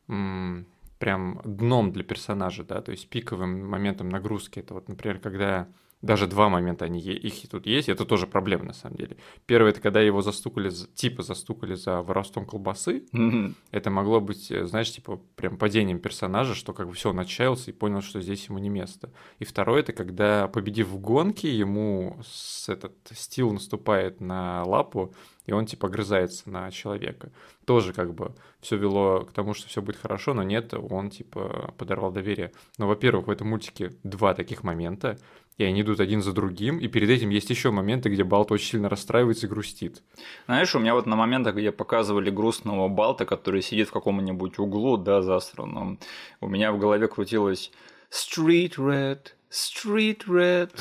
прям 0.07 1.41
дном 1.43 1.91
для 1.91 2.03
персонажа, 2.03 2.63
да, 2.63 2.81
то 2.81 2.91
есть 2.91 3.09
пиковым 3.09 3.67
моментом 3.67 4.09
нагрузки. 4.09 4.59
Это 4.59 4.75
вот, 4.75 4.87
например, 4.87 5.17
когда 5.17 5.67
даже 6.01 6.27
два 6.27 6.49
момента 6.49 6.85
они 6.85 6.99
их 6.99 7.43
и 7.43 7.47
тут 7.47 7.65
есть, 7.65 7.89
это 7.89 8.05
тоже 8.05 8.27
проблема 8.27 8.65
на 8.65 8.73
самом 8.73 8.97
деле. 8.97 9.17
Первое 9.45 9.71
это 9.71 9.81
когда 9.81 10.01
его 10.01 10.21
застукали, 10.21 10.69
типа 10.69 11.23
застукали 11.23 11.75
за 11.75 12.01
воровством 12.01 12.45
колбасы. 12.45 13.05
Mm-hmm. 13.11 13.53
Это 13.71 13.89
могло 13.89 14.21
быть, 14.21 14.51
э, 14.51 14.65
знаешь, 14.65 14.91
типа 14.91 15.19
прям 15.35 15.57
падением 15.57 15.99
персонажа, 15.99 16.53
что 16.53 16.73
как 16.73 16.87
бы 16.87 16.93
все 16.93 17.09
он 17.09 17.19
отчаялся 17.19 17.71
и 17.71 17.73
понял, 17.73 18.01
что 18.01 18.21
здесь 18.21 18.45
ему 18.47 18.59
не 18.59 18.69
место. 18.69 19.11
И 19.39 19.45
второе 19.45 19.81
это 19.81 19.93
когда 19.93 20.47
победив 20.47 20.89
в 20.89 20.99
гонке, 20.99 21.49
ему 21.49 22.19
с 22.23 22.69
этот 22.69 22.95
стил 23.11 23.51
наступает 23.51 24.21
на 24.21 24.63
лапу 24.63 25.13
и 25.45 25.51
он 25.51 25.65
типа 25.65 25.87
грызается 25.87 26.49
на 26.49 26.69
человека. 26.71 27.31
Тоже 27.65 27.93
как 27.93 28.13
бы 28.13 28.33
все 28.61 28.77
вело 28.77 29.21
к 29.21 29.31
тому, 29.31 29.53
что 29.53 29.67
все 29.67 29.81
будет 29.81 29.97
хорошо, 29.97 30.33
но 30.33 30.43
нет, 30.43 30.73
он 30.73 31.09
типа 31.09 31.73
подорвал 31.77 32.11
доверие. 32.11 32.51
Но, 32.77 32.87
во-первых, 32.87 33.27
в 33.27 33.31
этом 33.31 33.49
мультике 33.49 33.91
два 34.03 34.33
таких 34.33 34.63
момента, 34.63 35.17
и 35.57 35.63
они 35.63 35.81
идут 35.81 35.99
один 35.99 36.21
за 36.21 36.33
другим, 36.33 36.79
и 36.79 36.87
перед 36.87 37.09
этим 37.09 37.29
есть 37.29 37.49
еще 37.49 37.71
моменты, 37.71 38.09
где 38.09 38.23
Балт 38.23 38.51
очень 38.51 38.71
сильно 38.71 38.89
расстраивается 38.89 39.47
и 39.47 39.49
грустит. 39.49 40.01
Знаешь, 40.45 40.75
у 40.75 40.79
меня 40.79 40.93
вот 40.93 41.05
на 41.05 41.15
моментах, 41.15 41.55
где 41.55 41.71
показывали 41.71 42.29
грустного 42.29 42.87
Балта, 42.89 43.25
который 43.25 43.61
сидит 43.61 43.87
в 43.87 43.91
каком-нибудь 43.91 44.59
углу, 44.59 44.97
да, 44.97 45.21
застранном, 45.21 45.99
у 46.41 46.47
меня 46.47 46.71
в 46.71 46.79
голове 46.79 47.07
крутилось 47.07 47.71
Street 48.11 48.75
Red, 48.75 49.19
Street 49.55 50.27
Red, 50.27 50.71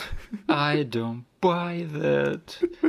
I 0.49 0.83
don't 0.83 1.23
buy 1.41 1.89
that. 1.93 2.41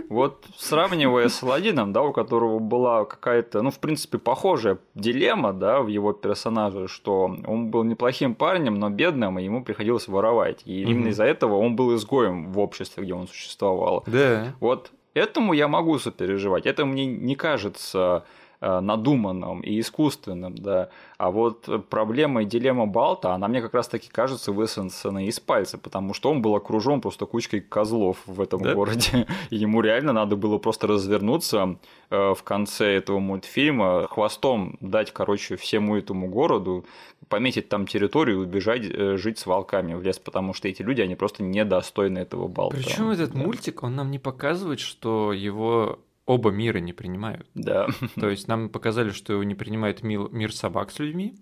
Вот 0.10 0.48
сравнивая 0.58 1.30
с 1.30 1.44
Аладдином, 1.44 1.94
да, 1.94 2.02
у 2.02 2.12
которого 2.12 2.58
была 2.58 3.06
какая-то, 3.06 3.62
ну, 3.62 3.70
в 3.70 3.78
принципе, 3.78 4.18
похожая 4.18 4.80
дилемма, 4.96 5.54
да, 5.54 5.82
в 5.82 5.88
его 5.88 6.12
персонаже, 6.12 6.88
что 6.88 7.26
он 7.46 7.70
был 7.70 7.84
неплохим 7.84 8.34
парнем, 8.34 8.80
но 8.80 8.90
бедным, 8.90 9.38
и 9.38 9.44
ему 9.44 9.64
приходилось 9.64 10.08
воровать. 10.08 10.64
И 10.66 10.72
mm-hmm. 10.72 10.90
именно 10.90 11.08
из-за 11.10 11.26
этого 11.26 11.58
он 11.58 11.76
был 11.76 11.96
изгоем 11.96 12.52
в 12.52 12.58
обществе, 12.58 13.04
где 13.04 13.14
он 13.14 13.28
существовал. 13.28 14.04
Да. 14.08 14.56
Вот 14.60 14.92
этому 15.14 15.54
я 15.54 15.68
могу 15.68 16.00
сопереживать. 16.00 16.66
Это 16.66 16.86
мне 16.86 17.06
не 17.06 17.36
кажется 17.36 18.26
Э, 18.68 18.80
надуманным 18.80 19.62
и 19.62 19.80
искусственным, 19.80 20.56
да. 20.56 20.90
А 21.20 21.30
вот 21.30 21.70
проблема 21.88 22.42
и 22.42 22.46
дилемма 22.46 22.88
Балта, 22.88 23.36
она 23.36 23.48
мне 23.48 23.62
как 23.62 23.76
раз 23.76 23.88
таки 23.88 24.10
кажется 24.10 24.52
высосанной 24.52 25.28
из 25.28 25.40
пальца, 25.40 25.78
потому 25.78 26.16
что 26.16 26.32
он 26.32 26.42
был 26.42 26.56
окружен 26.56 27.00
просто 27.00 27.28
кучкой 27.28 27.62
козлов 27.62 28.18
в 28.26 28.42
этом 28.42 28.64
да? 28.64 28.74
городе. 28.74 29.28
И 29.52 29.58
ему 29.58 29.82
реально 29.82 30.14
надо 30.14 30.36
было 30.36 30.58
просто 30.58 30.88
развернуться 30.88 31.78
э, 32.10 32.34
в 32.34 32.42
конце 32.42 32.96
этого 32.96 33.20
мультфильма, 33.20 34.08
хвостом 34.08 34.78
дать, 34.80 35.14
короче, 35.14 35.58
всему 35.58 35.96
этому 35.96 36.28
городу, 36.28 36.86
пометить 37.30 37.70
там 37.70 37.86
территорию 37.86 38.42
и 38.42 38.46
убежать 38.46 38.82
э, 38.84 39.18
жить 39.18 39.38
с 39.38 39.46
волками 39.46 39.94
в 39.94 40.02
лес, 40.02 40.18
потому 40.18 40.56
что 40.56 40.68
эти 40.68 40.82
люди, 40.82 41.02
они 41.02 41.16
просто 41.16 41.44
недостойны 41.44 42.18
этого 42.18 42.48
Балта. 42.48 42.78
Причем 42.78 43.12
этот 43.12 43.36
мультик, 43.36 43.84
он 43.84 43.96
нам 43.96 44.10
не 44.10 44.18
показывает, 44.18 44.80
что 44.80 45.34
его 45.34 46.00
оба 46.26 46.52
мира 46.52 46.80
не 46.80 46.94
принимают. 46.94 47.48
Да. 47.54 47.88
То 48.16 48.30
есть 48.30 48.48
нам 48.48 48.70
показали, 48.70 49.10
что 49.12 49.42
не 49.44 49.56
принимает 49.56 50.04
мил- 50.04 50.30
мир 50.30 50.54
собак 50.54 50.92
с 50.92 51.00
людьми, 51.00 51.36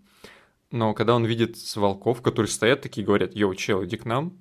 но 0.71 0.93
когда 0.93 1.15
он 1.15 1.25
видит 1.25 1.55
волков, 1.75 2.21
которые 2.21 2.49
стоят 2.49 2.81
такие 2.81 3.03
и 3.03 3.05
говорят, 3.05 3.35
йоу, 3.35 3.53
чел, 3.55 3.83
иди 3.85 3.97
к 3.97 4.05
нам, 4.05 4.33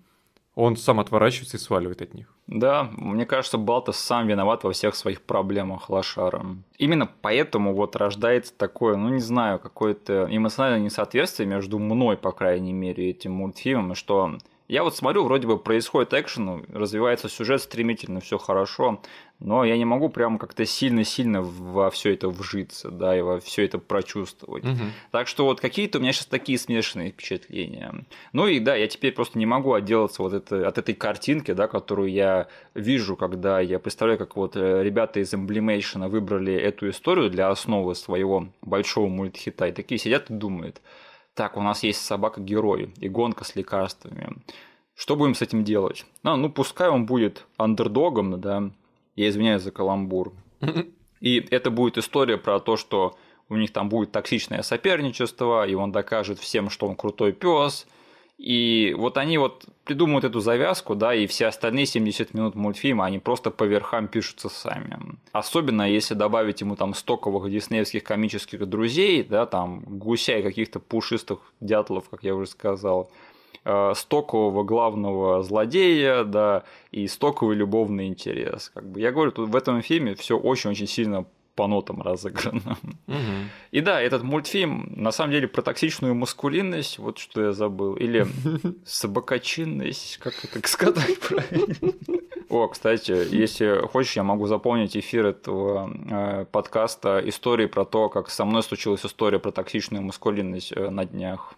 он 0.55 0.77
сам 0.77 1.01
отворачивается 1.01 1.57
и 1.57 1.61
сваливает 1.61 2.03
от 2.03 2.15
них. 2.15 2.35
Да, 2.47 2.91
мне 2.93 3.25
кажется, 3.25 3.57
Балтас 3.57 3.97
сам 3.97 4.27
виноват 4.27 4.65
во 4.65 4.73
всех 4.73 4.95
своих 4.95 5.23
проблемах 5.23 5.89
Лошара. 5.89 6.45
Именно 6.77 7.09
поэтому 7.23 7.75
вот 7.75 7.97
рождается 7.97 8.53
такое, 8.55 8.97
ну 8.97 9.09
не 9.09 9.21
знаю, 9.21 9.59
какое-то 9.59 10.27
эмоциональное 10.31 10.85
несоответствие 10.85 11.49
между 11.49 11.79
мной, 11.79 12.17
по 12.17 12.33
крайней 12.33 12.75
мере, 12.75 13.11
этим 13.11 13.33
мультфильмом, 13.33 13.93
и 13.93 13.95
что 13.95 14.37
я 14.73 14.85
вот 14.85 14.97
смотрю, 14.97 15.25
вроде 15.25 15.47
бы 15.47 15.59
происходит 15.59 16.15
экшен, 16.15 16.65
развивается 16.73 17.29
сюжет 17.29 17.61
стремительно, 17.61 18.21
все 18.21 18.39
хорошо, 18.39 19.03
но 19.39 19.67
я 19.67 19.77
не 19.77 19.85
могу 19.85 20.09
прям 20.09 20.39
как-то 20.39 20.65
сильно-сильно 20.65 21.43
во 21.43 21.91
все 21.91 22.15
это 22.15 22.31
вжиться, 22.31 22.91
да, 22.91 23.15
и 23.15 23.21
во 23.21 23.39
все 23.39 23.67
это 23.67 23.77
прочувствовать. 23.77 24.65
Угу. 24.65 24.85
Так 25.11 25.29
что 25.29 25.45
вот 25.45 25.61
какие-то 25.61 25.99
у 25.99 26.01
меня 26.01 26.15
сейчас 26.15 26.25
такие 26.25 26.59
смешанные 26.59 27.11
впечатления. 27.11 28.07
Ну 28.33 28.47
и 28.47 28.61
да, 28.61 28.75
я 28.75 28.89
теперь 28.89 29.13
просто 29.13 29.39
не 29.39 29.45
могу 29.45 29.75
отделаться 29.75 30.23
вот 30.23 30.33
это, 30.33 30.67
от 30.67 30.79
этой 30.79 30.95
картинки, 30.95 31.53
да, 31.53 31.69
которую 31.69 32.11
я 32.11 32.49
вижу, 32.75 33.15
когда 33.15 33.61
я 33.61 33.79
представляю, 33.79 34.19
как 34.19 34.37
вот 34.37 34.57
э, 34.57 34.83
ребята 34.83 35.21
из 35.21 35.35
Emblemation 35.35 36.09
выбрали 36.09 36.55
эту 36.55 36.89
историю 36.89 37.29
для 37.29 37.51
основы 37.51 37.95
своего 37.95 38.49
большого 38.63 39.09
мультхита, 39.09 39.67
и 39.67 39.73
такие 39.73 39.99
сидят 39.99 40.31
и 40.31 40.33
думают, 40.33 40.81
так, 41.35 41.57
у 41.57 41.63
нас 41.63 41.83
есть 41.83 42.05
собака-герой 42.05 42.93
и 42.99 43.09
гонка 43.09 43.45
с 43.45 43.57
лекарствами. 43.57 44.37
Что 44.95 45.17
будем 45.17 45.35
с 45.35 45.43
этим 45.43 45.65
делать? 45.65 46.05
Ну, 46.23 46.37
ну, 46.37 46.51
пускай 46.51 46.89
он 46.89 47.07
будет 47.07 47.47
андердогом, 47.57 48.41
да, 48.41 48.71
я 49.17 49.29
извиняюсь 49.29 49.63
за 49.63 49.71
каламбур. 49.71 50.33
И 51.21 51.39
это 51.51 51.71
будет 51.71 51.99
история 51.99 52.37
про 52.37 52.59
то, 52.59 52.77
что 52.77 53.17
у 53.49 53.57
них 53.57 53.73
там 53.73 53.89
будет 53.89 54.11
токсичное 54.11 54.63
соперничество, 54.63 55.67
и 55.67 55.75
он 55.75 55.93
докажет 55.93 56.41
всем, 56.41 56.69
что 56.69 56.89
он 56.89 56.97
крутой 56.97 57.33
пес. 57.33 57.87
И 58.43 58.93
вот 58.99 59.19
они 59.19 59.39
вот 59.39 59.67
придумывают 59.85 60.25
эту 60.25 60.41
завязку, 60.41 60.97
да, 60.97 61.15
и 61.15 61.29
все 61.29 61.47
остальные 61.47 61.87
70 61.87 62.35
минут 62.35 62.57
мультфильма, 62.57 63.05
они 63.05 63.21
просто 63.21 63.53
по 63.53 63.63
верхам 63.63 64.09
пишутся 64.09 64.49
сами. 64.49 64.99
Особенно 65.31 65.89
если 65.89 66.15
добавить 66.15 66.61
ему 66.61 66.75
там 66.75 66.93
стоковых 66.93 67.49
диснеевских 67.49 68.03
комических 68.03 68.67
друзей, 68.69 69.23
да, 69.23 69.47
там 69.47 69.85
гуся 69.87 70.39
и 70.39 70.43
каких-то 70.43 70.81
пушистых 70.81 71.39
дятлов, 71.61 72.09
как 72.11 72.25
я 72.25 72.35
уже 72.35 72.51
сказал, 72.51 73.13
э, 73.65 73.93
стокового 73.95 74.65
главного 74.65 75.45
злодея, 75.45 76.25
да, 76.25 76.65
и 76.91 77.07
стоковый 77.07 77.55
любовный 77.55 78.09
интерес. 78.09 78.73
Как 78.75 78.91
бы 78.91 79.01
я 79.01 79.13
говорю, 79.13 79.31
тут 79.31 79.51
в 79.51 79.55
этом 79.55 79.83
фильме 79.83 80.17
все 80.17 80.37
очень-очень 80.37 80.89
сильно 80.89 81.27
по 81.55 81.67
нотам 81.67 82.03
разыграно. 82.03 82.79
Угу. 83.07 83.17
И 83.73 83.81
да, 83.81 84.01
этот 84.01 84.23
мультфильм 84.23 84.93
на 84.97 85.13
самом 85.13 85.33
деле 85.33 85.49
про 85.49 85.63
токсичную 85.63 86.15
маскулинность, 86.15 86.99
вот 86.99 87.19
что 87.19 87.43
я 87.43 87.53
забыл, 87.53 87.95
или 87.95 88.27
собакочинность, 88.85 90.19
как 90.19 90.35
это 90.45 90.67
сказать 90.69 91.19
правильно. 91.21 91.93
О, 92.49 92.69
кстати, 92.69 93.13
если 93.35 93.87
хочешь, 93.87 94.17
я 94.17 94.23
могу 94.23 94.47
заполнить 94.47 94.95
эфир 94.97 95.27
этого 95.27 95.91
э, 96.11 96.45
подкаста 96.51 97.23
истории 97.25 97.67
про 97.67 97.87
то, 97.87 98.11
как 98.11 98.29
со 98.29 98.45
мной 98.45 98.63
случилась 98.63 99.07
история 99.07 99.39
про 99.39 99.53
токсичную 99.53 100.03
маскулинность 100.03 100.73
э, 100.73 100.91
на 100.91 101.07
днях. 101.07 101.55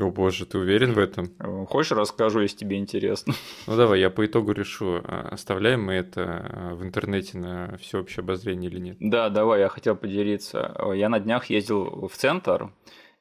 О 0.00 0.10
боже, 0.10 0.46
ты 0.46 0.58
уверен 0.58 0.92
в 0.92 0.98
этом? 0.98 1.30
Э, 1.38 1.64
Хочешь, 1.66 1.92
расскажу, 1.92 2.40
если 2.40 2.56
тебе 2.58 2.78
интересно? 2.78 3.34
Ну 3.66 3.76
давай, 3.76 4.00
я 4.00 4.10
по 4.10 4.24
итогу 4.24 4.52
решу, 4.52 5.00
а, 5.04 5.28
оставляем 5.30 5.84
мы 5.84 5.94
это 5.94 6.22
а, 6.24 6.74
в 6.74 6.82
интернете 6.82 7.38
на 7.38 7.76
всеобщее 7.78 8.22
обозрение 8.22 8.70
или 8.70 8.78
нет. 8.78 8.96
Да, 9.00 9.28
давай, 9.28 9.60
я 9.60 9.68
хотел 9.68 9.94
поделиться. 9.96 10.74
Э, 10.78 10.96
Я 10.96 11.08
на 11.08 11.20
днях 11.20 11.46
ездил 11.46 12.08
в 12.08 12.16
центр 12.16 12.72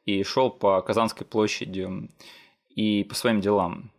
и 0.06 0.24
шел 0.24 0.50
по 0.50 0.82
Казанской 0.82 1.26
площади 1.28 1.88
и 2.70 3.04
по 3.04 3.16
своим 3.16 3.42
делам. 3.42 3.92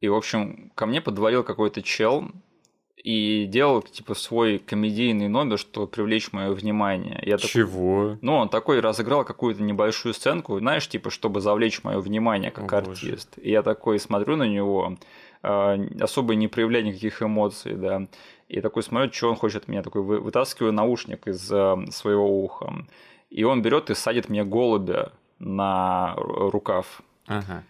И, 0.00 0.08
в 0.08 0.14
общем, 0.14 0.72
ко 0.74 0.86
мне 0.86 1.00
подвалил 1.02 1.44
какой-то 1.44 1.82
чел 1.82 2.30
и 3.02 3.46
делал, 3.46 3.82
типа, 3.82 4.14
свой 4.14 4.58
комедийный 4.58 5.28
номер, 5.28 5.58
чтобы 5.58 5.86
привлечь 5.86 6.32
мое 6.32 6.50
внимание. 6.52 7.20
Я 7.24 7.38
Чего? 7.38 8.18
ну, 8.20 8.34
он 8.34 8.48
такой 8.48 8.80
разыграл 8.80 9.24
какую-то 9.24 9.62
небольшую 9.62 10.12
сценку, 10.14 10.58
знаешь, 10.58 10.86
типа, 10.88 11.10
чтобы 11.10 11.40
завлечь 11.40 11.82
мое 11.82 11.98
внимание 12.00 12.50
как 12.50 12.72
О, 12.72 12.80
боже. 12.82 12.90
артист. 13.06 13.38
И 13.40 13.50
я 13.50 13.62
такой 13.62 13.98
смотрю 13.98 14.36
на 14.36 14.44
него, 14.46 14.96
э, 15.42 15.86
особо 16.00 16.34
не 16.34 16.48
проявляя 16.48 16.82
никаких 16.82 17.22
эмоций, 17.22 17.74
да. 17.74 18.06
И 18.48 18.60
такой 18.60 18.82
смотрю, 18.82 19.12
что 19.12 19.30
он 19.30 19.36
хочет 19.36 19.62
от 19.62 19.68
меня. 19.68 19.82
Такой 19.82 20.02
вы- 20.02 20.20
вытаскиваю 20.20 20.72
наушник 20.72 21.26
из 21.28 21.50
э, 21.50 21.76
своего 21.90 22.42
уха. 22.44 22.84
И 23.30 23.44
он 23.44 23.62
берет 23.62 23.90
и 23.90 23.94
садит 23.94 24.28
мне 24.28 24.44
голубя 24.44 25.12
на 25.38 26.14
ру- 26.18 26.50
рукав. 26.50 27.00
Ага. 27.26 27.62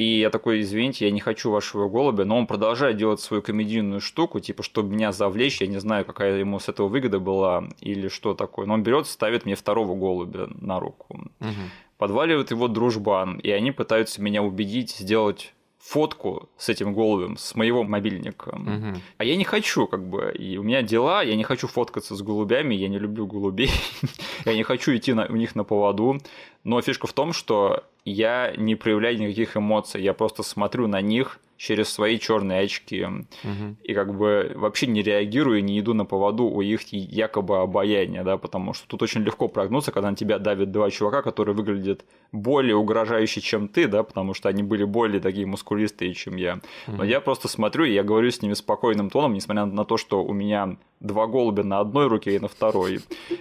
И 0.00 0.20
я 0.20 0.30
такой, 0.30 0.62
извините, 0.62 1.04
я 1.04 1.10
не 1.10 1.20
хочу 1.20 1.50
вашего 1.50 1.86
голубя, 1.90 2.24
но 2.24 2.38
он 2.38 2.46
продолжает 2.46 2.96
делать 2.96 3.20
свою 3.20 3.42
комедийную 3.42 4.00
штуку, 4.00 4.40
типа, 4.40 4.62
чтобы 4.62 4.94
меня 4.94 5.12
завлечь, 5.12 5.60
я 5.60 5.66
не 5.66 5.78
знаю, 5.78 6.06
какая 6.06 6.38
ему 6.38 6.58
с 6.58 6.70
этого 6.70 6.88
выгода 6.88 7.18
была 7.18 7.64
или 7.82 8.08
что 8.08 8.32
такое. 8.32 8.64
Но 8.64 8.72
он 8.72 8.82
берет, 8.82 9.06
ставит 9.06 9.44
мне 9.44 9.56
второго 9.56 9.94
голубя 9.94 10.48
на 10.58 10.80
руку. 10.80 11.20
Мгм. 11.40 11.70
Подваливает 11.98 12.50
его 12.50 12.66
дружбан, 12.66 13.40
и 13.40 13.50
они 13.50 13.72
пытаются 13.72 14.22
меня 14.22 14.42
убедить 14.42 14.92
сделать 14.92 15.52
фотку 15.78 16.48
с 16.56 16.70
этим 16.70 16.94
голубем 16.94 17.36
с 17.36 17.54
моего 17.54 17.84
мобильника. 17.84 18.56
Мгм. 18.56 19.02
А 19.18 19.24
я 19.24 19.36
не 19.36 19.44
хочу, 19.44 19.86
как 19.86 20.08
бы, 20.08 20.32
и 20.32 20.56
у 20.56 20.62
меня 20.62 20.80
дела, 20.80 21.22
я 21.22 21.36
не 21.36 21.44
хочу 21.44 21.66
фоткаться 21.66 22.16
с 22.16 22.22
голубями, 22.22 22.74
я 22.74 22.88
не 22.88 22.98
люблю 22.98 23.26
голубей, 23.26 23.70
я 24.46 24.54
не 24.54 24.62
хочу 24.62 24.96
идти 24.96 25.12
на, 25.12 25.26
у 25.26 25.36
них 25.36 25.54
на 25.54 25.64
поводу. 25.64 26.22
Но 26.64 26.80
фишка 26.80 27.06
в 27.06 27.12
том, 27.12 27.34
что 27.34 27.84
я 28.04 28.54
не 28.56 28.74
проявляю 28.74 29.18
никаких 29.18 29.56
эмоций, 29.56 30.02
я 30.02 30.14
просто 30.14 30.42
смотрю 30.42 30.86
на 30.86 31.00
них 31.00 31.40
через 31.60 31.90
свои 31.90 32.18
черные 32.18 32.62
очки. 32.62 33.04
Мгм. 33.04 33.76
И 33.82 33.92
как 33.92 34.16
бы 34.16 34.52
вообще 34.54 34.86
не 34.86 35.02
реагирую, 35.02 35.62
не 35.62 35.78
иду 35.78 35.92
на 35.92 36.06
поводу 36.06 36.44
у 36.44 36.62
их 36.62 36.88
якобы 36.90 37.58
обаяния, 37.58 38.24
да, 38.24 38.38
потому 38.38 38.72
что 38.72 38.88
тут 38.88 39.02
очень 39.02 39.20
легко 39.20 39.46
прогнуться, 39.46 39.92
когда 39.92 40.10
на 40.10 40.16
тебя 40.16 40.38
давят 40.38 40.72
два 40.72 40.90
чувака, 40.90 41.20
которые 41.20 41.54
выглядят 41.54 42.06
более 42.32 42.76
угрожающе, 42.76 43.42
чем 43.42 43.68
ты, 43.68 43.88
да, 43.88 44.02
потому 44.02 44.32
что 44.32 44.48
они 44.48 44.62
были 44.62 44.84
более 44.84 45.20
такие 45.20 45.46
мускулистые, 45.46 46.14
чем 46.14 46.36
я. 46.36 46.60
Но 46.86 47.04
я 47.04 47.20
просто 47.20 47.46
смотрю, 47.46 47.84
и 47.84 47.92
я 47.92 48.04
говорю 48.04 48.30
с 48.30 48.40
ними 48.40 48.54
спокойным 48.54 49.10
тоном, 49.10 49.34
несмотря 49.34 49.66
на 49.66 49.84
то, 49.84 49.98
что 49.98 50.24
у 50.24 50.32
меня 50.32 50.78
два 51.00 51.26
голубя 51.26 51.62
на 51.62 51.80
одной 51.80 52.06
руке 52.06 52.36
и 52.36 52.38
на 52.38 52.48
второй. 52.48 53.00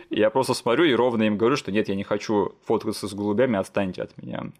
И 0.09 0.19
я 0.19 0.29
просто 0.29 0.53
смотрю 0.53 0.83
и 0.83 0.93
ровно 0.93 1.23
им 1.23 1.37
говорю, 1.37 1.55
что 1.55 1.71
нет, 1.71 1.87
я 1.87 1.95
не 1.95 2.03
хочу 2.03 2.53
фоткаться 2.65 3.07
с 3.07 3.13
голубями, 3.13 3.57
отстаньте 3.57 4.01
от 4.01 4.17
меня. 4.21 4.51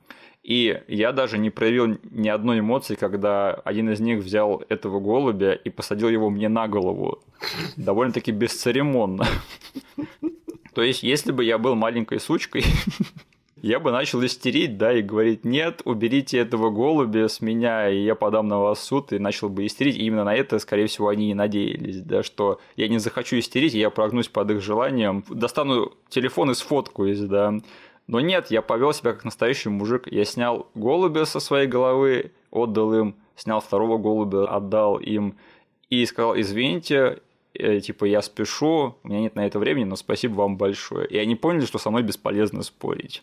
И 0.44 0.82
я 0.88 1.12
даже 1.12 1.38
не 1.38 1.50
проявил 1.50 1.98
ни 2.12 2.30
одной 2.30 2.60
эмоции, 2.60 2.96
когда 2.96 3.54
один 3.54 3.90
из 3.90 4.00
них 4.00 4.24
взял 4.24 4.64
этого 4.70 5.00
голубя 5.00 5.54
и 5.54 5.70
посадил 5.70 6.10
его 6.10 6.30
мне 6.30 6.48
на 6.48 6.68
голову. 6.68 7.20
Довольно-таки 7.76 8.32
бесцеремонно. 8.32 9.26
То 10.74 10.82
есть, 10.82 11.04
если 11.04 11.32
бы 11.32 11.44
я 11.44 11.58
был 11.58 11.76
маленькой 11.76 12.20
сучкой, 12.22 12.64
я 13.62 13.80
бы 13.80 13.92
начал 13.92 14.26
истерить, 14.26 14.78
да, 14.78 14.94
и 14.94 15.02
говорить, 15.02 15.44
нет, 15.44 15.82
уберите 15.84 16.38
этого 16.38 16.70
голубя 16.70 17.28
с 17.28 17.42
меня, 17.42 17.90
и 17.90 18.04
я 18.04 18.16
подам 18.16 18.48
на 18.48 18.60
вас 18.60 18.82
суд, 18.82 19.12
и 19.12 19.20
начал 19.20 19.50
бы 19.50 19.66
истерить. 19.66 19.98
И 19.98 20.06
именно 20.06 20.24
на 20.24 20.36
это, 20.36 20.58
скорее 20.60 20.88
всего, 20.88 21.10
они 21.10 21.32
и 21.32 21.34
надеялись, 21.34 22.02
да, 22.02 22.24
что 22.24 22.62
я 22.78 22.88
не 22.88 23.00
захочу 23.00 23.38
истерить, 23.40 23.74
я 23.74 23.90
прогнусь 23.90 24.30
под 24.30 24.52
их 24.52 24.62
желанием, 24.62 25.26
достану 25.30 25.92
телефон 26.10 26.52
и 26.52 26.54
сфоткаюсь, 26.54 27.20
да. 27.20 27.56
Но 28.10 28.20
нет, 28.20 28.50
я 28.50 28.64
повел 28.64 28.92
себя 28.92 29.14
как 29.14 29.24
настоящий 29.24 29.70
мужик. 29.70 30.08
Я 30.08 30.26
снял 30.26 30.72
голубя 30.74 31.26
со 31.26 31.40
своей 31.40 31.68
головы, 31.68 32.32
отдал 32.50 32.92
им, 32.96 33.16
снял 33.36 33.60
второго 33.60 34.00
голубя, 34.00 34.46
отдал 34.46 34.98
им 34.98 35.38
и 35.92 36.04
сказал, 36.08 36.36
извините, 36.36 37.22
э, 37.54 37.80
типа, 37.82 38.06
я 38.06 38.24
спешу, 38.24 38.96
у 39.04 39.08
меня 39.08 39.20
нет 39.20 39.36
на 39.36 39.46
это 39.46 39.60
времени, 39.60 39.84
но 39.84 39.96
спасибо 39.96 40.38
вам 40.38 40.58
большое. 40.58 41.08
И 41.08 41.20
они 41.20 41.36
поняли, 41.36 41.68
что 41.68 41.78
со 41.78 41.92
мной 41.92 42.02
бесполезно 42.02 42.64
спорить. 42.64 43.22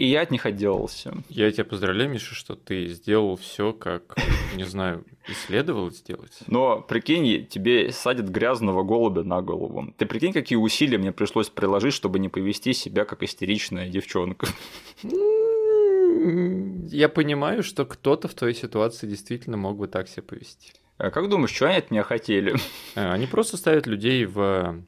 И 0.00 0.06
я 0.06 0.22
от 0.22 0.30
них 0.30 0.46
отделался. 0.46 1.12
Я 1.28 1.52
тебя 1.52 1.66
поздравляю, 1.66 2.08
Миша, 2.08 2.34
что 2.34 2.54
ты 2.54 2.86
сделал 2.86 3.36
все, 3.36 3.74
как, 3.74 4.16
не 4.56 4.64
знаю, 4.64 5.04
и 5.28 5.32
следовало 5.32 5.90
сделать. 5.90 6.38
Но 6.46 6.80
прикинь, 6.80 7.44
тебе 7.44 7.92
садят 7.92 8.30
грязного 8.30 8.82
голубя 8.82 9.24
на 9.24 9.42
голову. 9.42 9.92
Ты 9.98 10.06
прикинь, 10.06 10.32
какие 10.32 10.56
усилия 10.56 10.96
мне 10.96 11.12
пришлось 11.12 11.50
приложить, 11.50 11.92
чтобы 11.92 12.18
не 12.18 12.30
повести 12.30 12.72
себя 12.72 13.04
как 13.04 13.22
истеричная 13.22 13.90
девчонка. 13.90 14.46
Я 16.88 17.10
понимаю, 17.10 17.62
что 17.62 17.84
кто-то 17.84 18.26
в 18.26 18.32
твоей 18.32 18.54
ситуации 18.54 19.06
действительно 19.06 19.58
мог 19.58 19.76
бы 19.76 19.86
так 19.86 20.08
себя 20.08 20.22
повести. 20.22 20.72
А 20.96 21.10
как 21.10 21.28
думаешь, 21.28 21.52
что 21.54 21.66
они 21.66 21.76
от 21.76 21.90
меня 21.90 22.04
хотели? 22.04 22.54
Э, 22.94 23.10
Они 23.12 23.26
просто 23.26 23.58
ставят 23.58 23.86
людей 23.86 24.24
в 24.24 24.82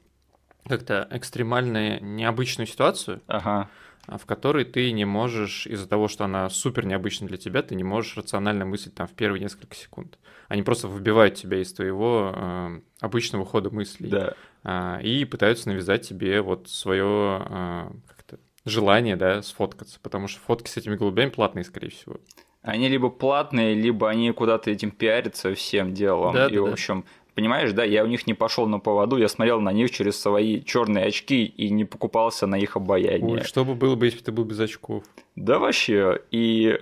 как-то 0.67 1.07
экстремальную, 1.11 2.03
необычную 2.03 2.67
ситуацию, 2.67 3.21
Ага. 3.27 3.69
а, 4.07 4.17
в 4.17 4.25
которой 4.25 4.65
ты 4.65 4.91
не 4.91 5.05
можешь, 5.05 5.67
из-за 5.67 5.87
того, 5.87 6.07
что 6.07 6.25
она 6.25 6.49
супер 6.49 6.85
необычна 6.85 7.27
для 7.27 7.37
тебя, 7.37 7.61
ты 7.61 7.75
не 7.75 7.83
можешь 7.83 8.17
рационально 8.17 8.65
мыслить 8.65 8.95
там 8.95 9.07
в 9.07 9.11
первые 9.13 9.41
несколько 9.41 9.75
секунд. 9.75 10.17
Они 10.47 10.63
просто 10.63 10.87
выбивают 10.87 11.35
тебя 11.35 11.61
из 11.61 11.73
твоего 11.73 12.33
э, 12.35 12.81
обычного 13.01 13.45
хода 13.45 13.69
мыслей. 13.69 14.09
Да. 14.09 14.33
а, 14.63 14.99
и 15.01 15.25
пытаются 15.25 15.69
навязать 15.69 16.07
тебе 16.07 16.41
вот 16.41 16.69
свое 16.69 17.05
а, 17.05 17.91
как-то 18.07 18.39
желание, 18.65 19.15
да, 19.15 19.41
сфоткаться, 19.41 19.99
потому 20.01 20.27
что 20.27 20.39
фотки 20.41 20.69
с 20.69 20.77
этими 20.77 20.95
голубями 20.95 21.29
платные, 21.29 21.63
скорее 21.65 21.89
всего. 21.89 22.17
Они 22.61 22.87
либо 22.87 23.09
платные, 23.09 23.75
либо 23.75 24.09
они 24.09 24.31
куда-то 24.31 24.71
этим 24.71 24.91
пиарятся 24.91 25.53
всем 25.53 25.93
делом. 25.93 26.33
Да, 26.33 26.47
и, 26.47 26.55
да, 26.55 26.61
в 26.61 26.65
да. 26.69 27.03
Понимаешь, 27.35 27.71
да, 27.73 27.83
я 27.83 28.03
у 28.03 28.07
них 28.07 28.27
не 28.27 28.33
пошел 28.33 28.67
на 28.67 28.79
поводу, 28.79 29.17
я 29.17 29.27
смотрел 29.27 29.61
на 29.61 29.71
них 29.71 29.91
через 29.91 30.19
свои 30.19 30.61
черные 30.61 31.05
очки 31.05 31.45
и 31.45 31.69
не 31.69 31.85
покупался 31.85 32.47
на 32.47 32.55
их 32.55 32.75
обаяние. 32.75 33.39
Ой, 33.39 33.43
что 33.43 33.65
бы 33.65 33.75
было 33.75 33.95
бы, 33.95 34.05
если 34.05 34.19
бы 34.19 34.23
ты 34.25 34.31
был 34.31 34.43
без 34.45 34.59
очков? 34.59 35.03
Да 35.35 35.59
вообще. 35.59 36.21
И 36.31 36.79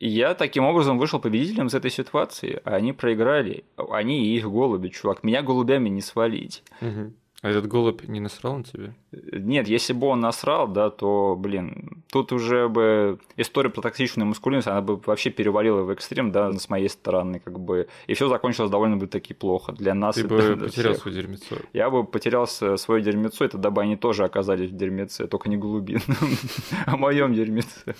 я 0.00 0.34
таким 0.34 0.64
образом 0.64 0.98
вышел 0.98 1.18
победителем 1.20 1.68
из 1.68 1.74
этой 1.74 1.90
ситуации. 1.90 2.60
А 2.64 2.76
они 2.76 2.92
проиграли. 2.92 3.64
Они 3.76 4.26
и 4.26 4.36
их 4.36 4.48
голуби, 4.48 4.88
чувак. 4.88 5.24
Меня 5.24 5.42
голубями 5.42 5.88
не 5.88 6.02
свалить. 6.02 6.62
Мгм. 6.80 7.14
А 7.44 7.50
этот 7.50 7.66
голубь 7.66 8.08
не 8.08 8.20
насрал 8.20 8.56
на 8.56 8.64
тебя? 8.64 8.94
Нет, 9.12 9.68
если 9.68 9.92
бы 9.92 10.06
он 10.06 10.20
насрал, 10.20 10.66
да, 10.66 10.88
то, 10.88 11.36
блин, 11.38 12.02
тут 12.10 12.32
уже 12.32 12.70
бы 12.70 13.18
история 13.36 13.68
про 13.68 13.82
токсичную 13.82 14.26
маскулинность, 14.26 14.66
она 14.66 14.80
бы 14.80 14.96
вообще 14.96 15.28
перевалила 15.28 15.82
в 15.82 15.90
экстрем, 15.90 16.32
да, 16.32 16.50
с 16.54 16.70
моей 16.70 16.88
стороны, 16.88 17.40
как 17.40 17.60
бы, 17.60 17.88
и 18.06 18.14
все 18.14 18.30
закончилось 18.30 18.70
довольно 18.70 18.96
бы 18.96 19.08
таки 19.08 19.34
плохо 19.34 19.72
для 19.72 19.92
нас. 19.92 20.14
Ты 20.14 20.22
и 20.22 20.24
бы 20.24 20.40
для 20.40 20.56
потерял 20.56 20.92
всех. 20.92 21.02
свое 21.02 21.16
дерьмецо. 21.18 21.56
Я 21.74 21.90
бы 21.90 22.04
потерял 22.04 22.46
свое 22.46 23.02
дерьмецо, 23.02 23.44
и 23.44 23.48
тогда 23.48 23.68
бы 23.68 23.82
они 23.82 23.96
тоже 23.96 24.24
оказались 24.24 24.70
в 24.70 24.76
дерьмеце, 24.76 25.26
только 25.26 25.50
не 25.50 25.58
глубин, 25.58 26.00
а 26.86 26.96
моем 26.96 27.34
дерьмеце. 27.34 27.94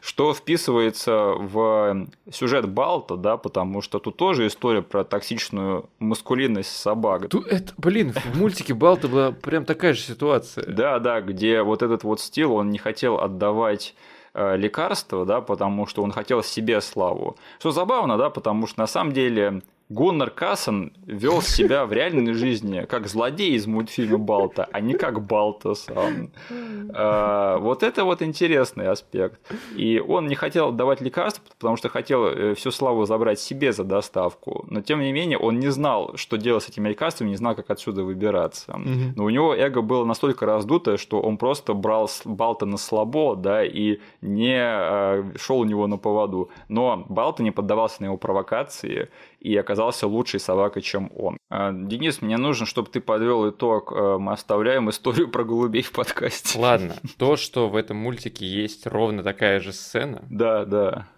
Что 0.00 0.34
вписывается 0.34 1.34
в 1.36 2.08
сюжет 2.32 2.68
Балта, 2.68 3.16
да, 3.16 3.36
потому 3.36 3.80
что 3.80 4.00
тут 4.00 4.16
тоже 4.16 4.48
история 4.48 4.82
про 4.82 5.04
токсичную 5.04 5.88
маскулинность 6.00 6.76
собак. 6.76 7.28
Блин, 7.76 8.12
в 8.12 8.36
мультике 8.36 8.74
Балта 8.74 8.87
была 8.96 9.32
прям 9.32 9.64
такая 9.64 9.92
же 9.94 10.00
ситуация. 10.00 10.64
Да, 10.66 10.98
да, 10.98 11.20
где 11.20 11.62
вот 11.62 11.82
этот 11.82 12.04
вот 12.04 12.20
стил, 12.20 12.54
он 12.54 12.70
не 12.70 12.78
хотел 12.78 13.18
отдавать 13.20 13.94
э, 14.34 14.56
лекарства, 14.56 15.24
да, 15.24 15.40
потому 15.40 15.86
что 15.86 16.02
он 16.02 16.12
хотел 16.12 16.42
себе 16.42 16.80
славу. 16.80 17.36
Что 17.58 17.70
забавно, 17.70 18.16
да, 18.16 18.30
потому 18.30 18.66
что 18.66 18.80
на 18.80 18.86
самом 18.86 19.12
деле 19.12 19.62
Гуннар 19.88 20.30
Кассен 20.30 20.92
вел 21.06 21.40
себя 21.40 21.86
в 21.86 21.92
реальной 21.92 22.34
жизни 22.34 22.84
как 22.88 23.06
злодей 23.06 23.52
из 23.52 23.66
мультфильма 23.66 24.18
Балта, 24.18 24.68
а 24.70 24.80
не 24.80 24.94
как 24.94 25.24
Балта 25.26 25.74
сам. 25.74 26.30
Э, 26.50 27.56
Вот 27.58 27.82
это 27.82 28.04
вот 28.04 28.20
интересный 28.20 28.88
аспект. 28.88 29.40
И 29.74 29.98
он 29.98 30.26
не 30.26 30.34
хотел 30.34 30.72
давать 30.72 31.00
лекарства, 31.00 31.42
потому 31.58 31.76
что 31.76 31.88
хотел 31.88 32.26
э, 32.26 32.54
всю 32.54 32.70
славу 32.70 33.06
забрать 33.06 33.40
себе 33.40 33.72
за 33.72 33.84
доставку. 33.84 34.66
Но 34.68 34.82
тем 34.82 35.00
не 35.00 35.10
менее 35.12 35.38
он 35.38 35.58
не 35.58 35.68
знал, 35.68 36.12
что 36.16 36.36
делать 36.36 36.64
с 36.64 36.68
этими 36.68 36.90
лекарствами, 36.90 37.30
не 37.30 37.36
знал, 37.36 37.54
как 37.54 37.70
отсюда 37.70 38.02
выбираться. 38.02 38.78
Но 39.16 39.24
у 39.24 39.30
него 39.30 39.54
эго 39.54 39.80
было 39.80 40.04
настолько 40.04 40.44
раздутое, 40.44 40.98
что 40.98 41.20
он 41.20 41.38
просто 41.38 41.72
брал 41.72 42.10
Балта 42.26 42.66
на 42.66 42.76
слабо, 42.76 43.36
да, 43.36 43.64
и 43.64 44.00
не 44.20 45.38
шел 45.38 45.60
у 45.60 45.64
него 45.64 45.86
на 45.86 45.96
поводу. 45.96 46.50
Но 46.68 47.06
Балта 47.08 47.42
не 47.42 47.52
поддавался 47.52 48.02
на 48.02 48.06
его 48.06 48.18
провокации 48.18 49.08
и 49.40 49.56
оказался 49.56 49.77
лучшей 50.06 50.40
собакой, 50.40 50.82
чем 50.82 51.10
он. 51.16 51.36
А, 51.50 51.72
Денис, 51.72 52.20
мне 52.22 52.36
нужно, 52.36 52.66
чтобы 52.66 52.88
ты 52.90 53.00
подвел 53.00 53.48
итог. 53.50 53.92
А, 53.94 54.18
Мы 54.18 54.32
оставляем 54.32 54.90
историю 54.90 55.28
про 55.28 55.44
голубей 55.44 55.82
в 55.82 55.92
подкасте. 55.92 56.58
Ладно, 56.58 56.94
то, 57.18 57.36
что 57.36 57.68
в 57.68 57.76
этом 57.76 57.96
мультике 57.96 58.46
есть 58.46 58.86
ровно 58.86 59.22
такая 59.22 59.60
же 59.60 59.72
сцена, 59.72 60.24
Да, 60.30 60.64
да. 60.64 61.08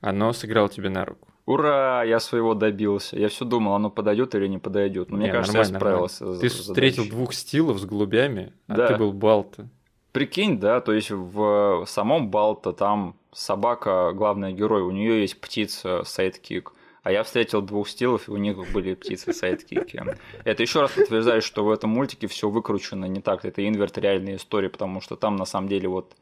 оно 0.00 0.32
сыграло 0.32 0.68
тебе 0.68 0.88
на 0.88 1.04
руку. 1.04 1.28
Ура, 1.46 2.02
я 2.02 2.18
своего 2.18 2.54
добился. 2.54 3.16
Я 3.16 3.28
все 3.28 3.44
думал, 3.44 3.74
оно 3.74 3.88
подойдет 3.88 4.34
или 4.34 4.48
не 4.48 4.58
подойдет. 4.58 5.10
Но 5.10 5.16
мне 5.16 5.26
Не, 5.26 5.32
кажется, 5.32 5.58
я 5.58 5.64
справился. 5.64 6.24
нормально. 6.24 6.40
Ты 6.40 6.48
встретил 6.48 7.08
двух 7.08 7.32
стилов 7.34 7.78
с 7.78 7.84
голубями, 7.84 8.52
а 8.66 8.74
Да. 8.74 8.88
ты 8.88 8.96
был 8.96 9.12
Балто. 9.12 9.68
Прикинь, 10.10 10.58
да, 10.58 10.80
то 10.80 10.92
есть 10.92 11.10
в 11.12 11.84
самом 11.86 12.30
Балто 12.30 12.72
там 12.72 13.14
собака, 13.32 14.12
главный 14.12 14.52
герой, 14.54 14.82
у 14.82 14.90
нее 14.90 15.20
есть 15.20 15.40
птица 15.40 16.02
sidekick. 16.04 16.72
А 17.06 17.12
я 17.12 17.22
встретил 17.22 17.62
двух 17.62 17.88
стилов, 17.88 18.28
и 18.28 18.32
у 18.32 18.36
них 18.36 18.56
были 18.72 18.94
птицы 18.94 19.32
sidekick 19.32 19.88
и. 19.88 20.02
Это 20.42 20.62
еще 20.64 20.80
раз 20.80 20.90
подтверждает, 20.90 21.44
что 21.44 21.64
в 21.64 21.70
этом 21.70 21.90
мультике 21.90 22.26
все 22.26 22.50
выкручено 22.50 23.04
не 23.04 23.20
так. 23.20 23.44
Это 23.44 23.64
инверт 23.64 23.96
реальной 23.96 24.34
истории, 24.34 24.66
потому 24.66 25.00
что 25.00 25.14
там 25.14 25.36
на 25.36 25.44
самом 25.44 25.68
деле 25.68 25.86
вот 25.86 26.16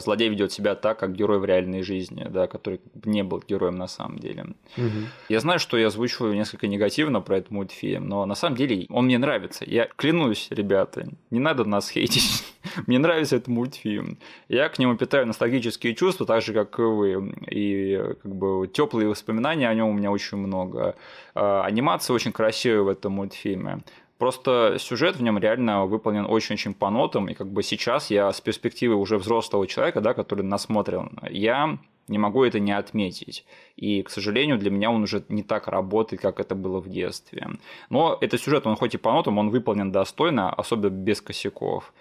злодей 0.00 0.28
ведет 0.28 0.52
себя 0.52 0.74
так, 0.74 0.98
как 0.98 1.14
герой 1.14 1.38
в 1.38 1.44
реальной 1.44 1.82
жизни, 1.82 2.26
да, 2.28 2.46
который 2.46 2.80
не 3.04 3.22
был 3.22 3.42
героем 3.46 3.76
на 3.76 3.88
самом 3.88 4.18
деле. 4.18 4.46
Мгм. 4.76 5.08
Я 5.28 5.40
знаю, 5.40 5.58
что 5.58 5.76
я 5.76 5.86
озвучиваю 5.86 6.34
несколько 6.34 6.66
негативно 6.66 7.20
про 7.20 7.38
этот 7.38 7.50
мультфильм, 7.50 8.08
но 8.08 8.26
на 8.26 8.34
самом 8.34 8.56
деле 8.56 8.86
он 8.90 9.06
мне 9.06 9.18
нравится. 9.18 9.64
Я 9.66 9.88
клянусь, 9.96 10.48
ребята, 10.50 11.08
не 11.30 11.40
надо 11.40 11.64
нас 11.64 11.90
хейтить. 11.90 12.44
Мне 12.86 12.98
нравится 12.98 13.36
этот 13.36 13.48
мультфильм. 13.48 14.18
Я 14.48 14.68
к 14.68 14.78
нему 14.78 14.96
питаю 14.96 15.26
ностальгические 15.26 15.94
чувства, 15.94 16.26
так 16.26 16.42
же, 16.42 16.52
как 16.52 16.78
и 16.78 16.82
вы. 16.82 17.34
И 17.50 18.00
как 18.22 18.34
бы 18.34 18.68
теплые 18.68 19.08
воспоминания 19.08 19.68
о 19.68 19.74
нем 19.74 19.88
у 19.88 19.92
меня 19.92 20.10
очень 20.10 20.38
много. 20.38 20.94
А, 21.34 21.64
Анимация 21.64 22.14
очень 22.14 22.32
красивая 22.32 22.82
в 22.82 22.88
этом 22.88 23.12
мультфильме. 23.12 23.80
Просто 24.22 24.76
сюжет 24.78 25.16
в 25.16 25.22
нем 25.24 25.36
реально 25.36 25.84
выполнен 25.84 26.26
очень-очень 26.26 26.74
по 26.74 26.90
нотам, 26.90 27.28
и 27.28 27.34
как 27.34 27.48
бы 27.48 27.64
сейчас 27.64 28.08
я 28.08 28.32
с 28.32 28.40
перспективы 28.40 28.94
уже 28.94 29.18
взрослого 29.18 29.66
человека, 29.66 30.00
да, 30.00 30.14
который 30.14 30.42
насмотрен, 30.42 31.18
я 31.28 31.80
не 32.06 32.18
могу 32.18 32.44
это 32.44 32.60
не 32.60 32.70
отметить. 32.70 33.44
И, 33.74 34.00
к 34.04 34.10
сожалению, 34.10 34.58
для 34.58 34.70
меня 34.70 34.92
он 34.92 35.02
уже 35.02 35.24
не 35.28 35.42
так 35.42 35.66
работает, 35.66 36.22
как 36.22 36.38
это 36.38 36.54
было 36.54 36.78
в 36.78 36.88
детстве. 36.88 37.48
Но 37.90 38.16
этот 38.20 38.40
сюжет, 38.40 38.64
он 38.64 38.76
хоть 38.76 38.94
и 38.94 38.96
по 38.96 39.10
нотам, 39.10 39.38
он 39.38 39.50
выполнен 39.50 39.90
достойно, 39.90 40.52
особенно 40.52 40.90
без 40.90 41.20
косяков. 41.20 41.92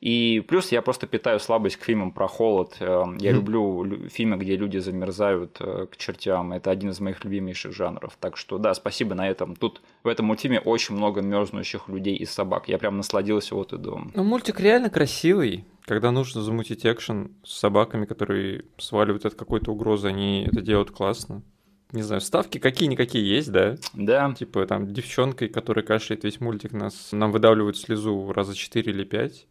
И 0.00 0.44
плюс 0.46 0.70
я 0.70 0.80
просто 0.80 1.08
питаю 1.08 1.40
слабость 1.40 1.76
к 1.76 1.82
фильмам 1.82 2.12
про 2.12 2.28
холод. 2.28 2.76
Э, 2.78 3.02
Я 3.18 3.32
люблю 3.32 3.82
лю- 3.82 4.08
фильмы, 4.08 4.36
где 4.36 4.54
люди 4.56 4.78
замерзают 4.78 5.56
э, 5.60 5.86
к 5.90 5.96
чертям. 5.96 6.52
Это 6.52 6.70
один 6.70 6.90
из 6.90 7.00
моих 7.00 7.24
любимейших 7.24 7.72
жанров. 7.74 8.16
Так 8.20 8.36
что 8.36 8.58
да, 8.58 8.74
спасибо 8.74 9.16
на 9.16 9.28
этом. 9.28 9.56
Тут 9.56 9.80
в 10.04 10.08
этом 10.08 10.26
мультфильме 10.26 10.60
очень 10.60 10.94
много 10.94 11.20
мерзнущих 11.20 11.88
людей 11.88 12.14
и 12.14 12.24
собак. 12.26 12.68
Я 12.68 12.78
прям 12.78 12.96
насладился 12.96 13.56
вот 13.56 13.72
и 13.72 13.76
до. 13.76 14.00
Ну, 14.14 14.22
мультик 14.22 14.60
реально 14.60 14.88
красивый. 14.88 15.64
Когда 15.84 16.12
нужно 16.12 16.42
замутить 16.42 16.86
экшен 16.86 17.32
с 17.42 17.58
собаками, 17.58 18.04
которые 18.04 18.66
сваливают 18.76 19.24
от 19.26 19.34
какой-то 19.34 19.72
угрозы, 19.72 20.08
они 20.08 20.44
это 20.46 20.60
делают 20.60 20.92
классно. 20.92 21.42
Не 21.90 22.02
знаю, 22.02 22.20
ставки 22.20 22.58
какие-никакие 22.58 23.26
есть, 23.28 23.50
да? 23.50 23.76
Да, 23.94 24.32
Типа 24.34 24.64
там 24.66 24.86
девчонкой, 24.92 25.48
которая 25.48 25.84
кашляет 25.84 26.22
весь 26.22 26.38
мультик, 26.40 26.72
нас, 26.72 27.08
нам 27.12 27.32
выдавливают 27.32 27.78
слезу 27.78 28.30
раза 28.32 28.54
4 28.54 28.92
или 28.92 29.04
5. 29.04 29.46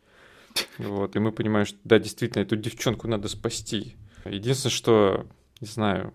Вот, 0.78 1.16
и 1.16 1.20
мы 1.20 1.32
понимаем, 1.32 1.66
что 1.66 1.78
да, 1.84 2.00
действительно, 2.00 2.44
эту 2.44 2.56
девчонку 2.56 3.08
надо 3.08 3.28
спасти. 3.28 3.96
Единственное, 4.26 4.72
что, 4.72 5.26
не 5.62 5.68
знаю, 5.68 6.14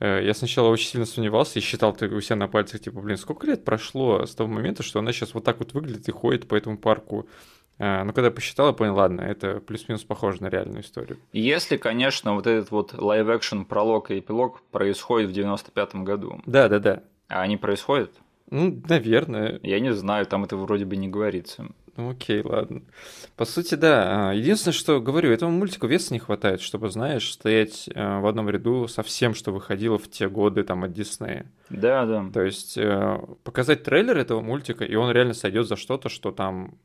э, 0.00 0.24
я 0.24 0.34
сначала 0.34 0.68
очень 0.68 0.88
сильно 0.88 1.06
сомневался 1.06 1.58
и 1.58 1.62
считал 1.62 1.94
ты 1.94 2.08
у 2.08 2.20
себя 2.20 2.36
на 2.36 2.48
пальцах, 2.48 2.80
типа, 2.80 3.00
блин, 3.00 3.16
сколько 3.16 3.46
лет 3.46 3.64
прошло 3.64 4.24
с 4.26 4.34
того 4.34 4.48
момента, 4.48 4.82
что 4.82 4.98
она 4.98 5.12
сейчас 5.12 5.34
вот 5.34 5.44
так 5.44 5.58
вот 5.58 5.72
выглядит 5.72 6.08
и 6.08 6.12
ходит 6.12 6.48
по 6.48 6.54
этому 6.54 6.78
парку. 6.78 7.28
А, 7.78 8.04
Но 8.04 8.12
когда 8.12 8.28
я 8.28 8.30
посчитал, 8.32 8.68
я 8.68 8.72
понял, 8.72 8.94
ладно, 8.94 9.20
это 9.20 9.60
плюс-минус 9.60 10.04
похоже 10.04 10.42
на 10.42 10.48
реальную 10.48 10.82
историю. 10.82 11.18
Если, 11.32 11.76
конечно, 11.76 12.34
вот 12.34 12.46
этот 12.46 12.70
вот 12.70 12.94
live-action 12.94 13.66
пролог 13.66 14.10
и 14.10 14.18
эпилог 14.18 14.62
происходит 14.70 15.30
в 15.30 15.34
95-м 15.34 16.04
году. 16.04 16.40
Да, 16.46 16.68
да, 16.68 16.78
да. 16.78 17.02
А 17.28 17.42
они 17.42 17.56
происходят? 17.56 18.12
Ну, 18.50 18.80
наверное. 18.88 19.60
Я 19.62 19.80
не 19.80 19.92
знаю, 19.92 20.26
там 20.26 20.44
это 20.44 20.56
вроде 20.56 20.84
бы 20.84 20.96
не 20.96 21.08
говорится. 21.08 21.66
Ну 21.96 22.10
окей, 22.10 22.42
ладно. 22.42 22.82
По 23.36 23.44
сути, 23.44 23.74
да. 23.74 24.30
А, 24.30 24.34
Единственное, 24.34 24.74
что 24.74 25.00
говорю, 25.00 25.30
этому 25.30 25.52
мультику 25.52 25.86
веса 25.86 26.12
не 26.12 26.18
хватает, 26.18 26.60
чтобы, 26.60 26.90
знаешь, 26.90 27.32
стоять 27.32 27.88
э, 27.88 28.20
в 28.20 28.26
одном 28.26 28.50
ряду 28.50 28.86
со 28.88 29.02
всем, 29.02 29.34
что 29.34 29.52
выходило 29.52 29.98
в 29.98 30.08
те 30.10 30.28
годы 30.28 30.62
там 30.62 30.84
от 30.84 30.92
Диснея. 30.92 31.46
Да, 31.70 32.04
да. 32.04 32.26
То 32.32 32.42
есть 32.42 32.76
э, 32.76 33.18
показать 33.44 33.82
трейлер 33.82 34.18
этого 34.18 34.40
мультика, 34.40 34.84
и 34.84 34.94
он 34.94 35.10
реально 35.10 35.34
сойдет 35.34 35.66
за 35.66 35.76
что-то, 35.76 36.08
что 36.08 36.32
там 36.32 36.78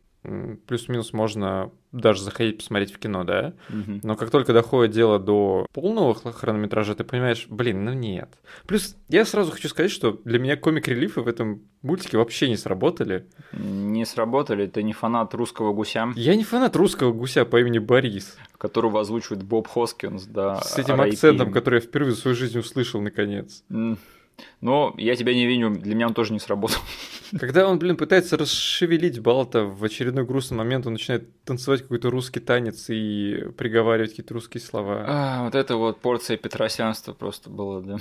плюс-минус 0.68 1.14
можно 1.14 1.72
даже 1.92 2.22
заходить 2.24 2.58
посмотреть 2.58 2.94
в 2.94 3.00
кино, 3.00 3.24
да? 3.24 3.54
Мгм. 3.70 4.00
Но 4.04 4.16
как 4.16 4.30
только 4.30 4.54
доходит 4.54 4.94
дело 4.94 5.20
до 5.20 5.66
полного 5.74 6.14
хр- 6.14 6.32
хронометража, 6.32 6.96
ты 6.96 7.04
понимаешь, 7.04 7.48
блин, 7.50 7.84
ну 7.84 7.94
нет. 7.94 8.30
Плюс 8.66 8.96
я 9.10 9.26
сразу 9.26 9.52
хочу 9.52 9.68
сказать, 9.68 9.92
что 9.92 10.20
для 10.24 10.40
меня 10.40 10.56
комик-релифы 10.56 11.22
в 11.22 11.28
этом 11.28 11.64
мультике 11.82 12.18
вообще 12.18 12.48
не 12.50 12.56
сработали. 12.56 13.26
Не 13.52 14.06
сработали, 14.06 14.68
ты 14.68 14.84
не 14.84 14.94
фанат 14.94 15.34
русского 15.34 15.74
гуся, 15.74 16.14
Я 16.16 16.36
не 16.36 16.44
фанат 16.44 16.76
русского 16.76 17.12
гуся 17.12 17.44
по 17.46 17.60
имени 17.60 17.80
Борис. 17.80 18.38
которого 18.58 19.02
озвучивает 19.02 19.44
Боб 19.44 19.68
Хоскинс, 19.68 20.26
да. 20.26 20.62
С 20.62 20.78
этим 20.78 20.94
R.I.P.. 20.94 21.14
акцентом, 21.14 21.52
который 21.52 21.76
я 21.76 21.82
впервые 21.82 22.14
в 22.14 22.20
своей 22.20 22.38
жизни 22.38 22.60
услышал 22.60 23.02
наконец. 23.02 23.64
М. 23.72 23.98
Но 24.62 24.94
я 24.98 25.16
тебя 25.16 25.34
не 25.34 25.46
виню, 25.46 25.70
для 25.72 25.96
меня 25.96 26.08
он 26.08 26.14
тоже 26.14 26.34
не 26.34 26.40
сработал. 26.40 26.82
Когда 27.40 27.68
он, 27.68 27.80
блин, 27.80 27.96
пытается 27.96 28.38
расшевелить 28.38 29.20
Балта 29.20 29.64
в 29.64 29.84
очередной 29.84 30.26
грустный 30.26 30.58
момент, 30.58 30.86
он 30.86 30.94
начинает 30.94 31.44
танцевать 31.44 31.82
какой-то 31.82 32.10
русский 32.10 32.40
танец 32.40 32.90
и 32.90 33.46
приговаривать 33.58 34.12
какие-то 34.12 34.34
русские 34.34 34.62
слова. 34.62 35.06
А, 35.08 35.44
вот 35.46 35.56
это 35.56 35.78
вот 35.78 36.02
порция 36.02 36.38
петросянства 36.38 37.14
просто 37.14 37.50
было, 37.50 37.82
да. 37.82 37.98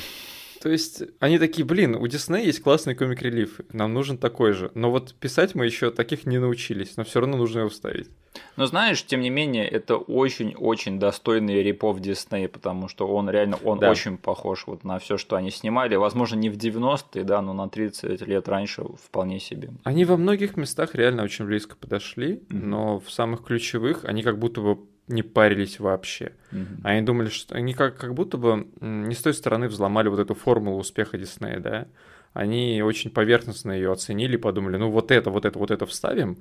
То 0.61 0.69
есть 0.69 1.03
они 1.21 1.39
такие, 1.39 1.65
блин, 1.65 1.95
у 1.95 2.07
Диснея 2.07 2.45
есть 2.45 2.63
классный 2.63 2.95
комик-релиф, 2.95 3.61
нам 3.73 3.95
нужен 3.95 4.19
такой 4.19 4.53
же. 4.53 4.71
Но 4.75 4.91
вот 4.91 5.15
писать 5.15 5.55
мы 5.55 5.65
еще 5.65 5.91
таких 5.91 6.27
не 6.27 6.39
научились, 6.39 6.97
но 6.99 7.05
все 7.05 7.21
равно 7.21 7.39
нужно 7.39 7.61
его 7.61 7.71
вставить. 7.71 8.09
Но 8.57 8.67
знаешь, 8.67 9.05
тем 9.05 9.23
не 9.23 9.31
менее, 9.31 9.67
это 9.67 9.97
очень-очень 9.97 10.99
достойный 10.99 11.63
репов 11.63 12.01
Дисней, 12.01 12.47
потому 12.47 12.89
что 12.89 13.09
он 13.09 13.31
реально, 13.31 13.59
он 13.65 13.79
да. 13.79 13.91
очень 13.91 14.19
похож 14.19 14.67
вот 14.67 14.85
на 14.85 14.99
все, 14.99 15.17
что 15.17 15.37
они 15.37 15.51
снимали. 15.51 15.97
Возможно, 15.97 16.37
не 16.37 16.51
в 16.51 16.57
90-е, 16.57 17.25
да, 17.25 17.41
но 17.41 17.55
на 17.55 17.69
30 17.69 18.21
лет 18.27 18.49
раньше 18.49 18.85
вполне 19.03 19.41
себе. 19.41 19.71
Они 19.83 20.05
во 20.05 20.17
многих 20.17 20.57
местах 20.57 20.95
реально 20.95 21.23
очень 21.23 21.47
близко 21.47 21.75
подошли, 21.75 22.35
mm-hmm. 22.35 22.45
но 22.51 23.01
в 23.01 23.11
самых 23.11 23.45
ключевых 23.45 24.05
они 24.05 24.23
как 24.23 24.39
будто 24.39 24.61
бы 24.61 24.79
не 25.11 25.23
парились 25.23 25.81
вообще. 25.81 26.33
Mm-hmm. 26.53 26.81
Они 26.85 27.03
думали, 27.03 27.29
что 27.29 27.55
они 27.55 27.75
как, 27.75 27.97
как 27.97 28.15
будто 28.15 28.39
бы 28.39 28.69
не 28.81 29.15
с 29.15 29.23
той 29.23 29.35
стороны 29.35 29.69
взломали 29.69 30.09
вот 30.09 30.21
эту 30.21 30.35
формулу 30.35 30.79
успеха 30.79 31.19
Диснея, 31.19 31.61
да. 31.61 31.87
Они 32.33 32.81
очень 32.83 33.11
поверхностно 33.11 33.73
ее 33.73 33.93
оценили, 33.93 34.37
подумали, 34.37 34.77
ну 34.77 34.91
вот 34.91 35.11
это, 35.11 35.31
вот 35.31 35.45
это, 35.45 35.59
вот 35.59 35.71
это 35.73 35.85
вставим, 35.85 36.39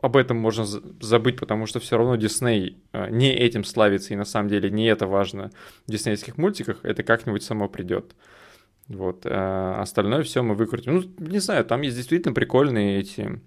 об 0.00 0.16
этом 0.16 0.38
можно 0.38 0.64
забыть, 0.64 1.38
потому 1.38 1.66
что 1.66 1.78
все 1.78 1.98
равно 1.98 2.16
Дисней 2.16 2.78
э, 2.92 3.10
не 3.10 3.32
этим 3.32 3.64
славится, 3.64 4.14
и 4.14 4.16
на 4.16 4.24
самом 4.24 4.48
деле 4.48 4.70
не 4.70 4.86
это 4.86 5.06
важно 5.06 5.50
в 5.86 5.90
диснейских 5.90 6.38
мультиках, 6.38 6.78
это 6.84 7.02
как-нибудь 7.02 7.42
само 7.42 7.68
придет. 7.68 8.14
Вот. 8.88 9.22
А 9.24 9.80
остальное 9.80 10.22
все 10.22 10.42
мы 10.42 10.54
выкрутим. 10.54 10.96
Ну, 10.96 11.04
не 11.18 11.38
знаю, 11.38 11.64
там 11.64 11.82
есть 11.82 11.96
действительно 11.96 12.34
прикольные 12.34 12.98
эти 12.98 13.40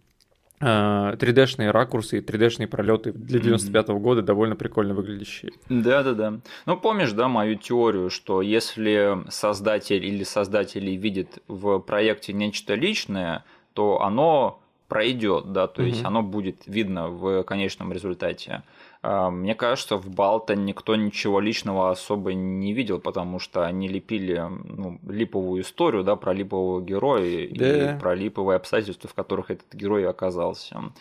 3D-шные 0.63 1.67
э, 1.67 1.71
ракурсы 1.71 2.17
и 2.17 2.21
3D-шные 2.21 2.67
пролеты 2.67 3.11
для 3.11 3.39
95 3.39 3.89
-го 3.89 3.99
года 3.99 4.21
довольно 4.21 4.55
прикольно 4.55 4.93
выглядящие. 4.93 5.51
Да, 5.69 6.03
да, 6.03 6.13
да. 6.13 6.33
Ну, 6.65 6.77
помнишь, 6.77 7.11
да, 7.11 7.27
мою 7.27 7.55
теорию, 7.55 8.09
что 8.09 8.41
если 8.41 9.23
создатель 9.29 10.05
или 10.05 10.23
создатели 10.23 10.91
видят 10.91 11.39
в 11.47 11.79
проекте 11.79 12.33
нечто 12.33 12.75
личное, 12.75 13.43
то 13.73 14.01
оно 14.01 14.62
пройдет, 14.87 15.51
да, 15.51 15.67
то 15.67 15.81
mm-hmm. 15.81 15.87
есть 15.87 16.05
оно 16.05 16.21
будет 16.21 16.63
видно 16.67 17.09
в 17.09 17.43
конечном 17.43 17.91
результате. 17.93 18.63
А, 19.01 19.29
мне 19.29 19.53
кажется, 19.53 19.97
в 19.97 20.09
Балта 20.09 20.55
никто 20.55 20.95
ничего 20.95 21.41
личного 21.41 21.91
особо 21.91 22.33
не 22.33 22.73
видел, 22.73 22.99
потому 22.99 23.37
что 23.37 23.65
они 23.65 23.89
лепили 23.89 24.41
ну, 24.49 24.99
липовую 25.07 25.63
историю, 25.63 26.03
да, 26.03 26.15
про 26.15 26.33
липового 26.33 26.81
героя 26.81 27.49
да. 27.51 27.95
и 27.95 27.99
про 27.99 28.15
липовые 28.15 28.55
обстоятельства, 28.55 29.09
в 29.09 29.13
которых 29.13 29.51
этот 29.51 29.73
герой 29.73 30.07
оказался. 30.07 30.93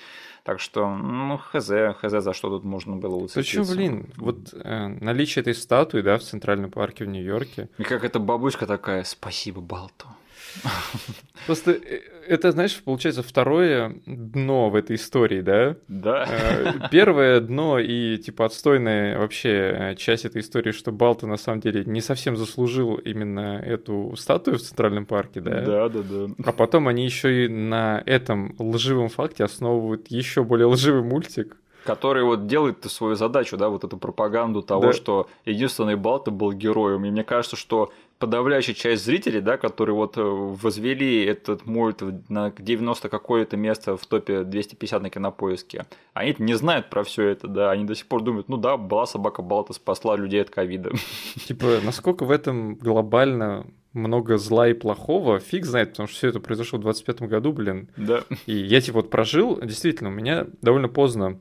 Так 0.43 0.59
что, 0.59 0.93
ну, 0.93 1.39
хз, 1.39 1.71
хз, 2.01 2.11
за 2.11 2.33
что 2.33 2.49
тут 2.49 2.65
можно 2.65 2.97
было 2.97 3.15
уцепиться. 3.15 3.61
Почему, 3.61 3.77
блин, 3.77 4.07
вот 4.17 4.53
э, 4.53 4.89
наличие 4.89 5.43
этой 5.43 5.55
статуи, 5.55 6.01
да, 6.01 6.19
в 6.19 6.23
Центральном 6.23 6.73
парке 6.73 7.05
в 7.05 7.09
Нью-Йорке. 7.09 7.69
И 7.79 7.85
как 7.85 8.03
эта 8.03 8.19
бабушка 8.19 8.67
такая, 8.67 9.05
спасибо, 9.05 9.61
Балту. 9.61 10.09
Просто 11.47 11.73
э, 11.73 12.01
это, 12.29 12.53
знаешь, 12.53 12.81
получается 12.83 13.23
второе 13.23 13.97
дно 14.07 14.71
в 14.71 14.75
этой 14.75 14.97
истории, 14.97 15.41
да? 15.41 15.77
Да. 15.89 16.27
Э, 16.29 16.89
первое 16.91 17.41
дно 17.41 17.79
и, 17.79 18.17
типа, 18.19 18.47
отстойная 18.47 19.19
вообще 19.19 19.51
э, 19.51 19.95
часть 19.97 20.25
этой 20.25 20.41
истории, 20.41 20.73
что 20.73 20.93
Балта 20.93 21.27
на 21.27 21.37
самом 21.37 21.61
деле 21.61 21.85
не 21.85 22.01
совсем 22.01 22.37
заслужил 22.37 22.97
именно 22.97 23.59
эту 23.59 24.15
статую 24.17 24.59
в 24.59 24.63
Центральном 24.63 25.07
парке, 25.07 25.41
да? 25.41 25.63
Да, 25.63 25.89
да, 25.89 26.01
да. 26.03 26.35
А 26.45 26.53
потом 26.53 26.89
они 26.89 27.05
еще 27.05 27.45
и 27.45 27.49
на 27.49 28.03
этом 28.07 28.55
лживом 28.59 29.09
факте 29.09 29.45
основывают 29.45 30.09
еще 30.09 30.45
более 30.45 30.67
лживый 30.67 31.03
мультик, 31.03 31.57
который 31.85 32.23
вот 32.23 32.47
делает 32.47 32.85
свою 32.85 33.15
задачу, 33.15 33.57
да, 33.57 33.69
вот 33.69 33.85
эту 33.85 33.97
пропаганду 33.97 34.63
того, 34.63 34.83
да. 34.83 34.93
что 34.93 35.29
единственный 35.45 35.97
Балта 35.97 36.31
был 36.31 36.53
героем. 36.53 37.05
И 37.05 37.11
мне 37.11 37.25
кажется, 37.25 37.57
что 37.57 37.93
подавляющая 38.23 38.73
часть 38.73 39.05
зрителей, 39.05 39.41
да, 39.41 39.57
которые 39.57 39.97
вот 39.97 40.17
э, 40.17 40.23
возвели 40.23 41.25
этот 41.25 41.67
мульт 41.67 42.05
на 42.29 42.53
90 42.53 43.09
какое-то 43.09 43.57
место 43.57 43.97
в 43.97 44.07
топе 44.07 44.45
250 44.45 45.03
на 45.03 45.11
кинопоиске, 45.11 45.87
они 46.15 46.37
не 46.39 46.55
знают 46.55 46.89
про 46.89 47.03
все 47.03 47.27
это, 47.27 47.49
да, 47.49 47.73
они 47.73 47.85
до 47.85 47.97
сих 47.97 48.07
пор 48.07 48.23
думают, 48.23 48.49
ну 48.49 48.59
да, 48.59 48.77
была 48.77 49.07
собака 49.07 49.43
Балта, 49.43 49.73
спасла 49.73 50.15
людей 50.15 50.41
от 50.41 50.51
ковида. 50.51 50.93
Типа, 51.49 51.81
насколько 51.83 52.25
в 52.25 52.31
этом 52.31 52.77
глобально 52.77 53.67
много 53.93 54.39
зла 54.39 54.69
и 54.69 54.73
плохого, 54.73 55.41
фиг 55.41 55.67
знает, 55.67 55.91
потому 55.91 56.07
что 56.07 56.17
все 56.17 56.29
это 56.29 56.39
произошло 56.39 56.79
в 56.79 56.83
25 56.83 57.23
году, 57.23 57.53
блин. 57.53 57.89
Да. 57.97 58.23
И 58.47 58.55
я 58.55 58.81
типа 58.81 58.99
вот 58.99 59.11
прожил, 59.11 59.61
действительно, 59.61 60.11
у 60.11 60.13
меня 60.13 60.47
довольно 60.61 60.89
поздно 60.89 61.41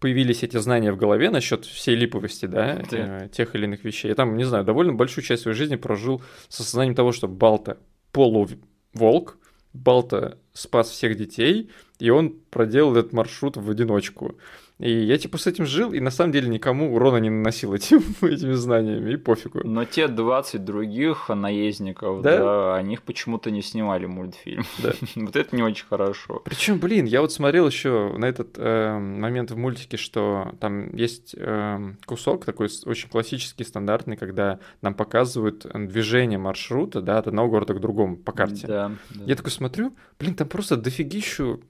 появились 0.00 0.42
эти 0.42 0.56
знания 0.56 0.92
в 0.92 0.96
голове 0.96 1.30
насчет 1.30 1.64
всей 1.66 1.94
липовости, 1.94 2.46
да, 2.46 2.82
э, 2.90 3.28
тех 3.30 3.54
или 3.54 3.64
иных 3.64 3.84
вещей. 3.84 4.08
Я 4.08 4.14
там, 4.14 4.36
не 4.36 4.44
знаю, 4.44 4.64
довольно 4.64 4.94
большую 4.94 5.24
часть 5.24 5.42
своей 5.42 5.56
жизни 5.56 5.76
прожил 5.76 6.22
с 6.48 6.60
осознанием 6.60 6.94
того, 6.94 7.12
что 7.12 7.28
Балта 7.28 7.78
полуволк, 8.10 9.38
Балта 9.72 10.38
спас 10.52 10.88
всех 10.88 11.16
детей, 11.16 11.70
и 11.98 12.10
он 12.10 12.40
проделал 12.50 12.96
этот 12.96 13.12
маршрут 13.12 13.56
в 13.56 13.70
одиночку. 13.70 14.36
И 14.80 14.90
я 14.90 15.18
типа 15.18 15.36
с 15.36 15.46
этим 15.46 15.66
жил, 15.66 15.92
и 15.92 16.00
на 16.00 16.10
самом 16.10 16.32
деле 16.32 16.48
никому 16.48 16.94
урона 16.94 17.18
не 17.18 17.28
наносил 17.28 17.74
этим, 17.74 17.98
этими 18.22 18.54
знаниями, 18.54 19.12
и 19.12 19.16
пофигу. 19.16 19.60
Но 19.62 19.84
те 19.84 20.08
20 20.08 20.64
других 20.64 21.28
наездников, 21.28 22.22
да, 22.22 22.38
да 22.38 22.76
о 22.76 22.82
них 22.82 23.02
почему-то 23.02 23.50
не 23.50 23.60
снимали 23.60 24.06
мультфильм. 24.06 24.64
Да. 24.82 24.92
вот 25.16 25.36
это 25.36 25.54
не 25.54 25.62
очень 25.62 25.84
хорошо. 25.86 26.40
Причем, 26.46 26.78
блин, 26.78 27.04
я 27.04 27.20
вот 27.20 27.30
смотрел 27.30 27.66
еще 27.66 28.14
на 28.16 28.24
этот 28.24 28.56
э, 28.56 28.98
момент 28.98 29.50
в 29.50 29.56
мультике, 29.56 29.98
что 29.98 30.54
там 30.60 30.94
есть 30.96 31.34
э, 31.36 31.94
кусок 32.06 32.46
такой 32.46 32.68
очень 32.86 33.10
классический, 33.10 33.64
стандартный, 33.64 34.16
когда 34.16 34.60
нам 34.80 34.94
показывают 34.94 35.66
движение 35.74 36.38
маршрута, 36.38 37.02
да, 37.02 37.18
от 37.18 37.26
одного 37.26 37.50
города 37.50 37.74
к 37.74 37.80
другому 37.80 38.16
по 38.16 38.32
карте. 38.32 38.66
Да, 38.66 38.92
да. 39.10 39.24
Я 39.26 39.36
такой 39.36 39.50
смотрю, 39.50 39.94
блин, 40.18 40.34
там 40.34 40.48
просто 40.48 40.78
дофигищу 40.78 41.60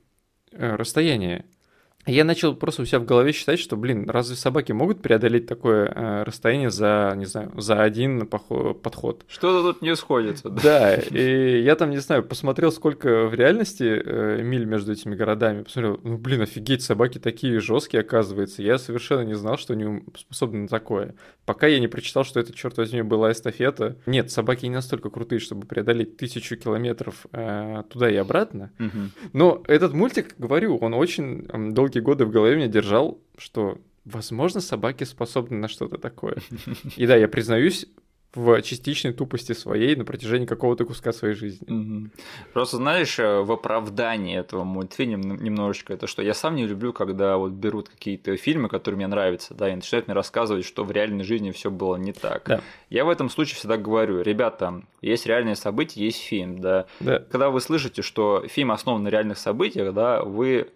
э, 0.52 0.76
расстояние. 0.76 1.44
Я 2.07 2.24
начал 2.24 2.55
просто 2.55 2.82
у 2.82 2.84
себя 2.86 2.98
в 2.98 3.05
голове 3.05 3.32
считать, 3.32 3.59
что, 3.59 3.76
блин, 3.76 4.09
разве 4.09 4.34
собаки 4.34 4.72
могут 4.72 5.03
преодолеть 5.03 5.46
такое 5.46 5.86
э, 5.86 6.22
расстояние 6.22 6.70
за, 6.70 7.12
не 7.16 7.26
знаю, 7.26 7.53
за 7.59 7.82
один 7.82 8.26
подход? 8.26 9.24
Что-то 9.28 9.72
тут 9.72 9.82
не 9.82 9.94
сходится. 9.94 10.48
Да? 10.48 10.62
да, 10.62 10.94
и 10.96 11.62
я 11.62 11.76
там, 11.76 11.90
не 11.90 11.98
знаю, 11.98 12.22
посмотрел, 12.22 12.72
сколько 12.72 13.26
в 13.26 13.34
реальности 13.34 13.84
э, 13.84 14.40
миль 14.42 14.64
между 14.64 14.92
этими 14.92 15.14
городами. 15.14 15.62
Посмотрел, 15.62 16.01
ну, 16.03 16.16
блин, 16.16 16.40
офигеть, 16.40 16.82
собаки 16.82 17.18
такие 17.18 17.61
жесткие, 17.61 18.01
оказывается. 18.01 18.62
Я 18.62 18.78
совершенно 18.78 19.22
не 19.22 19.34
знал, 19.34 19.59
что 19.59 19.74
они 19.74 20.03
способны 20.16 20.61
на 20.61 20.68
такое. 20.68 21.14
Пока 21.44 21.66
я 21.66 21.80
не 21.80 21.88
прочитал, 21.88 22.24
что 22.24 22.40
это, 22.40 22.55
черт 22.55 22.78
возьми, 22.78 23.03
была 23.03 23.30
эстафета. 23.30 23.98
Нет, 24.07 24.30
собаки 24.30 24.64
не 24.64 24.74
настолько 24.74 25.11
крутые, 25.11 25.38
чтобы 25.38 25.66
преодолеть 25.66 26.16
тысячу 26.16 26.57
километров 26.57 27.26
э, 27.32 27.82
туда 27.90 28.11
и 28.11 28.16
обратно. 28.16 28.70
Угу. 28.78 29.30
Но 29.34 29.62
этот 29.66 29.92
мультик, 29.92 30.34
говорю, 30.38 30.78
он 30.78 30.94
очень 30.94 31.46
долгий 31.74 31.89
долгие 31.91 32.01
годы 32.01 32.24
в 32.24 32.30
голове 32.30 32.57
меня 32.57 32.68
держал, 32.68 33.18
что, 33.36 33.78
возможно, 34.05 34.61
собаки 34.61 35.05
способны 35.05 35.57
на 35.57 35.68
что-то 35.68 35.99
такое. 35.99 36.36
И 36.97 37.07
да, 37.07 37.16
я 37.16 37.28
признаюсь, 37.28 37.86
в 38.34 38.62
частичной 38.62 39.12
тупости 39.12 39.53
своей 39.53 39.97
на 39.97 40.05
протяжении 40.05 40.47
какого-то 40.47 40.84
куска 40.84 41.12
своей 41.12 41.34
жизни. 41.34 41.66
Угу. 41.68 42.11
Просто 42.53 42.76
знаешь, 42.76 43.18
э, 43.18 43.41
в 43.41 43.51
оправдании 43.51 44.38
этого 44.38 44.62
мультфильма 44.62 45.16
немножечко 45.36 45.95
это 45.95 46.07
что 46.07 46.22
я 46.22 46.32
сам 46.32 46.55
не 46.55 46.64
люблю, 46.66 46.93
когда 46.93 47.36
вот 47.38 47.53
берут 47.53 47.88
какие-то 47.88 48.36
фильмы, 48.36 48.68
которые 48.68 48.99
мне 48.99 49.09
нравятся, 49.09 49.55
да, 49.55 49.68
и 49.68 49.74
начинают 49.74 50.07
мне 50.07 50.14
рассказывать, 50.14 50.64
что 50.64 50.84
в 50.84 50.93
реальной 50.93 51.24
жизни 51.24 51.51
все 51.51 51.72
было 51.72 51.97
не 51.97 52.12
так. 52.12 52.45
Да. 52.47 52.61
Я 52.88 53.05
в 53.05 53.09
этом 53.09 53.30
случае 53.30 53.57
всегда 53.57 53.76
говорю, 53.76 54.22
ребята, 54.22 54.82
есть 55.03 55.26
реальные 55.26 55.57
события, 55.57 56.05
есть 56.05 56.20
фильм, 56.20 56.61
да. 56.61 56.86
да. 57.01 57.18
Когда 57.18 57.51
вы 57.51 57.61
слышите, 57.61 58.03
что 58.03 58.45
фильм 58.47 58.70
основан 58.70 59.03
на 59.03 59.09
реальных 59.09 59.38
событиях, 59.38 59.93
да, 59.93 60.22
вы 60.22 60.70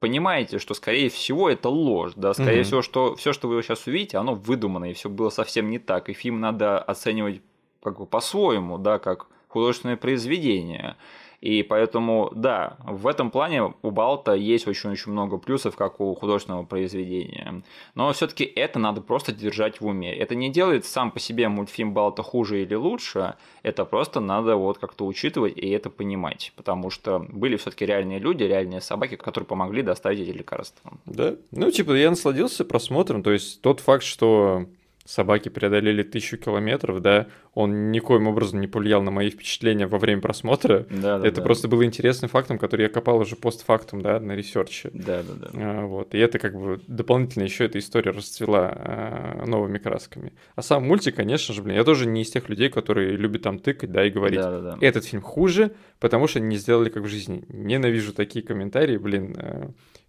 понимаете, 0.00 0.58
что, 0.58 0.74
скорее 0.74 1.08
всего, 1.08 1.50
это 1.50 1.68
ложь, 1.68 2.12
да, 2.16 2.34
скорее 2.34 2.60
mm-hmm. 2.60 2.64
всего, 2.64 2.82
что 2.82 3.16
все, 3.16 3.32
что 3.32 3.48
вы 3.48 3.62
сейчас 3.62 3.86
увидите, 3.86 4.18
оно 4.18 4.34
выдумано, 4.34 4.90
и 4.90 4.94
все 4.94 5.08
было 5.08 5.30
совсем 5.30 5.70
не 5.70 5.78
так, 5.78 6.08
и 6.08 6.12
фильм 6.12 6.40
надо 6.40 6.78
оценивать 6.78 7.42
как 7.82 7.98
бы 7.98 8.06
по-своему, 8.06 8.78
да, 8.78 8.98
как 8.98 9.26
художественное 9.48 9.96
произведение. 9.96 10.96
И 11.40 11.62
поэтому, 11.62 12.32
да, 12.34 12.76
в 12.84 13.06
этом 13.06 13.30
плане 13.30 13.74
у 13.82 13.90
Балта 13.90 14.34
есть 14.34 14.66
очень-очень 14.66 15.12
много 15.12 15.38
плюсов, 15.38 15.76
как 15.76 16.00
у 16.00 16.14
художественного 16.14 16.64
произведения. 16.64 17.62
Но 17.94 18.12
все-таки 18.12 18.44
это 18.44 18.78
надо 18.78 19.00
просто 19.00 19.32
держать 19.32 19.80
в 19.80 19.86
уме. 19.86 20.12
Это 20.14 20.34
не 20.34 20.50
делает 20.50 20.84
сам 20.84 21.12
по 21.12 21.20
себе 21.20 21.48
мультфильм 21.48 21.94
Балта 21.94 22.22
хуже 22.22 22.62
или 22.62 22.74
лучше, 22.74 23.34
это 23.62 23.84
просто 23.84 24.20
надо 24.20 24.56
вот 24.56 24.78
как-то 24.78 25.06
учитывать 25.06 25.56
и 25.56 25.68
это 25.70 25.90
понимать. 25.90 26.52
Потому 26.56 26.90
что 26.90 27.24
были 27.28 27.56
все-таки 27.56 27.86
реальные 27.86 28.18
люди, 28.18 28.42
реальные 28.42 28.80
собаки, 28.80 29.14
которые 29.16 29.46
помогли 29.46 29.82
доставить 29.82 30.20
эти 30.20 30.30
лекарства. 30.30 30.92
Да. 31.06 31.36
Ну, 31.52 31.70
типа, 31.70 31.92
я 31.92 32.10
насладился 32.10 32.64
просмотром. 32.64 33.22
То 33.22 33.30
есть 33.30 33.62
тот 33.62 33.80
факт, 33.80 34.02
что 34.02 34.66
собаки 35.08 35.48
преодолели 35.48 36.02
тысячу 36.02 36.36
километров, 36.36 37.00
да, 37.00 37.28
он 37.54 37.90
никоим 37.90 38.26
образом 38.26 38.60
не 38.60 38.66
повлиял 38.66 39.02
на 39.02 39.10
мои 39.10 39.30
впечатления 39.30 39.86
во 39.86 39.98
время 39.98 40.20
просмотра. 40.20 40.86
Да, 40.90 41.18
да, 41.18 41.26
это 41.26 41.36
да. 41.36 41.42
просто 41.42 41.66
было 41.66 41.86
интересным 41.86 42.28
фактом, 42.28 42.58
который 42.58 42.82
я 42.82 42.88
копал 42.90 43.18
уже 43.18 43.34
постфактум, 43.34 44.02
да, 44.02 44.20
на 44.20 44.32
research 44.32 44.78
е. 44.78 44.90
Да, 44.92 45.22
да, 45.22 45.32
да. 45.32 45.48
А, 45.54 45.86
Вот. 45.86 46.14
И 46.14 46.18
это 46.18 46.38
как 46.38 46.54
бы 46.54 46.82
дополнительно 46.86 47.44
еще 47.44 47.64
эта 47.64 47.78
история 47.78 48.10
расцвела 48.10 48.70
а, 48.70 49.44
новыми 49.46 49.78
красками. 49.78 50.34
А 50.56 50.60
сам 50.60 50.86
мультик, 50.86 51.16
конечно 51.16 51.54
же, 51.54 51.62
блин, 51.62 51.76
я 51.76 51.84
тоже 51.84 52.06
не 52.06 52.20
из 52.20 52.30
тех 52.30 52.50
людей, 52.50 52.68
которые 52.68 53.16
любят 53.16 53.42
там 53.42 53.60
тыкать, 53.60 53.90
да, 53.90 54.04
и 54.04 54.10
говорить. 54.10 54.40
Да, 54.40 54.60
да, 54.60 54.60
да. 54.60 54.78
Этот 54.82 55.06
фильм 55.06 55.22
хуже, 55.22 55.72
потому 56.00 56.28
что 56.28 56.38
не 56.38 56.58
сделали 56.58 56.90
как 56.90 57.04
в 57.04 57.08
жизни. 57.08 57.44
Ненавижу 57.48 58.12
такие 58.12 58.44
комментарии, 58.44 58.98
блин. 58.98 59.34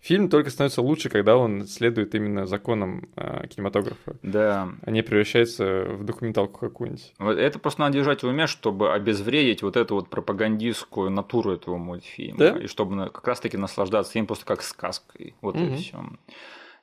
Фильм 0.02 0.30
только 0.30 0.50
становится 0.50 0.82
лучше, 0.82 1.10
когда 1.10 1.36
он 1.36 1.68
следует 1.68 2.16
именно 2.16 2.46
законам 2.46 3.10
э, 3.18 3.48
кинематографа, 3.48 4.16
Да. 4.24 4.70
а 4.82 4.92
не 4.92 5.02
превращается 5.04 5.84
в 5.90 6.06
документалку 6.06 6.58
какую-нибудь. 6.60 7.14
Вот 7.20 7.38
это 7.38 7.60
просто 7.60 7.82
надо 7.82 7.96
держать 7.96 8.24
в 8.24 8.28
уме, 8.28 8.48
чтобы 8.48 8.94
обезвредить 8.94 9.62
вот 9.62 9.76
эту 9.76 9.96
вот 9.96 10.10
пропагандистскую 10.10 11.10
натуру 11.10 11.52
этого 11.52 11.76
мультфильма. 11.78 12.38
Да. 12.38 12.58
И 12.60 12.68
чтобы 12.68 13.10
как 13.10 13.28
раз-таки 13.28 13.58
наслаждаться 13.58 14.18
им 14.20 14.26
просто 14.26 14.46
как 14.46 14.62
сказкой. 14.62 15.36
Вот 15.42 15.56
и 15.58 15.60
Мгм. 15.60 15.76
все. 15.78 16.04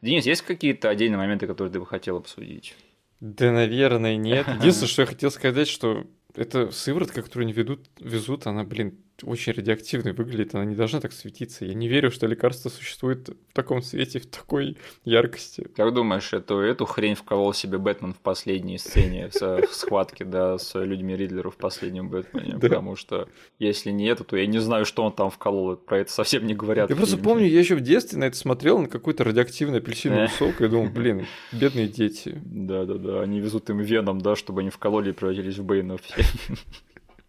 Денис, 0.02 0.26
есть 0.26 0.42
какие-то 0.42 0.90
отдельные 0.90 1.16
моменты, 1.18 1.46
которые 1.46 1.72
ты 1.72 1.80
бы 1.80 1.86
хотел 1.86 2.18
обсудить? 2.18 2.76
Да, 3.20 3.50
наверное, 3.50 4.16
нет. 4.16 4.46
Единственное, 4.46 4.88
что 4.88 5.02
я 5.02 5.06
хотел 5.06 5.30
сказать, 5.30 5.68
что 5.68 6.04
эта 6.34 6.70
сыворотка, 6.70 7.22
которую 7.22 7.44
они 7.44 7.54
ведут, 7.54 7.86
везут, 7.98 8.46
она, 8.46 8.62
блин, 8.64 8.98
очень 9.22 9.52
радиоактивной 9.52 10.12
выглядит, 10.12 10.54
она 10.54 10.64
не 10.64 10.74
должна 10.74 11.00
так 11.00 11.12
светиться. 11.12 11.64
Я 11.64 11.74
не 11.74 11.88
верю, 11.88 12.10
что 12.10 12.26
лекарство 12.26 12.68
существует 12.68 13.28
в 13.28 13.52
таком 13.54 13.82
цвете, 13.82 14.20
в 14.20 14.26
такой 14.26 14.76
яркости. 15.04 15.66
Как 15.74 15.94
думаешь, 15.94 16.32
эту, 16.32 16.58
эту 16.58 16.84
хрень 16.84 17.14
вколол 17.14 17.54
себе 17.54 17.78
Бэтмен 17.78 18.12
в 18.12 18.18
последней 18.18 18.78
сцене 18.78 19.30
в 19.32 19.72
схватке, 19.72 20.24
да, 20.24 20.58
с 20.58 20.78
людьми 20.78 21.16
Ридлера 21.16 21.50
в 21.50 21.56
последнем 21.56 22.08
Бэтмене? 22.08 22.58
Потому 22.58 22.96
что 22.96 23.28
если 23.58 23.90
не 23.90 24.06
это, 24.06 24.24
то 24.24 24.36
я 24.36 24.46
не 24.46 24.58
знаю, 24.58 24.84
что 24.84 25.02
он 25.04 25.12
там 25.12 25.30
вколол. 25.30 25.76
Про 25.76 26.00
это 26.00 26.12
совсем 26.12 26.46
не 26.46 26.54
говорят. 26.54 26.90
Я 26.90 26.96
просто 26.96 27.16
помню, 27.16 27.46
я 27.46 27.58
еще 27.60 27.74
в 27.76 27.80
детстве 27.80 28.18
на 28.18 28.24
это 28.24 28.36
смотрел, 28.36 28.78
на 28.78 28.88
какой-то 28.88 29.24
радиоактивный 29.24 29.78
апельсиновый 29.78 30.24
Э. 30.24 30.28
сок, 30.28 30.60
и 30.60 30.68
думал, 30.68 30.88
блин, 30.90 31.26
бедные 31.52 31.88
дети. 31.88 32.40
Да, 32.44 32.84
да, 32.84 32.94
да. 32.94 33.20
Они 33.22 33.40
везут 33.40 33.70
им 33.70 33.78
веном, 33.78 34.20
да, 34.20 34.36
чтобы 34.36 34.60
они 34.60 34.70
вкололи 34.70 35.10
и 35.10 35.12
превратились 35.12 35.58
в 35.58 35.64
Бэйнов 35.64 36.00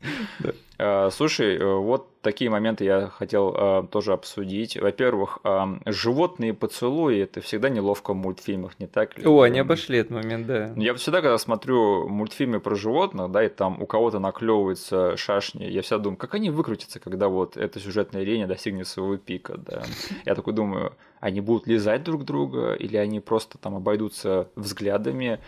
Слушай, 1.11 1.57
э, 1.57 1.75
вот 1.75 2.21
такие 2.21 2.51
моменты 2.51 2.83
я 2.83 3.07
хотел 3.07 3.53
а, 3.55 3.83
тоже 3.83 4.13
обсудить. 4.13 4.77
Во-первых, 4.77 5.39
животные 5.85 6.53
поцелуи 6.53 7.19
это 7.19 7.41
всегда 7.41 7.69
неловко 7.69 8.13
в 8.13 8.15
мультфильмах, 8.15 8.79
не 8.79 8.85
так 8.85 9.17
ли? 9.17 9.25
О, 9.25 9.41
они 9.41 9.59
обошли 9.59 9.97
этот 9.97 10.11
момент, 10.11 10.45
да. 10.45 10.73
Я 10.75 10.93
всегда, 10.93 11.21
когда 11.21 11.37
смотрю 11.39 12.07
мультфильмы 12.07 12.59
про 12.59 12.75
животных, 12.75 13.31
да, 13.31 13.43
и 13.43 13.49
там 13.49 13.81
у 13.81 13.87
кого-то 13.87 14.19
наклевываются 14.19 15.17
шашни, 15.17 15.63
я 15.63 15.81
всегда 15.81 16.03
думаю, 16.03 16.17
как 16.17 16.35
они 16.35 16.51
выкрутятся, 16.51 16.99
когда 16.99 17.27
вот 17.27 17.57
эта 17.57 17.79
сюжетная 17.79 18.23
линия 18.23 18.45
достигнет 18.45 18.87
своего 18.87 19.17
пика, 19.17 19.57
да. 19.57 19.83
Я 20.25 20.35
такой 20.35 20.53
думаю, 20.53 20.93
они 21.19 21.41
будут 21.41 21.65
лизать 21.65 22.03
друг 22.03 22.23
друга, 22.23 22.73
или 22.73 22.97
они 22.97 23.19
просто 23.19 23.57
там 23.57 23.75
обойдутся 23.75 24.49
взглядами. 24.55 25.39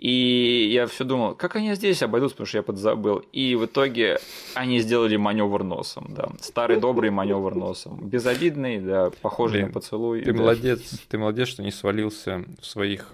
И 0.00 0.70
я 0.72 0.86
все 0.86 1.04
думал, 1.04 1.34
как 1.34 1.56
они 1.56 1.74
здесь 1.74 2.02
обойдутся, 2.02 2.34
потому 2.34 2.46
что 2.46 2.56
я 2.56 2.62
подзабыл. 2.62 3.18
И 3.32 3.54
в 3.54 3.66
итоге 3.66 4.18
они 4.54 4.80
сделали 4.80 5.16
маневр 5.16 5.62
носом, 5.62 6.06
да. 6.08 6.30
Старый 6.40 6.80
добрый 6.80 7.10
маневр 7.10 7.54
носом. 7.54 8.08
Безобидный, 8.08 8.80
да, 8.80 9.10
похожий 9.20 9.58
Блин, 9.58 9.66
на 9.66 9.72
поцелуй. 9.74 10.22
Ты 10.22 10.32
да. 10.32 10.38
молодец, 10.38 10.80
ты 11.06 11.18
молодец, 11.18 11.48
что 11.48 11.62
не 11.62 11.70
свалился 11.70 12.46
в 12.58 12.64
своих 12.64 13.12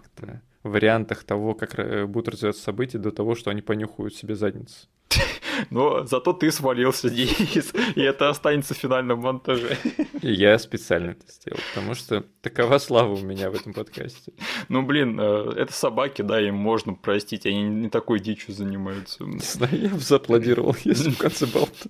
вариантах 0.63 1.25
того, 1.25 1.55
как 1.55 1.77
э, 1.77 2.07
будут 2.07 2.29
развиваться 2.29 2.63
события, 2.63 2.99
до 2.99 3.11
того, 3.11 3.35
что 3.35 3.51
они 3.51 3.63
понюхают 3.63 4.15
себе 4.15 4.37
задницу. 4.37 4.87
Но 5.71 6.05
зато 6.05 6.33
ты 6.33 6.51
свалился, 6.51 7.11
Денис, 7.11 7.73
и 7.95 8.01
это 8.01 8.29
останется 8.29 8.75
в 8.75 8.77
финальном 8.77 9.21
монтаже. 9.21 9.77
И 10.23 10.33
я 10.33 10.59
специально 10.59 11.11
это 11.11 11.31
сделал, 11.31 11.61
потому 11.75 11.95
что 11.95 12.25
такова 12.41 12.79
слава 12.79 13.15
у 13.15 13.21
меня 13.21 13.51
в 13.51 13.55
этом 13.55 13.73
подкасте. 13.73 14.33
Ну, 14.69 14.83
блин, 14.83 15.19
э, 15.21 15.53
это 15.57 15.73
собаки, 15.73 16.23
да, 16.23 16.41
им 16.41 16.57
можно 16.57 16.95
простить, 16.95 17.47
они 17.47 17.63
не 17.63 17.89
такой 17.89 18.21
дичью 18.21 18.55
занимаются. 18.55 19.25
Не 19.25 19.39
знаю, 19.39 19.81
я 19.81 19.89
бы 19.89 19.99
зааплодировал, 19.99 20.77
если 20.85 21.11
в 21.11 21.19
конце 21.19 21.47
болта. 21.47 21.89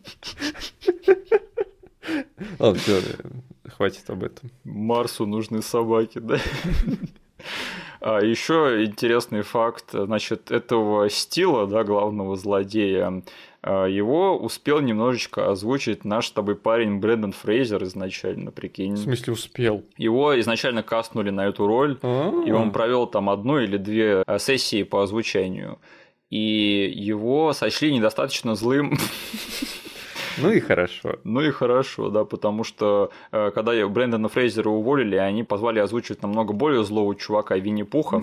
Ладно, 2.58 2.80
э, 2.86 3.68
хватит 3.68 4.08
об 4.10 4.24
этом. 4.24 4.50
Марсу 4.64 5.26
нужны 5.26 5.62
собаки, 5.62 6.18
да. 6.18 6.38
А 8.08 8.20
еще 8.20 8.84
интересный 8.84 9.42
факт, 9.42 9.86
значит, 9.90 10.52
этого 10.52 11.10
стила, 11.10 11.66
да, 11.66 11.82
главного 11.82 12.36
злодея, 12.36 13.24
а, 13.62 13.86
его 13.86 14.38
успел 14.38 14.78
немножечко 14.78 15.50
озвучить 15.50 16.04
наш 16.04 16.28
с 16.28 16.30
тобой 16.30 16.54
парень 16.54 17.00
Брэндон 17.00 17.32
Фрейзер 17.32 17.82
изначально, 17.82 18.52
В 18.52 18.54
прикинь. 18.54 18.96
смысле 18.96 19.32
успел? 19.32 19.82
Его 19.96 20.38
изначально 20.38 20.84
кастнули 20.84 21.30
на 21.30 21.48
эту 21.48 21.66
роль, 21.66 21.98
И 22.46 22.52
он 22.52 22.70
провел 22.70 23.08
там 23.08 23.28
одну 23.28 23.58
или 23.58 23.76
две 23.76 24.22
э, 24.24 24.38
сессии 24.38 24.84
по 24.84 25.02
озвучанию. 25.02 25.80
И 26.30 26.88
его 26.94 27.52
сочли 27.54 27.92
недостаточно 27.92 28.54
злым. 28.54 28.96
Ну 30.38 30.50
и 30.50 30.60
хорошо. 30.60 31.16
ну 31.24 31.40
и 31.40 31.50
хорошо, 31.50 32.10
да, 32.10 32.24
потому 32.24 32.64
что 32.64 33.10
э, 33.32 33.50
когда 33.54 33.86
Брэндона 33.88 34.28
Фрейзера 34.28 34.68
уволили, 34.68 35.16
они 35.16 35.44
позвали 35.44 35.78
озвучивать 35.78 36.22
намного 36.22 36.52
более 36.52 36.84
злого 36.84 37.14
чувака 37.14 37.56
Винни-Пуха. 37.56 38.22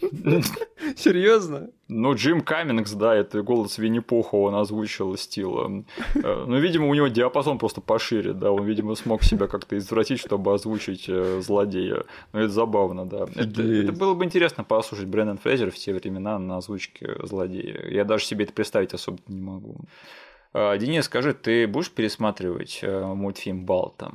Серьезно? 0.96 1.70
Ну, 1.88 2.14
Джим 2.14 2.40
Каммингс, 2.40 2.92
да, 2.92 3.14
это 3.14 3.42
голос 3.42 3.78
Винни-Пуха, 3.78 4.36
он 4.36 4.54
озвучил 4.54 5.16
стила. 5.16 5.84
Э, 6.14 6.44
Ну, 6.46 6.58
видимо, 6.58 6.88
у 6.88 6.94
него 6.94 7.08
диапазон 7.08 7.58
просто 7.58 7.80
пошире, 7.80 8.32
да, 8.32 8.50
он, 8.52 8.64
видимо, 8.64 8.94
смог 8.94 9.22
себя 9.22 9.46
как-то 9.46 9.76
извратить, 9.76 10.20
чтобы 10.20 10.52
озвучить 10.54 11.06
э, 11.08 11.40
злодея. 11.40 12.04
Но 12.32 12.40
это 12.40 12.48
забавно, 12.48 13.06
да. 13.06 13.26
Это, 13.34 13.62
это 13.62 13.92
было 13.92 14.14
бы 14.14 14.24
интересно 14.24 14.64
послушать 14.64 15.06
Брэндон 15.06 15.38
Фрейзер 15.38 15.70
в 15.70 15.74
те 15.76 15.92
времена 15.92 16.38
на 16.38 16.58
озвучке 16.58 17.16
злодея. 17.22 17.86
Я 17.88 18.04
даже 18.04 18.24
себе 18.24 18.44
это 18.44 18.52
представить 18.52 18.94
особо 18.94 19.18
не 19.28 19.40
могу. 19.40 19.76
А, 20.52 20.76
Денис, 20.78 21.04
скажи, 21.04 21.32
ты 21.32 21.66
будешь 21.66 21.90
пересматривать 21.90 22.80
э, 22.82 23.14
мультфильм 23.14 23.64
Балта? 23.64 24.12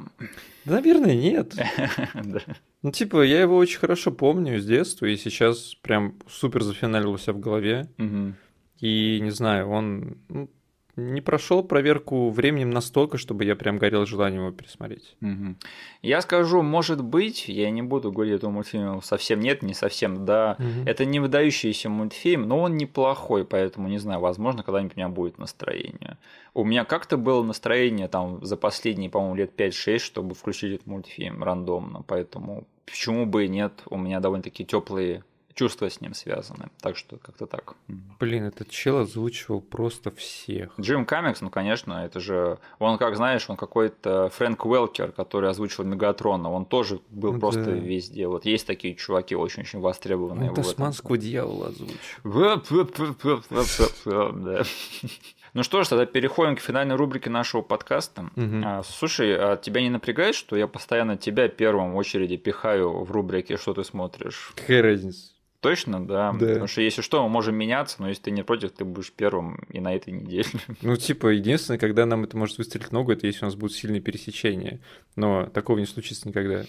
Да, 0.66 0.76
наверное, 0.76 1.16
нет. 1.16 1.54
Ну, 2.82 2.92
типа, 2.92 3.24
я 3.24 3.42
его 3.42 3.58
очень 3.58 3.80
хорошо 3.80 4.12
помню 4.12 4.60
с 4.60 4.66
детства, 4.68 5.08
и 5.08 5.18
сейчас 5.18 5.74
прям 5.74 6.20
супер 6.30 6.62
зафиналился 6.62 7.34
в 7.34 7.40
голове. 7.40 7.90
И 8.80 9.20
не 9.22 9.32
знаю, 9.32 9.70
он 9.70 10.20
ну, 10.30 10.50
не 10.96 11.22
прошел 11.22 11.64
проверку 11.64 12.30
временем 12.30 12.70
настолько, 12.70 13.18
чтобы 13.18 13.44
я 13.44 13.56
прям 13.56 13.78
горел 13.78 14.06
желанием 14.06 14.44
его 14.44 14.52
пересмотреть. 14.52 15.16
Мгм. 15.20 15.58
Я 16.02 16.22
скажу, 16.22 16.62
может 16.62 17.04
быть, 17.04 17.48
я 17.48 17.70
не 17.70 17.82
буду 17.82 18.12
говорить 18.12 18.36
этому 18.36 18.54
мультфильму 18.54 19.02
совсем 19.02 19.40
нет, 19.40 19.62
не 19.62 19.74
совсем 19.74 20.26
да. 20.26 20.56
Мгм. 20.60 20.88
Это 20.88 21.06
не 21.06 21.20
выдающийся 21.20 21.90
мультфильм, 21.90 22.48
но 22.48 22.60
он 22.62 22.78
неплохой, 22.78 23.46
поэтому 23.46 23.88
не 23.88 23.98
знаю, 23.98 24.22
возможно, 24.22 24.64
когда-нибудь 24.64 24.96
у 24.96 25.00
меня 25.00 25.10
будет 25.10 25.38
настроение. 25.38 26.18
У 26.54 26.64
меня 26.64 26.86
как-то 26.86 27.18
было 27.18 27.44
настроение 27.44 28.08
там 28.08 28.44
за 28.46 28.56
последние, 28.56 29.10
по-моему, 29.10 29.36
лет 29.36 29.60
5-6, 29.60 30.00
чтобы 30.00 30.36
включить 30.36 30.76
этот 30.76 30.88
мультфильм 30.88 31.44
рандомно, 31.44 32.04
поэтому 32.08 32.66
почему 32.86 33.26
бы 33.26 33.46
и 33.46 33.50
нет, 33.50 33.74
у 33.90 33.98
меня 33.98 34.20
довольно-таки 34.20 34.66
теплые 34.66 35.24
чувства 35.56 35.90
с 35.90 36.02
ним 36.02 36.14
связаны. 36.14 36.70
Так 36.82 36.98
что 36.98 37.18
как-то 37.18 37.48
так. 37.48 37.76
Блин, 38.20 38.44
этот 38.46 38.70
чел 38.70 39.00
озвучивал 39.00 39.62
просто 39.62 40.12
всех. 40.12 40.74
Джим 40.80 41.06
Каммингс, 41.06 41.42
ну, 41.42 41.50
конечно, 41.50 42.06
это 42.06 42.20
же... 42.20 42.60
Он, 42.80 42.98
как 42.98 43.16
знаешь, 43.16 43.50
он 43.50 43.56
какой-то 43.56 44.30
Фрэнк 44.30 44.66
Уэлкер, 44.66 45.12
который 45.14 45.50
озвучил 45.50 45.84
Мегатрона. 45.86 46.52
Он 46.52 46.66
тоже 46.66 47.00
был 47.10 47.34
Ну 47.34 47.40
просто 47.40 47.64
да. 47.66 47.72
везде. 47.72 48.28
Вот 48.28 48.46
есть 48.46 48.68
такие 48.68 48.96
чуваки 48.96 49.36
очень-очень 49.36 49.80
востребованные. 49.80 50.50
Он 50.50 50.56
тасманского 50.56 51.18
дьявола 51.18 51.68
озвучил. 51.68 51.96
Ну 55.54 55.64
что 55.64 55.84
ж, 55.84 55.88
тогда 55.88 56.06
переходим 56.06 56.58
к 56.58 56.60
финальной 56.60 56.96
рубрике 56.96 57.30
нашего 57.30 57.62
подкаста. 57.62 58.30
А, 58.36 58.84
Слушай, 58.84 59.38
а 59.38 59.56
тебя 59.56 59.82
не 59.82 59.90
напрягает, 59.90 60.36
что 60.36 60.58
я 60.58 60.68
постоянно 60.68 61.16
тебя 61.16 61.48
первым 61.48 61.94
в 61.94 61.96
очереди 61.96 62.36
пихаю 62.36 63.06
в 63.06 63.12
рубрике 63.12 63.56
«Что 63.56 63.74
ты 63.74 63.86
смотришь»? 63.86 64.52
Какая 64.56 64.82
разница? 64.82 65.35
Точно, 65.66 66.06
да? 66.06 66.32
Да. 66.32 66.46
Потому 66.46 66.68
что 66.68 66.82
если 66.82 67.02
что, 67.02 67.24
мы 67.24 67.30
можем 67.30 67.56
меняться, 67.56 67.96
но 68.00 68.08
если 68.08 68.22
ты 68.22 68.32
не 68.32 68.44
против, 68.44 68.72
ты 68.74 68.86
будешь 68.86 69.12
первым 69.12 69.66
и 69.72 69.80
на 69.80 69.96
этой 69.96 70.14
неделе. 70.14 70.46
Ну, 70.84 70.96
типа, 70.96 71.30
единственное, 71.30 71.80
когда 71.80 72.06
нам 72.06 72.24
это 72.24 72.38
может 72.38 72.60
выстрелить 72.60 72.92
ногу, 72.92 73.12
это 73.12 73.26
если 73.26 73.46
у 73.46 73.48
нас 73.48 73.56
будут 73.56 73.76
сильные 73.76 74.00
пересечения. 74.00 74.80
Но 75.16 75.48
такого 75.48 75.80
не 75.80 75.88
случится 75.88 76.28
никогда. 76.28 76.66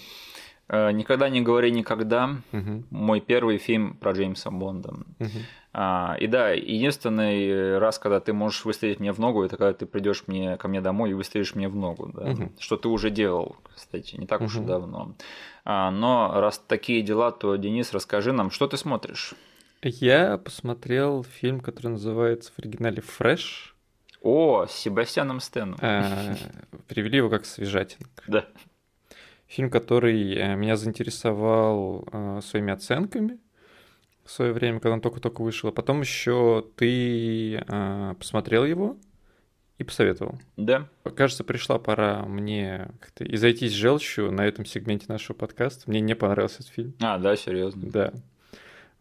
Э, 0.68 0.90
Никогда 0.90 1.28
не 1.28 1.40
говори 1.42 1.70
никогда. 1.70 2.36
Мгм. 2.52 2.86
Мой 2.90 3.20
первый 3.20 3.58
фильм 3.58 3.96
про 3.96 4.12
Джеймса 4.12 4.50
Бонда. 4.50 4.94
Мгм. 5.18 5.30
А, 5.72 6.16
и 6.18 6.26
да, 6.26 6.50
единственный 6.50 7.78
раз, 7.78 7.98
когда 7.98 8.18
ты 8.20 8.32
можешь 8.32 8.64
выстрелить 8.64 8.98
мне 8.98 9.12
в 9.12 9.18
ногу, 9.18 9.44
это 9.44 9.56
когда 9.58 9.74
ты 9.74 9.84
придешь 9.84 10.24
мне 10.26 10.56
ко 10.56 10.68
мне 10.68 10.80
домой 10.80 11.10
и 11.10 11.14
выстрелишь 11.14 11.54
мне 11.54 11.68
в 11.68 11.76
ногу, 11.76 12.10
да. 12.14 12.26
Мгм. 12.26 12.52
Что 12.58 12.76
ты 12.76 12.88
уже 12.88 13.10
делал, 13.10 13.56
кстати, 13.74 14.16
не 14.16 14.26
так 14.26 14.40
уж 14.40 14.56
и 14.56 14.60
давно. 14.60 15.14
А, 15.64 15.90
но 15.90 16.32
раз 16.40 16.58
такие 16.66 17.02
дела, 17.02 17.30
то 17.30 17.54
Денис, 17.56 17.92
расскажи 17.92 18.32
нам, 18.32 18.50
что 18.50 18.66
ты 18.66 18.76
смотришь? 18.76 19.34
Я 19.82 20.38
посмотрел 20.38 21.22
фильм, 21.24 21.60
который 21.60 21.88
называется 21.88 22.50
в 22.52 22.58
оригинале 22.58 23.02
«Фрэш». 23.02 23.74
О, 24.22 24.66
с 24.66 24.72
Себастьяном 24.72 25.40
Стэном. 25.40 25.78
Э, 25.80 26.34
Перевели 26.88 27.18
его 27.18 27.28
как 27.28 27.44
«Свежатинг». 27.44 28.08
Да. 28.26 28.46
Фильм, 29.46 29.70
который 29.70 30.34
э, 30.34 30.56
меня 30.56 30.76
заинтересовал 30.76 32.06
э, 32.10 32.40
своими 32.42 32.72
оценками 32.72 33.38
в 34.24 34.30
свое 34.30 34.52
время, 34.52 34.80
когда 34.80 34.94
он 34.94 35.00
только-только 35.00 35.42
вышел. 35.42 35.68
А 35.68 35.72
потом 35.72 36.00
еще 36.00 36.66
ты 36.74 37.56
э, 37.56 38.14
посмотрел 38.18 38.64
его 38.64 38.96
и 39.78 39.84
посоветовал. 39.84 40.40
Да. 40.56 40.88
Кажется, 41.14 41.44
пришла 41.44 41.78
пора 41.78 42.24
мне 42.24 42.88
как-то 43.00 43.24
изойтись 43.24 43.72
желчью 43.72 44.32
на 44.32 44.44
этом 44.44 44.64
сегменте 44.64 45.06
нашего 45.08 45.36
подкаста. 45.36 45.88
Мне 45.88 46.00
не 46.00 46.16
понравился 46.16 46.62
этот 46.62 46.72
фильм. 46.72 46.94
А, 47.00 47.18
да, 47.18 47.36
серьезно. 47.36 47.88
Да. 47.88 48.12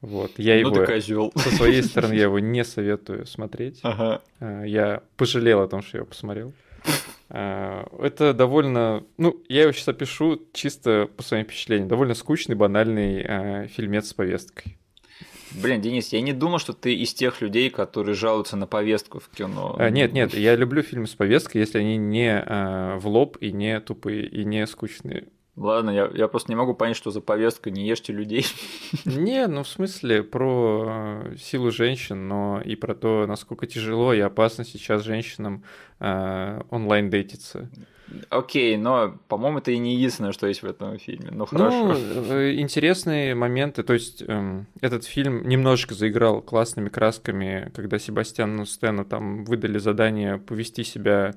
Вот, 0.02 0.38
я 0.38 0.62
ну 0.62 0.76
его... 0.76 0.86
козел. 0.86 1.32
Со 1.36 1.50
своей 1.50 1.82
стороны 1.82 2.14
я 2.14 2.24
его 2.24 2.38
не 2.38 2.64
советую 2.64 3.26
смотреть. 3.26 3.80
Ага. 3.82 4.22
Я 4.40 5.02
пожалел 5.18 5.62
о 5.62 5.68
том, 5.68 5.82
что 5.82 5.98
я 5.98 6.00
его 6.02 6.08
посмотрел. 6.08 6.54
Э, 7.30 7.86
Это 8.00 8.34
довольно... 8.34 9.04
Ну, 9.18 9.42
я 9.50 9.64
его 9.64 9.72
сейчас 9.72 9.90
опишу 9.90 10.42
чисто 10.54 11.10
по 11.16 11.24
своим 11.24 11.46
впечатлениям. 11.46 11.88
Довольно 11.88 12.14
скучный, 12.14 12.56
банальный 12.56 13.24
э, 13.24 13.68
фильмец 13.68 14.10
с 14.10 14.14
повесткой. 14.14 14.78
Блин, 15.62 15.80
Денис, 15.82 16.12
я 16.12 16.22
не 16.22 16.34
думал, 16.34 16.60
что 16.60 16.74
ты 16.74 16.94
из 16.94 17.14
тех 17.14 17.40
людей, 17.42 17.70
которые 17.70 18.14
жалуются 18.14 18.58
на 18.58 18.68
повестку 18.68 19.20
в 19.20 19.30
кино. 19.30 19.76
А, 19.80 19.90
Нет, 19.90 20.12
нет, 20.12 20.34
я 20.34 20.56
люблю 20.56 20.82
фильмы 20.82 21.08
с 21.08 21.16
повесткой, 21.16 21.60
если 21.60 21.80
они 21.80 21.98
не 21.98 22.44
э, 22.46 22.98
в 22.98 23.08
лоб 23.08 23.38
и 23.40 23.52
не 23.52 23.80
тупые, 23.80 24.28
и 24.28 24.44
не 24.44 24.68
скучные. 24.68 25.28
Ладно, 25.56 25.90
я, 25.90 26.12
я 26.14 26.28
просто 26.28 26.52
не 26.52 26.56
могу 26.56 26.74
понять, 26.74 26.98
что 26.98 27.12
за 27.12 27.22
повестка, 27.22 27.72
не 27.72 27.88
ешьте 27.88 28.12
людей. 28.12 28.46
Не, 29.06 29.48
ну 29.48 29.64
в 29.64 29.68
смысле 29.70 30.22
про 30.22 31.24
э, 31.24 31.36
силу 31.38 31.72
женщин, 31.72 32.28
но 32.28 32.62
и 32.62 32.76
про 32.76 32.94
то, 32.94 33.26
насколько 33.26 33.66
тяжело 33.66 34.14
и 34.14 34.20
опасно 34.20 34.66
сейчас 34.66 35.04
женщинам 35.04 35.64
э, 36.02 36.62
онлайн 36.70 37.10
дейтиться. 37.10 37.70
Окей, 38.30 38.78
но, 38.78 39.18
по-моему, 39.28 39.60
это 39.60 39.72
и 39.72 39.78
не 39.78 39.96
единственное, 39.96 40.32
что 40.32 40.48
есть 40.48 40.62
в 40.62 40.66
этом 40.66 40.98
фильме. 41.00 41.30
Ну, 41.32 41.46
хорошо. 41.46 41.98
Ну, 41.98 42.52
интересные 42.52 43.34
моменты. 43.34 43.84
То 43.84 43.94
есть 43.94 44.24
эм, 44.28 44.68
этот 44.82 45.06
фильм 45.06 45.48
немножечко 45.48 45.96
заиграл 45.96 46.42
классными 46.42 46.90
красками, 46.90 47.72
когда 47.74 47.98
Себастьяну 47.98 48.66
Стэну 48.66 49.06
там 49.06 49.44
выдали 49.46 49.80
задание 49.80 50.38
повести 50.38 50.84
себя 50.84 51.34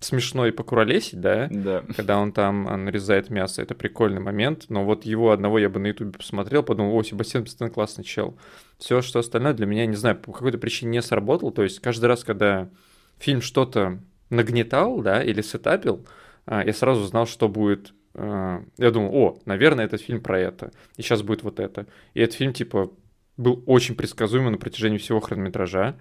смешно 0.00 0.46
и 0.46 0.50
покуролесить, 0.50 1.20
да? 1.20 1.48
Да. 1.50 1.84
Когда 1.94 2.18
он 2.18 2.32
там 2.32 2.66
а, 2.68 2.76
нарезает 2.76 3.30
мясо, 3.30 3.62
это 3.62 3.74
прикольный 3.74 4.20
момент. 4.20 4.66
Но 4.68 4.84
вот 4.84 5.04
его 5.04 5.30
одного 5.30 5.58
я 5.58 5.68
бы 5.68 5.78
на 5.78 5.88
ютубе 5.88 6.12
посмотрел, 6.12 6.62
подумал, 6.62 6.94
о, 6.96 7.02
Себастьян 7.02 7.46
Стэн 7.46 7.70
классный 7.70 8.04
чел. 8.04 8.38
Все, 8.78 9.02
что 9.02 9.18
остальное 9.18 9.52
для 9.52 9.66
меня, 9.66 9.86
не 9.86 9.96
знаю, 9.96 10.16
по 10.16 10.32
какой-то 10.32 10.58
причине 10.58 10.92
не 10.92 11.02
сработало. 11.02 11.52
То 11.52 11.62
есть 11.62 11.80
каждый 11.80 12.06
раз, 12.06 12.24
когда 12.24 12.70
фильм 13.18 13.42
что-то 13.42 14.00
нагнетал, 14.30 15.02
да, 15.02 15.22
или 15.22 15.42
сетапил, 15.42 16.06
а, 16.46 16.64
я 16.64 16.72
сразу 16.72 17.04
знал, 17.04 17.26
что 17.26 17.48
будет. 17.48 17.92
а, 18.14 18.62
Я 18.78 18.90
думал, 18.90 19.14
о, 19.14 19.38
наверное, 19.44 19.84
этот 19.84 20.00
фильм 20.00 20.22
про 20.22 20.38
это. 20.40 20.72
И 20.96 21.02
сейчас 21.02 21.22
будет 21.22 21.42
вот 21.42 21.60
это. 21.60 21.86
И 22.14 22.20
этот 22.20 22.36
фильм, 22.36 22.54
типа, 22.54 22.90
был 23.36 23.62
очень 23.66 23.94
предсказуемый 23.94 24.50
на 24.50 24.58
протяжении 24.58 24.98
всего 24.98 25.20
хронометража. 25.20 25.98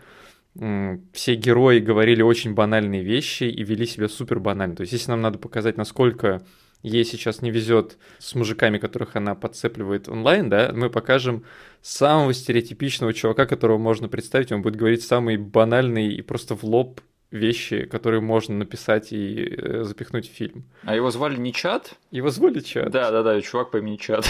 Все 0.56 1.36
герои 1.36 1.80
говорили 1.80 2.22
очень 2.22 2.54
банальные 2.54 3.04
вещи 3.04 3.44
и 3.44 3.64
вели 3.64 3.86
себя 3.86 4.10
супер 4.10 4.40
банально. 4.40 4.76
То 4.76 4.82
есть, 4.82 4.94
если 4.94 5.12
нам 5.12 5.22
надо 5.22 5.38
показать, 5.38 5.78
насколько 5.78 6.42
ей 6.82 7.06
сейчас 7.06 7.42
не 7.42 7.52
везет 7.52 7.98
с 8.20 8.36
мужиками, 8.36 8.78
которых 8.78 9.16
она 9.16 9.36
подцепливает 9.36 10.08
онлайн, 10.10 10.50
да, 10.50 10.72
мы 10.74 10.90
покажем 10.90 11.44
самого 11.82 12.34
стереотипичного 12.34 13.14
чувака, 13.14 13.46
которого 13.46 13.78
можно 13.78 14.08
представить. 14.10 14.52
Он 14.52 14.62
будет 14.62 14.76
говорить 14.76 15.04
самые 15.04 15.38
банальные 15.38 16.14
и 16.14 16.22
просто 16.22 16.56
в 16.56 16.64
лоб 16.64 17.02
вещи, 17.32 17.86
которые 17.86 18.22
можно 18.22 18.56
написать 18.56 19.12
и 19.12 19.56
э, 19.56 19.84
запихнуть 19.84 20.30
в 20.30 20.34
фильм. 20.34 20.64
А 20.84 20.96
его 20.96 21.12
звали 21.12 21.38
не 21.38 21.54
Чат? 21.54 21.94
Его 22.12 22.30
звали 22.30 22.60
Чат. 22.60 22.92
Да, 22.92 23.12
да, 23.12 23.22
да, 23.22 23.40
чувак 23.42 23.72
по 23.72 23.78
имени 23.78 23.98
Чат. 23.98 24.28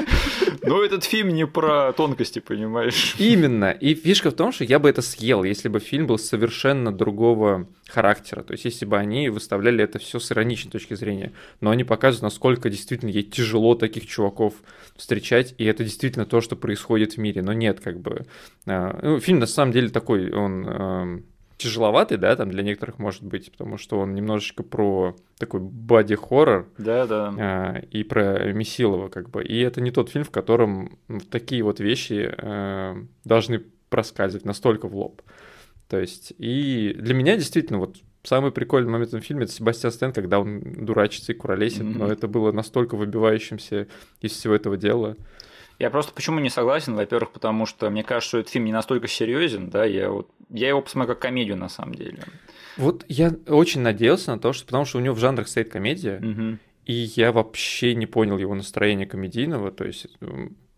Но 0.62 0.82
этот 0.82 1.04
фильм 1.04 1.28
не 1.30 1.46
про 1.46 1.92
тонкости, 1.92 2.38
понимаешь? 2.38 3.14
Именно. 3.18 3.70
И 3.70 3.94
фишка 3.94 4.30
в 4.30 4.34
том, 4.34 4.52
что 4.52 4.64
я 4.64 4.78
бы 4.78 4.88
это 4.88 5.02
съел, 5.02 5.44
если 5.44 5.68
бы 5.68 5.80
фильм 5.80 6.06
был 6.06 6.18
совершенно 6.18 6.92
другого 6.92 7.66
характера. 7.88 8.42
То 8.42 8.52
есть, 8.52 8.64
если 8.64 8.84
бы 8.86 8.96
они 8.96 9.28
выставляли 9.28 9.84
это 9.84 9.98
все 9.98 10.18
с 10.18 10.30
ироничной 10.32 10.70
точки 10.70 10.94
зрения. 10.94 11.32
Но 11.60 11.70
они 11.70 11.84
показывают, 11.84 12.22
насколько 12.22 12.70
действительно 12.70 13.10
ей 13.10 13.22
тяжело 13.22 13.74
таких 13.74 14.06
чуваков 14.06 14.54
встречать, 14.96 15.54
и 15.58 15.64
это 15.64 15.84
действительно 15.84 16.26
то, 16.26 16.40
что 16.40 16.56
происходит 16.56 17.14
в 17.14 17.18
мире. 17.18 17.42
Но 17.42 17.52
нет, 17.52 17.80
как 17.80 18.00
бы... 18.00 18.26
а, 18.66 18.98
ну, 19.02 19.20
фильм 19.20 19.40
на 19.40 19.46
самом 19.46 19.72
деле 19.72 19.88
такой, 19.88 20.30
он 20.30 20.66
эм, 20.66 21.24
тяжеловатый, 21.60 22.16
да, 22.18 22.34
там 22.36 22.50
для 22.50 22.62
некоторых 22.62 22.98
может 22.98 23.22
быть, 23.22 23.50
потому 23.52 23.76
что 23.78 23.98
он 24.00 24.14
немножечко 24.14 24.62
про 24.62 25.14
такой 25.38 25.60
боди-хоррор, 25.60 26.68
Да, 26.78 27.06
да. 27.06 27.34
а, 27.38 27.78
и 27.90 28.02
про 28.02 28.52
Месилова, 28.52 29.08
как 29.08 29.30
бы. 29.30 29.44
И 29.44 29.60
это 29.60 29.80
не 29.80 29.90
тот 29.90 30.08
фильм, 30.10 30.24
в 30.24 30.30
котором 30.30 30.98
такие 31.30 31.62
вот 31.62 31.80
вещи 31.80 32.32
э, 32.36 32.94
должны 33.24 33.62
проскальзывать 33.88 34.44
настолько 34.44 34.88
в 34.88 34.96
лоб. 34.96 35.22
То 35.88 35.98
есть, 36.00 36.32
и 36.38 36.94
для 36.98 37.14
меня 37.14 37.36
действительно 37.36 37.78
вот 37.78 37.96
самый 38.22 38.52
прикольный 38.52 38.90
момент 38.90 39.10
в 39.10 39.14
этом 39.14 39.22
фильме 39.22 39.44
это 39.44 39.52
Себастьян 39.52 39.90
Стэн, 39.92 40.12
когда 40.12 40.38
он 40.40 40.60
дурачится 40.84 41.32
и 41.32 41.34
куролесит, 41.34 41.82
Мгм. 41.82 41.98
но 41.98 42.06
это 42.12 42.28
было 42.28 42.52
настолько 42.52 42.96
выбивающимся 42.96 43.86
из 44.20 44.32
всего 44.32 44.54
этого 44.54 44.76
дела. 44.76 45.16
Я 45.80 45.90
просто 45.90 46.12
почему 46.12 46.38
не 46.38 46.50
согласен, 46.50 46.94
во-первых, 46.94 47.32
потому 47.32 47.66
что 47.66 47.90
мне 47.90 48.04
кажется, 48.04 48.28
что 48.28 48.38
этот 48.38 48.52
фильм 48.52 48.66
не 48.66 48.72
настолько 48.72 49.08
серьезен, 49.08 49.70
да, 49.70 49.84
я 49.84 50.10
вот 50.10 50.30
я 50.50 50.68
его 50.68 50.82
посмотрю 50.82 51.14
как 51.14 51.22
комедию 51.22 51.56
на 51.56 51.68
самом 51.68 51.94
деле. 51.94 52.18
Вот 52.76 53.04
я 53.08 53.32
очень 53.48 53.80
надеялся 53.80 54.30
на 54.30 54.38
то, 54.38 54.52
что 54.52 54.66
потому 54.66 54.84
что 54.84 54.98
у 54.98 55.00
него 55.00 55.14
в 55.14 55.18
жанрах 55.18 55.48
стоит 55.48 55.72
комедия, 55.72 56.20
Мгм. 56.20 56.60
И 56.86 56.92
я 57.14 57.30
вообще 57.30 57.94
не 57.94 58.06
понял 58.06 58.36
его 58.38 58.54
настроения 58.54 59.06
комедийного. 59.06 59.70
То 59.70 59.84
есть 59.84 60.08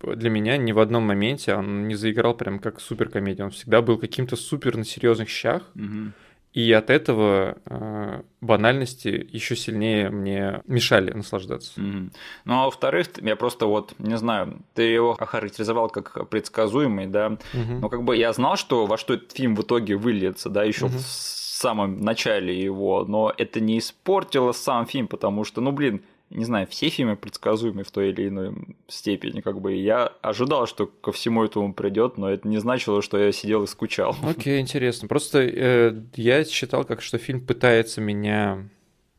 для 0.02 0.30
меня 0.30 0.58
ни 0.58 0.72
в 0.72 0.78
одном 0.78 1.04
моменте 1.04 1.54
он 1.54 1.88
не 1.88 1.94
заиграл 1.94 2.34
прям 2.34 2.58
как 2.58 2.80
суперкомедия. 2.80 3.44
Он 3.44 3.50
всегда 3.50 3.80
был 3.80 3.96
каким-то 3.98 4.36
супер 4.36 4.76
на 4.76 4.84
серьезных 4.84 5.30
щах. 5.30 5.70
Мгм. 5.74 6.12
И 6.52 6.70
от 6.72 6.90
этого 6.90 7.56
э, 7.64 8.22
банальности 8.42 9.26
еще 9.32 9.56
сильнее 9.56 10.10
мне 10.10 10.60
мешали 10.66 11.10
наслаждаться. 11.12 11.80
Мгм. 11.80 12.12
Ну, 12.44 12.54
а 12.60 12.64
во-вторых, 12.66 13.08
я 13.22 13.36
просто 13.36 13.66
вот, 13.66 13.94
не 13.98 14.18
знаю, 14.18 14.60
ты 14.74 14.82
его 14.82 15.12
охарактеризовал 15.18 15.88
как 15.88 16.28
предсказуемый, 16.28 17.06
да, 17.06 17.38
Мгм. 17.54 17.80
но 17.80 17.88
как 17.88 18.04
бы 18.04 18.16
я 18.16 18.32
знал, 18.34 18.56
что 18.56 18.84
во 18.84 18.98
что 18.98 19.14
этот 19.14 19.32
фильм 19.32 19.54
в 19.56 19.62
итоге 19.62 19.96
выльется, 19.96 20.50
да, 20.50 20.62
еще 20.64 20.86
Мгм. 20.86 20.98
в 20.98 21.00
самом 21.02 22.00
начале 22.00 22.60
его, 22.60 23.04
но 23.06 23.32
это 23.36 23.60
не 23.60 23.78
испортило 23.78 24.52
сам 24.52 24.84
фильм, 24.84 25.08
потому 25.08 25.44
что, 25.44 25.60
ну, 25.62 25.72
блин, 25.72 26.02
не 26.34 26.44
знаю, 26.44 26.66
все 26.66 26.88
фильмы 26.88 27.16
предсказуемы 27.16 27.84
в 27.84 27.90
той 27.90 28.10
или 28.10 28.28
иной 28.28 28.54
степени, 28.88 29.40
как 29.40 29.60
бы 29.60 29.74
я 29.74 30.12
ожидал, 30.22 30.66
что 30.66 30.86
ко 30.86 31.12
всему 31.12 31.44
этому 31.44 31.74
придет, 31.74 32.18
но 32.18 32.30
это 32.30 32.48
не 32.48 32.58
значило, 32.58 33.02
что 33.02 33.18
я 33.18 33.32
сидел 33.32 33.62
и 33.64 33.66
скучал. 33.66 34.16
Окей, 34.22 34.60
интересно. 34.60 35.08
Просто 35.08 35.40
э, 35.40 35.94
я 36.16 36.44
считал, 36.44 36.84
как 36.84 37.02
что 37.02 37.18
фильм 37.18 37.40
пытается 37.40 38.00
меня, 38.00 38.68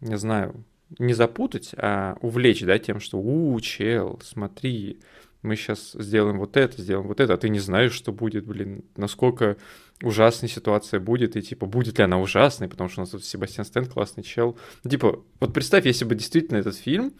не 0.02 0.18
знаю, 0.18 0.64
не 1.00 1.14
запутать, 1.14 1.72
а 1.78 2.18
увлечь, 2.22 2.62
да, 2.62 2.78
тем, 2.80 3.00
что 3.00 3.18
у, 3.18 3.60
чел, 3.62 4.20
смотри, 4.24 5.00
мы 5.42 5.56
сейчас 5.56 5.92
сделаем 5.94 6.40
вот 6.40 6.58
это, 6.58 6.82
сделаем 6.82 7.08
вот 7.08 7.20
это, 7.20 7.34
а 7.34 7.38
ты 7.38 7.50
не 7.50 7.60
знаешь, 7.60 7.94
что 7.94 8.12
будет, 8.12 8.46
блин, 8.46 8.84
насколько 8.96 9.58
ужасная 10.04 10.50
ситуация 10.50 11.00
будет, 11.00 11.36
и 11.36 11.42
типа, 11.42 11.66
будет 11.66 11.98
ли 11.98 12.04
она 12.04 12.20
ужасной, 12.20 12.68
потому 12.68 12.90
что 12.90 13.02
у 13.02 13.04
нас 13.04 13.10
тут 13.10 13.26
Себастьян 13.26 13.66
Стэн 13.66 13.86
классный 13.86 14.24
чел. 14.24 14.58
Типа, 14.88 15.24
вот 15.40 15.54
представь, 15.54 15.86
если 15.86 16.06
бы 16.06 16.16
действительно 16.16 16.58
этот 16.58 16.76
фильм 16.76 17.14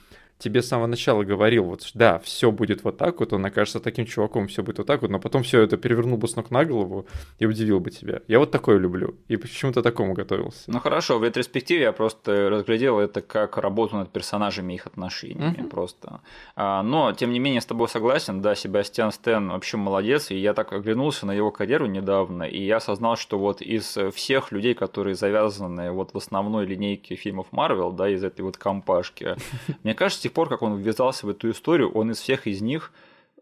тебе 0.44 0.62
с 0.62 0.68
самого 0.68 0.88
начала 0.88 1.24
говорил, 1.24 1.64
вот, 1.64 1.90
да, 1.94 2.20
все 2.20 2.52
будет 2.52 2.84
вот 2.84 2.98
так 2.98 3.20
вот, 3.20 3.32
он 3.34 3.46
окажется 3.46 3.80
таким 3.80 4.06
чуваком, 4.06 4.48
все 4.48 4.62
будет 4.62 4.78
вот 4.80 4.88
так 4.88 5.02
вот, 5.02 5.10
но 5.12 5.20
потом 5.20 5.44
все 5.44 5.62
это 5.62 5.78
перевернул 5.78 6.18
бы 6.18 6.28
с 6.28 6.36
ног 6.36 6.52
на 6.52 6.66
голову 6.66 7.08
и 7.40 7.46
удивил 7.46 7.80
бы 7.80 7.92
тебя. 7.92 8.22
Я 8.28 8.40
вот 8.40 8.52
такое 8.52 8.78
люблю, 8.78 9.16
и 9.30 9.38
почему-то 9.38 9.82
такому 9.82 10.14
готовился. 10.14 10.64
Ну 10.68 10.80
хорошо, 10.80 11.18
в 11.18 11.24
ретроспективе 11.24 11.84
я 11.84 11.92
просто 11.94 12.50
разглядел 12.50 13.00
это 13.00 13.22
как 13.22 13.58
работу 13.58 13.96
над 13.96 14.12
персонажами 14.12 14.74
и 14.74 14.76
их 14.76 14.86
отношениями 14.88 15.62
Мгм. 15.62 15.70
просто. 15.70 16.20
А, 16.56 16.84
но, 16.84 17.14
тем 17.14 17.32
не 17.32 17.40
менее, 17.40 17.62
с 17.62 17.66
тобой 17.66 17.88
согласен, 17.88 18.42
да, 18.42 18.56
Себастьян 18.56 19.12
Стэн 19.12 19.50
вообще 19.50 19.78
молодец, 19.78 20.32
и 20.32 20.36
я 20.36 20.54
так 20.54 20.74
оглянулся 20.74 21.26
на 21.26 21.32
его 21.32 21.52
карьеру 21.52 21.86
недавно, 21.86 22.44
и 22.44 22.62
я 22.62 22.78
осознал, 22.78 23.16
что 23.16 23.40
вот 23.40 23.62
из 23.62 23.98
всех 24.14 24.52
людей, 24.52 24.74
которые 24.74 25.16
завязаны 25.16 25.92
вот 25.92 26.14
в 26.14 26.18
основной 26.18 26.66
линейке 26.66 27.16
фильмов 27.16 27.48
Марвел, 27.52 27.92
да, 27.92 28.10
из 28.10 28.24
этой 28.24 28.42
вот 28.42 28.58
компашки, 28.58 29.36
мне 29.84 29.94
кажется, 29.94 30.22
тех 30.34 30.36
пор, 30.36 30.50
как 30.50 30.64
он 30.64 30.78
ввязался 30.78 31.28
в 31.28 31.30
эту 31.30 31.52
историю, 31.52 31.92
он 31.92 32.10
из 32.10 32.20
всех 32.20 32.48
из 32.48 32.62
них 32.62 32.92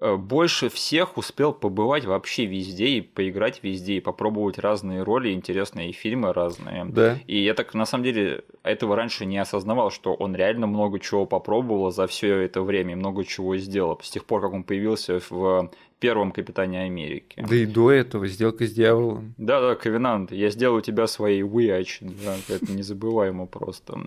э, 0.01 0.15
больше 0.17 0.67
всех 0.67 1.17
успел 1.17 1.53
побывать 1.53 2.03
вообще 2.03 2.45
везде 2.45 2.87
и 2.87 3.01
поиграть 3.01 3.63
везде, 3.63 3.93
и 3.93 3.99
попробовать 4.01 4.59
разные 4.59 5.03
роли, 5.03 5.31
интересные 5.31 5.93
фильмы 5.93 6.33
разные. 6.33 6.83
Да. 6.85 7.17
И 7.27 7.41
я 7.41 7.53
так 7.53 7.73
на 7.73 7.85
самом 7.85 8.03
деле 8.03 8.43
этого 8.63 8.97
раньше 8.97 9.25
не 9.25 9.37
осознавал, 9.37 9.89
что 9.89 10.13
он 10.13 10.35
реально 10.35 10.67
много 10.67 10.99
чего 10.99 11.25
попробовал 11.25 11.91
за 11.91 12.07
все 12.07 12.35
это 12.41 12.61
время, 12.61 12.91
и 12.91 12.95
много 12.95 13.23
чего 13.23 13.55
сделал. 13.57 13.97
С 14.03 14.09
тех 14.09 14.25
пор, 14.25 14.41
как 14.41 14.51
он 14.51 14.63
появился 14.63 15.21
в 15.29 15.71
первом 15.99 16.31
Капитане 16.31 16.81
Америки. 16.81 17.45
Да 17.47 17.55
и 17.55 17.65
до 17.65 17.91
этого 17.91 18.27
сделка 18.27 18.65
с 18.65 18.73
дьяволом. 18.73 19.33
Да-да, 19.37 19.75
Ковенант, 19.75 20.31
я 20.33 20.49
сделаю 20.49 20.81
тебя 20.81 21.07
своей 21.07 21.43
Уяч, 21.43 21.99
да, 22.01 22.35
это 22.49 22.71
незабываемо 22.73 23.45
просто. 23.45 23.99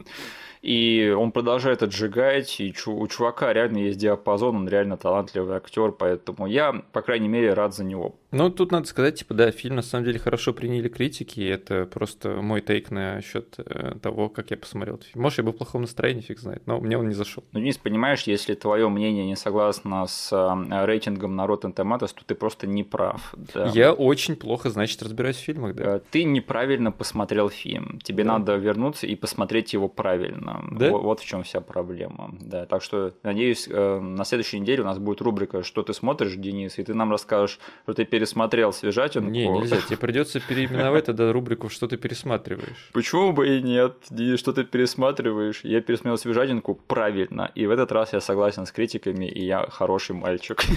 И 0.64 1.14
он 1.14 1.30
продолжает 1.30 1.82
отжигать, 1.82 2.58
и 2.58 2.74
у 2.86 3.06
чувака 3.06 3.52
реально 3.52 3.78
есть 3.78 3.98
диапазон, 3.98 4.56
он 4.56 4.66
реально 4.66 4.96
талантливый 4.96 5.56
актер, 5.56 5.92
поэтому 5.92 6.46
я, 6.46 6.72
по 6.90 7.02
крайней 7.02 7.28
мере, 7.28 7.52
рад 7.52 7.74
за 7.74 7.84
него. 7.84 8.14
Ну, 8.34 8.50
тут 8.50 8.72
надо 8.72 8.86
сказать, 8.88 9.20
типа, 9.20 9.32
да, 9.32 9.52
фильм 9.52 9.76
на 9.76 9.82
самом 9.82 10.04
деле 10.04 10.18
хорошо 10.18 10.52
приняли 10.52 10.88
критики, 10.88 11.38
и 11.38 11.46
это 11.46 11.86
просто 11.86 12.30
мой 12.30 12.60
тейк 12.60 12.90
на 12.90 13.20
счет 13.20 13.54
э, 13.58 13.94
того, 14.02 14.28
как 14.28 14.50
я 14.50 14.56
посмотрел 14.56 14.96
этот 14.96 15.06
фильм. 15.06 15.22
Может, 15.22 15.38
я 15.38 15.44
был 15.44 15.52
в 15.52 15.56
плохом 15.56 15.82
настроении, 15.82 16.20
фиг 16.20 16.40
знает, 16.40 16.62
но 16.66 16.80
мне 16.80 16.98
он 16.98 17.08
не 17.08 17.14
зашел. 17.14 17.44
Ну, 17.52 17.60
Денис, 17.60 17.78
понимаешь, 17.78 18.24
если 18.24 18.54
твое 18.54 18.88
мнение 18.88 19.24
не 19.24 19.36
согласно 19.36 20.06
с 20.08 20.32
э, 20.32 20.84
рейтингом 20.84 21.36
на 21.36 21.44
Rotten 21.46 21.72
Tomatoes, 21.72 22.12
то 22.12 22.24
ты 22.26 22.34
просто 22.34 22.66
не 22.66 22.82
прав. 22.82 23.34
Да. 23.54 23.66
Я 23.72 23.92
очень 23.92 24.34
плохо, 24.34 24.68
значит, 24.70 25.00
разбираюсь 25.02 25.36
в 25.36 25.40
фильмах, 25.40 25.76
да. 25.76 25.96
Э, 25.96 26.00
ты 26.10 26.24
неправильно 26.24 26.90
посмотрел 26.90 27.50
фильм. 27.50 28.00
Тебе 28.02 28.24
да. 28.24 28.32
надо 28.32 28.56
вернуться 28.56 29.06
и 29.06 29.14
посмотреть 29.14 29.72
его 29.74 29.88
правильно. 29.88 30.64
Да? 30.72 30.90
Вот, 30.90 31.02
вот 31.02 31.20
в 31.20 31.24
чем 31.24 31.44
вся 31.44 31.60
проблема. 31.60 32.34
Да, 32.40 32.66
так 32.66 32.82
что, 32.82 33.14
надеюсь, 33.22 33.68
на 33.68 34.24
следующей 34.24 34.58
неделе 34.58 34.82
у 34.82 34.86
нас 34.86 34.98
будет 34.98 35.20
рубрика 35.20 35.62
«Что 35.62 35.84
ты 35.84 35.94
смотришь, 35.94 36.34
Денис?» 36.34 36.80
и 36.80 36.82
ты 36.82 36.94
нам 36.94 37.12
расскажешь, 37.12 37.60
что 37.84 37.94
ты 37.94 38.04
пересмотрел 38.24 38.72
«Свежатинку». 38.72 39.30
Не, 39.30 39.46
нельзя, 39.46 39.80
тебе 39.82 39.98
придется 39.98 40.40
переименовать 40.40 41.04
тогда 41.04 41.30
рубрику 41.32 41.68
«Что 41.68 41.86
ты 41.86 41.98
пересматриваешь». 41.98 42.90
Почему 42.92 43.32
бы 43.32 43.58
и 43.58 43.62
нет? 43.62 43.96
Что 44.36 44.52
ты 44.52 44.64
пересматриваешь? 44.64 45.60
Я 45.62 45.80
пересмотрел 45.82 46.16
«Свежатинку» 46.16 46.74
правильно, 46.74 47.50
и 47.54 47.66
в 47.66 47.70
этот 47.70 47.92
раз 47.92 48.14
я 48.14 48.20
согласен 48.20 48.64
с 48.64 48.72
критиками, 48.72 49.26
и 49.26 49.44
я 49.44 49.66
хороший 49.70 50.16
мальчик. 50.16 50.62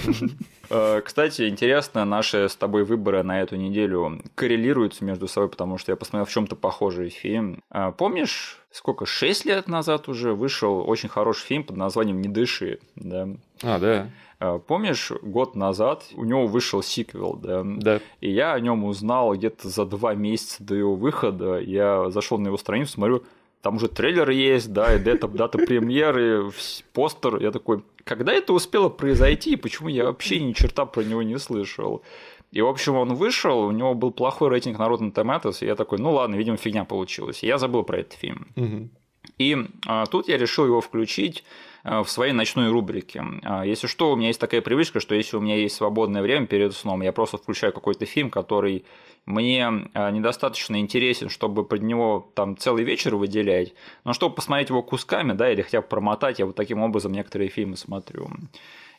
Э, 0.70 1.00
кстати, 1.00 1.48
интересно, 1.48 2.04
наши 2.04 2.50
с 2.50 2.56
тобой 2.58 2.84
выборы 2.84 3.24
на 3.24 3.42
эту 3.42 3.56
неделю 3.56 4.22
коррелируются 4.36 5.06
между 5.06 5.30
собой, 5.30 5.48
потому 5.48 5.78
что 5.78 5.94
я 5.94 5.96
посмотрел 5.96 6.26
в 6.26 6.30
чем-то 6.30 6.58
похожий 6.58 7.08
фильм. 7.08 7.64
Э, 7.72 7.94
помнишь 7.98 8.60
сколько, 8.78 9.06
6 9.06 9.46
лет 9.46 9.68
назад 9.68 10.08
уже 10.08 10.34
вышел 10.34 10.88
очень 10.88 11.10
хороший 11.10 11.46
фильм 11.46 11.64
под 11.64 11.78
названием 11.78 12.22
«Не 12.22 12.28
дыши». 12.28 12.80
Да? 12.96 13.30
А, 13.64 13.80
да. 13.80 14.10
А, 14.40 14.60
помнишь, 14.60 15.12
год 15.22 15.56
назад 15.56 16.06
у 16.16 16.24
него 16.24 16.48
вышел 16.48 16.84
сиквел, 16.84 17.34
да? 17.42 17.64
Да. 17.66 18.00
И 18.22 18.32
я 18.32 18.54
о 18.54 18.60
нем 18.60 18.86
узнал 18.86 19.36
где-то 19.36 19.70
за 19.70 19.86
два 19.86 20.14
месяца 20.14 20.64
до 20.64 20.76
его 20.76 20.96
выхода. 20.96 21.60
Я 21.60 22.10
зашел 22.10 22.38
на 22.38 22.48
его 22.48 22.58
страницу, 22.58 22.94
смотрю, 22.94 23.24
там 23.62 23.78
уже 23.78 23.88
трейлер 23.88 24.30
есть, 24.30 24.72
да, 24.72 24.96
и 24.96 25.00
дата, 25.00 25.28
дата 25.28 25.58
премьеры, 25.58 26.52
постер. 26.94 27.42
Я 27.42 27.52
такой, 27.52 27.84
когда 28.04 28.32
это 28.32 28.54
успело 28.54 28.90
произойти, 28.90 29.54
и 29.54 29.56
почему 29.56 29.90
я 29.90 30.06
вообще 30.06 30.40
ни 30.40 30.54
черта 30.54 30.86
про 30.86 31.04
него 31.04 31.24
не 31.24 31.40
слышал? 31.40 32.04
И, 32.52 32.62
в 32.62 32.68
общем, 32.68 32.96
он 32.96 33.16
вышел, 33.16 33.60
у 33.60 33.72
него 33.72 33.94
был 33.94 34.12
плохой 34.12 34.50
рейтинг 34.50 34.78
на 34.80 34.88
Rotten 34.88 35.12
Tomatoes, 35.12 35.58
и 35.62 35.66
я 35.66 35.76
такой, 35.76 35.98
ну 35.98 36.14
ладно, 36.14 36.36
видимо, 36.36 36.58
фигня 36.58 36.86
получилась. 36.86 37.44
И 37.44 37.48
я 37.48 37.58
забыл 37.58 37.84
про 37.84 37.98
этот 37.98 38.14
фильм. 38.14 38.48
Угу. 38.56 38.90
И 39.38 39.58
а, 39.86 40.06
тут 40.06 40.30
я 40.30 40.38
решил 40.38 40.66
его 40.66 40.80
включить 40.80 41.44
в 41.88 42.08
своей 42.08 42.34
ночной 42.34 42.70
рубрике. 42.70 43.24
А, 43.44 43.66
если 43.66 43.88
что, 43.88 44.12
у 44.12 44.16
меня 44.16 44.28
есть 44.28 44.40
такая 44.40 44.62
привычка, 44.62 45.00
что 45.00 45.16
если 45.16 45.38
у 45.38 45.40
меня 45.40 45.56
есть 45.56 45.76
свободное 45.76 46.22
время 46.22 46.46
перед 46.46 46.74
сном, 46.74 47.02
я 47.02 47.14
просто 47.14 47.38
включаю 47.38 47.72
какой-то 47.72 48.06
фильм, 48.06 48.30
который 48.30 48.86
мне 49.26 49.90
а, 49.94 50.12
недостаточно 50.12 50.80
интересен, 50.80 51.30
чтобы 51.30 51.64
под 51.64 51.82
него 51.82 52.30
там 52.34 52.58
целый 52.58 52.84
вечер 52.84 53.16
выделять, 53.16 53.74
но 54.04 54.14
чтобы 54.14 54.36
посмотреть 54.36 54.70
его 54.70 54.84
кусками, 54.84 55.32
да, 55.32 55.52
или 55.52 55.62
хотя 55.62 55.82
бы 55.82 55.88
промотать, 55.88 56.40
я 56.40 56.46
вот 56.46 56.56
таким 56.56 56.82
образом 56.82 57.14
некоторые 57.14 57.50
фильмы 57.50 57.78
смотрю. 57.78 58.30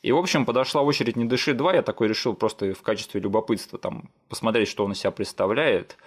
И, 0.03 0.12
в 0.12 0.16
общем, 0.16 0.47
подошла 0.47 0.82
очередь 0.82 1.16
«Не 1.16 1.24
дыши 1.24 1.53
2», 1.53 1.74
я 1.74 1.82
такой 1.82 2.09
решил 2.09 2.34
просто 2.34 2.72
в 2.72 2.82
качестве 2.82 3.20
любопытства 3.20 3.78
там 3.78 4.11
посмотреть, 4.28 4.68
что 4.68 4.84
он 4.84 4.93
из 4.93 5.01
себя 5.01 5.11
представляет. 5.11 5.99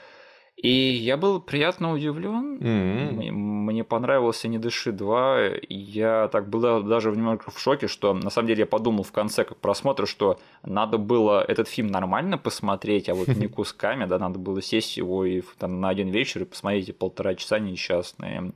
И 0.58 0.70
я 0.70 1.18
был 1.18 1.42
приятно 1.42 1.92
удивлен. 1.92 2.60
Mm-hmm. 2.60 3.32
Мне 3.32 3.84
понравился 3.84 4.48
«Не 4.48 4.60
дыши 4.60 4.92
2». 4.92 5.66
Я 5.70 6.28
так 6.28 6.50
был 6.50 6.84
даже 6.84 7.10
немного 7.12 7.50
в 7.50 7.60
шоке, 7.60 7.88
что 7.88 8.14
на 8.14 8.30
самом 8.30 8.48
деле 8.48 8.62
я 8.62 8.66
подумал 8.68 9.04
в 9.04 9.12
конце 9.12 9.44
как 9.44 9.58
просмотра, 9.58 10.06
что 10.06 10.40
надо 10.64 11.00
было 11.00 11.44
этот 11.44 11.68
фильм 11.68 11.88
нормально 11.88 12.38
посмотреть, 12.38 13.10
а 13.10 13.16
вот 13.16 13.30
не 13.30 13.48
кусками, 13.48 14.06
да, 14.06 14.20
надо 14.20 14.38
было 14.38 14.62
сесть 14.62 14.98
его 14.98 15.26
и 15.26 15.42
там, 15.58 15.82
на 15.82 15.90
один 15.90 16.10
вечер 16.10 16.44
и 16.44 16.46
посмотреть 16.46 16.96
полтора 16.96 17.34
часа 17.34 17.58
несчастные. 17.58 18.52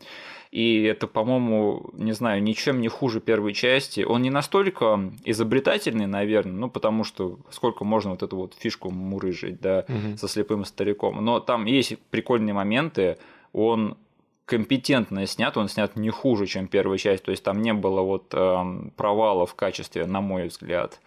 И 0.56 0.84
это, 0.84 1.06
по-моему, 1.08 1.90
не 1.92 2.14
знаю, 2.14 2.42
ничем 2.42 2.80
не 2.80 2.88
хуже 2.88 3.20
первой 3.20 3.52
части. 3.52 4.06
Он 4.06 4.22
не 4.22 4.30
настолько 4.30 5.12
изобретательный, 5.26 6.06
наверное, 6.06 6.54
ну, 6.54 6.70
потому 6.70 7.04
что 7.04 7.40
сколько 7.52 7.84
можно 7.84 8.12
вот 8.12 8.24
эту 8.24 8.38
вот 8.38 8.54
фишку 8.58 8.90
мурыжить, 8.90 9.60
да, 9.60 9.84
угу. 9.86 10.16
со 10.16 10.30
слепым 10.30 10.64
стариком. 10.64 11.26
Но 11.26 11.42
там 11.42 11.66
есть 11.66 12.00
прикольные 12.10 12.54
моменты, 12.54 13.18
он 13.52 13.98
компетентно 14.46 15.26
снят, 15.28 15.58
он 15.58 15.68
снят 15.68 15.94
не 15.98 16.10
хуже, 16.10 16.46
чем 16.46 16.68
первая 16.68 16.98
часть, 16.98 17.24
то 17.24 17.32
есть 17.32 17.44
там 17.44 17.62
не 17.62 17.74
было 17.74 18.00
вот 18.00 18.28
э, 18.32 18.90
провала 18.96 19.46
в 19.46 19.56
качестве, 19.56 20.06
на 20.06 20.22
мой 20.22 20.48
взгляд. 20.48 21.02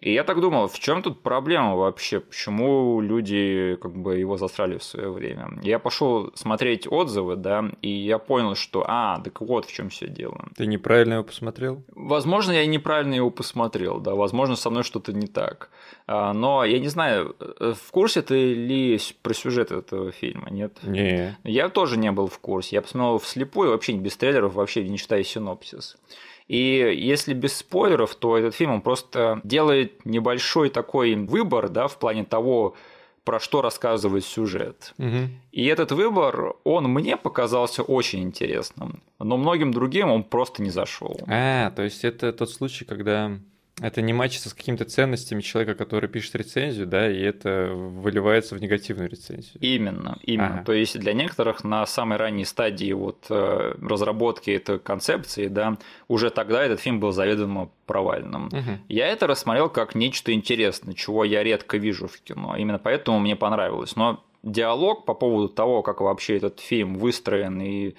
И 0.00 0.12
я 0.12 0.22
так 0.22 0.40
думал, 0.40 0.68
в 0.68 0.78
чем 0.78 1.02
тут 1.02 1.22
проблема 1.22 1.76
вообще? 1.76 2.20
Почему 2.20 3.00
люди 3.00 3.78
как 3.80 3.96
бы 3.96 4.18
его 4.18 4.36
засрали 4.36 4.76
в 4.76 4.82
свое 4.82 5.10
время? 5.10 5.58
Я 5.62 5.78
пошел 5.78 6.30
смотреть 6.34 6.86
отзывы, 6.86 7.36
да, 7.36 7.64
и 7.80 7.88
я 7.88 8.18
понял, 8.18 8.54
что 8.54 8.84
а, 8.86 9.18
так 9.20 9.40
вот 9.40 9.64
в 9.64 9.72
чем 9.72 9.88
все 9.88 10.08
дело. 10.08 10.46
Ты 10.56 10.66
неправильно 10.66 11.14
его 11.14 11.24
посмотрел? 11.24 11.82
Возможно, 11.94 12.52
я 12.52 12.66
неправильно 12.66 13.14
его 13.14 13.30
посмотрел, 13.30 13.98
да, 13.98 14.14
возможно, 14.14 14.56
со 14.56 14.68
мной 14.68 14.82
что-то 14.82 15.14
не 15.14 15.26
так. 15.26 15.70
А, 16.06 16.34
но 16.34 16.64
я 16.64 16.78
не 16.80 16.88
знаю, 16.88 17.34
э, 17.40 17.72
в 17.72 17.90
курсе 17.90 18.20
ты 18.20 18.52
ли 18.52 19.00
про 19.22 19.32
сюжет 19.32 19.72
этого 19.72 20.12
фильма, 20.12 20.50
нет? 20.50 20.78
Не. 20.82 21.38
Я 21.44 21.70
тоже 21.70 21.96
не 21.96 22.12
был 22.12 22.26
в 22.26 22.38
курсе. 22.40 22.76
Я 22.76 22.82
посмотрел 22.82 23.18
вслепую, 23.18 23.70
вообще 23.70 23.94
без 23.94 24.16
трейлеров, 24.16 24.54
вообще 24.54 24.86
не 24.86 24.98
читая 24.98 25.22
синопсис. 25.22 25.96
И 26.46 26.94
если 26.96 27.32
без 27.32 27.56
спойлеров, 27.56 28.14
то 28.14 28.36
этот 28.36 28.54
фильм 28.54 28.72
он 28.72 28.80
просто 28.82 29.40
делает 29.44 30.04
небольшой 30.04 30.68
такой 30.68 31.14
выбор, 31.14 31.68
да, 31.68 31.88
в 31.88 31.98
плане 31.98 32.24
того, 32.24 32.74
про 33.24 33.40
что 33.40 33.62
рассказывает 33.62 34.24
сюжет. 34.24 34.92
Угу. 34.98 35.30
И 35.52 35.64
этот 35.64 35.92
выбор, 35.92 36.54
он 36.62 36.84
мне 36.84 37.16
показался 37.16 37.82
очень 37.82 38.22
интересным, 38.22 39.02
но 39.18 39.38
многим 39.38 39.72
другим 39.72 40.10
он 40.10 40.24
просто 40.24 40.62
не 40.62 40.70
зашел. 40.70 41.18
А, 41.26 41.70
то 41.70 41.82
есть 41.82 42.04
это 42.04 42.32
тот 42.32 42.50
случай, 42.50 42.84
когда 42.84 43.32
это 43.80 44.02
не 44.02 44.12
матчится 44.12 44.50
с 44.50 44.54
какими-то 44.54 44.84
ценностями 44.84 45.40
человека, 45.40 45.74
который 45.74 46.08
пишет 46.08 46.36
рецензию, 46.36 46.86
да, 46.86 47.10
и 47.10 47.20
это 47.20 47.72
выливается 47.74 48.54
в 48.54 48.60
негативную 48.60 49.10
рецензию. 49.10 49.56
Именно, 49.60 50.18
именно. 50.22 50.54
Ага. 50.54 50.64
То 50.64 50.72
есть 50.72 50.98
для 50.98 51.12
некоторых 51.12 51.64
на 51.64 51.84
самой 51.86 52.18
ранней 52.18 52.44
стадии 52.44 52.92
вот 52.92 53.26
э, 53.30 53.74
разработки 53.82 54.50
этой 54.50 54.78
концепции, 54.78 55.48
да, 55.48 55.76
уже 56.06 56.30
тогда 56.30 56.62
этот 56.62 56.80
фильм 56.80 57.00
был 57.00 57.10
заведомо 57.10 57.70
провальным. 57.86 58.46
Угу. 58.46 58.78
Я 58.88 59.08
это 59.08 59.26
рассмотрел 59.26 59.68
как 59.68 59.96
нечто 59.96 60.32
интересное, 60.32 60.94
чего 60.94 61.24
я 61.24 61.42
редко 61.42 61.76
вижу 61.76 62.06
в 62.06 62.20
кино. 62.20 62.54
Именно 62.56 62.78
поэтому 62.78 63.18
мне 63.18 63.34
понравилось. 63.34 63.96
Но 63.96 64.22
диалог 64.44 65.04
по 65.04 65.14
поводу 65.14 65.48
того, 65.48 65.82
как 65.82 66.00
вообще 66.00 66.36
этот 66.36 66.60
фильм 66.60 66.94
выстроен 66.94 67.60
и 67.60 67.94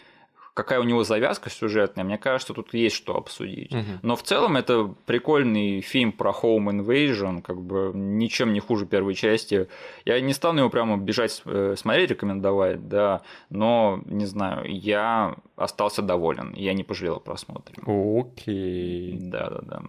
какая 0.56 0.80
у 0.80 0.84
него 0.84 1.03
завязка 1.03 1.49
сюжетная, 1.49 2.06
мне 2.06 2.18
кажется, 2.18 2.53
тут 2.53 2.74
есть 2.74 2.95
что 2.95 3.18
обсудить. 3.18 3.74
Угу. 3.74 3.99
Но 4.01 4.16
в 4.16 4.24
целом 4.24 4.56
это 4.56 4.95
прикольный 5.06 5.82
фильм 5.82 6.14
про 6.14 6.32
Home 6.32 6.72
Invasion, 6.72 7.41
как 7.41 7.62
бы 7.62 7.91
ничем 7.93 8.53
не 8.53 8.62
хуже 8.62 8.86
первой 8.86 9.16
части. 9.16 9.68
Я 10.06 10.20
не 10.22 10.34
стану 10.34 10.60
его 10.60 10.70
прямо 10.70 10.97
бежать 10.97 11.41
э, 11.45 11.76
смотреть, 11.78 12.12
рекомендовать, 12.12 12.88
да, 12.88 13.22
но, 13.49 14.01
не 14.06 14.26
знаю, 14.26 14.64
я 14.66 15.36
остался 15.58 16.01
доволен, 16.01 16.53
я 16.56 16.74
не 16.74 16.86
пожалел 16.86 17.18
о 17.18 17.20
просмотре. 17.20 17.76
Окей. 17.86 19.18
Да-да-да. 19.20 19.82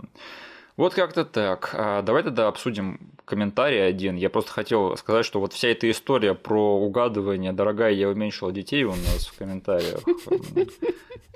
Вот 0.77 0.95
как-то 0.95 1.25
так. 1.25 1.71
А 1.75 2.03
давай 2.03 2.25
тогда 2.25 2.49
обсудим 2.49 2.99
комментарий 3.27 3.87
один. 3.87 4.17
Я 4.17 4.31
просто 4.31 4.53
хотел 4.53 4.97
сказать, 4.97 5.27
что 5.27 5.41
вот 5.41 5.53
вся 5.53 5.69
эта 5.69 5.91
история 5.91 6.33
про 6.33 6.81
угадывание, 6.81 7.53
дорогая, 7.53 7.93
я 7.93 8.09
уменьшила 8.09 8.53
детей 8.53 8.85
у 8.85 8.93
нас 8.93 9.27
в 9.27 9.37
комментариях. 9.37 10.01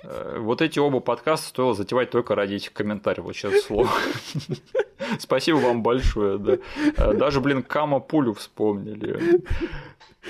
Э, 0.03 0.39
вот 0.39 0.63
эти 0.63 0.79
оба 0.79 1.01
подкаста 1.01 1.49
стоило 1.49 1.75
затевать 1.75 2.11
только 2.11 2.35
ради 2.35 2.55
этих 2.55 2.73
комментариев, 2.73 3.25
вот 3.25 3.37
сейчас 3.37 3.65
слово. 3.65 3.91
Спасибо 5.19 5.57
вам 5.57 5.83
большое, 5.83 6.39
да. 6.39 6.57
Э, 6.97 7.13
даже, 7.13 7.43
блин, 7.43 7.63
Кама 7.63 8.01
Пулю 8.01 8.33
вспомнили. 8.33 9.43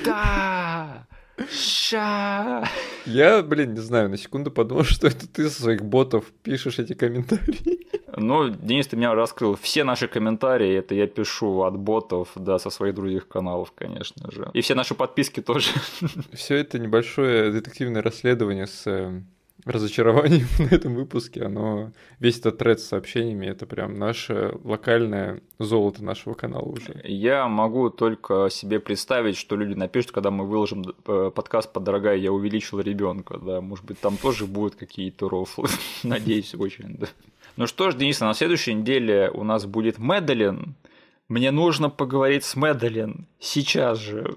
Да! 0.04 1.06
Ша. 1.48 2.68
Я, 3.06 3.42
блин, 3.42 3.74
не 3.74 3.80
знаю, 3.80 4.10
на 4.10 4.16
секунду 4.16 4.50
подумал, 4.50 4.84
что 4.84 5.06
это 5.06 5.28
ты 5.28 5.48
со 5.48 5.62
своих 5.62 5.84
ботов 5.84 6.24
пишешь 6.42 6.80
эти 6.80 6.94
комментарии. 6.94 7.86
Ну, 8.16 8.48
Денис, 8.48 8.86
ты 8.86 8.96
меня 8.96 9.14
раскрыл. 9.14 9.56
Все 9.56 9.84
наши 9.84 10.08
комментарии, 10.08 10.74
это 10.74 10.94
я 10.94 11.06
пишу 11.06 11.62
от 11.62 11.76
ботов, 11.76 12.30
да, 12.34 12.58
со 12.58 12.70
своих 12.70 12.94
других 12.94 13.28
каналов, 13.28 13.72
конечно 13.72 14.30
же. 14.30 14.50
И 14.52 14.60
все 14.60 14.74
наши 14.74 14.94
подписки 14.94 15.40
тоже. 15.40 15.70
Все 16.32 16.56
это 16.56 16.78
небольшое 16.78 17.50
детективное 17.50 18.02
расследование 18.02 18.66
с 18.66 18.86
э, 18.86 19.22
разочарованием 19.64 20.46
на 20.58 20.74
этом 20.74 20.94
выпуске. 20.94 21.42
Оно, 21.42 21.92
весь 22.18 22.38
этот 22.38 22.58
тред 22.58 22.80
с 22.80 22.84
сообщениями, 22.84 23.46
это 23.46 23.66
прям 23.66 23.98
наше 23.98 24.54
локальное 24.64 25.40
золото 25.58 26.04
нашего 26.04 26.34
канала 26.34 26.64
уже. 26.64 27.00
Я 27.04 27.48
могу 27.48 27.90
только 27.90 28.48
себе 28.50 28.80
представить, 28.80 29.36
что 29.36 29.56
люди 29.56 29.74
напишут, 29.74 30.12
когда 30.12 30.30
мы 30.30 30.46
выложим 30.46 30.84
э, 31.06 31.30
подкаст 31.34 31.72
«Подорогая, 31.72 32.16
я 32.16 32.32
увеличил 32.32 32.80
ребенка». 32.80 33.38
Да, 33.38 33.60
может 33.60 33.84
быть, 33.84 34.00
там 34.00 34.16
тоже 34.16 34.46
будут 34.46 34.74
какие-то 34.74 35.28
рофлы. 35.28 35.68
Надеюсь, 36.02 36.54
очень. 36.54 36.96
Да. 36.98 37.08
Ну 37.60 37.66
что 37.66 37.90
ж, 37.90 37.94
Денис, 37.94 38.18
на 38.20 38.32
следующей 38.32 38.72
неделе 38.72 39.30
у 39.34 39.44
нас 39.44 39.66
будет 39.66 39.98
Медалин. 39.98 40.76
Мне 41.28 41.50
нужно 41.50 41.90
поговорить 41.90 42.42
с 42.42 42.56
Медалин 42.56 43.26
сейчас 43.38 43.98
же. 43.98 44.34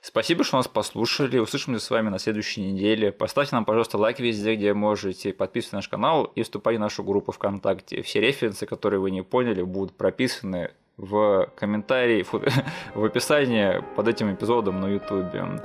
Спасибо, 0.00 0.42
что 0.42 0.56
нас 0.56 0.68
послушали. 0.68 1.36
Услышимся 1.36 1.84
с 1.84 1.90
вами 1.90 2.08
на 2.08 2.18
следующей 2.18 2.62
неделе. 2.62 3.12
Поставьте 3.12 3.56
нам, 3.56 3.66
пожалуйста, 3.66 3.98
лайк 3.98 4.20
везде, 4.20 4.54
где 4.54 4.72
можете. 4.72 5.34
Подписывайтесь 5.34 5.72
на 5.72 5.78
наш 5.80 5.88
канал 5.90 6.32
и 6.34 6.42
вступайте 6.42 6.78
в 6.78 6.80
нашу 6.80 7.04
группу 7.04 7.30
ВКонтакте. 7.32 8.00
Все 8.00 8.22
референсы, 8.22 8.64
которые 8.64 9.00
вы 9.00 9.10
не 9.10 9.20
поняли, 9.22 9.60
будут 9.60 9.94
прописаны 9.94 10.70
в 10.96 11.52
комментарии, 11.54 12.24
в 12.94 13.04
описании 13.04 13.84
под 13.96 14.08
этим 14.08 14.32
эпизодом 14.32 14.80
на 14.80 14.86
YouTube. 14.86 15.60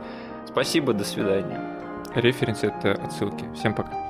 Спасибо, 0.46 0.92
до 0.92 1.06
свидания. 1.06 1.62
Референсы– 2.16 2.68
это 2.82 3.02
отсылки. 3.02 3.46
Всем 3.56 3.74
пока. 3.74 4.07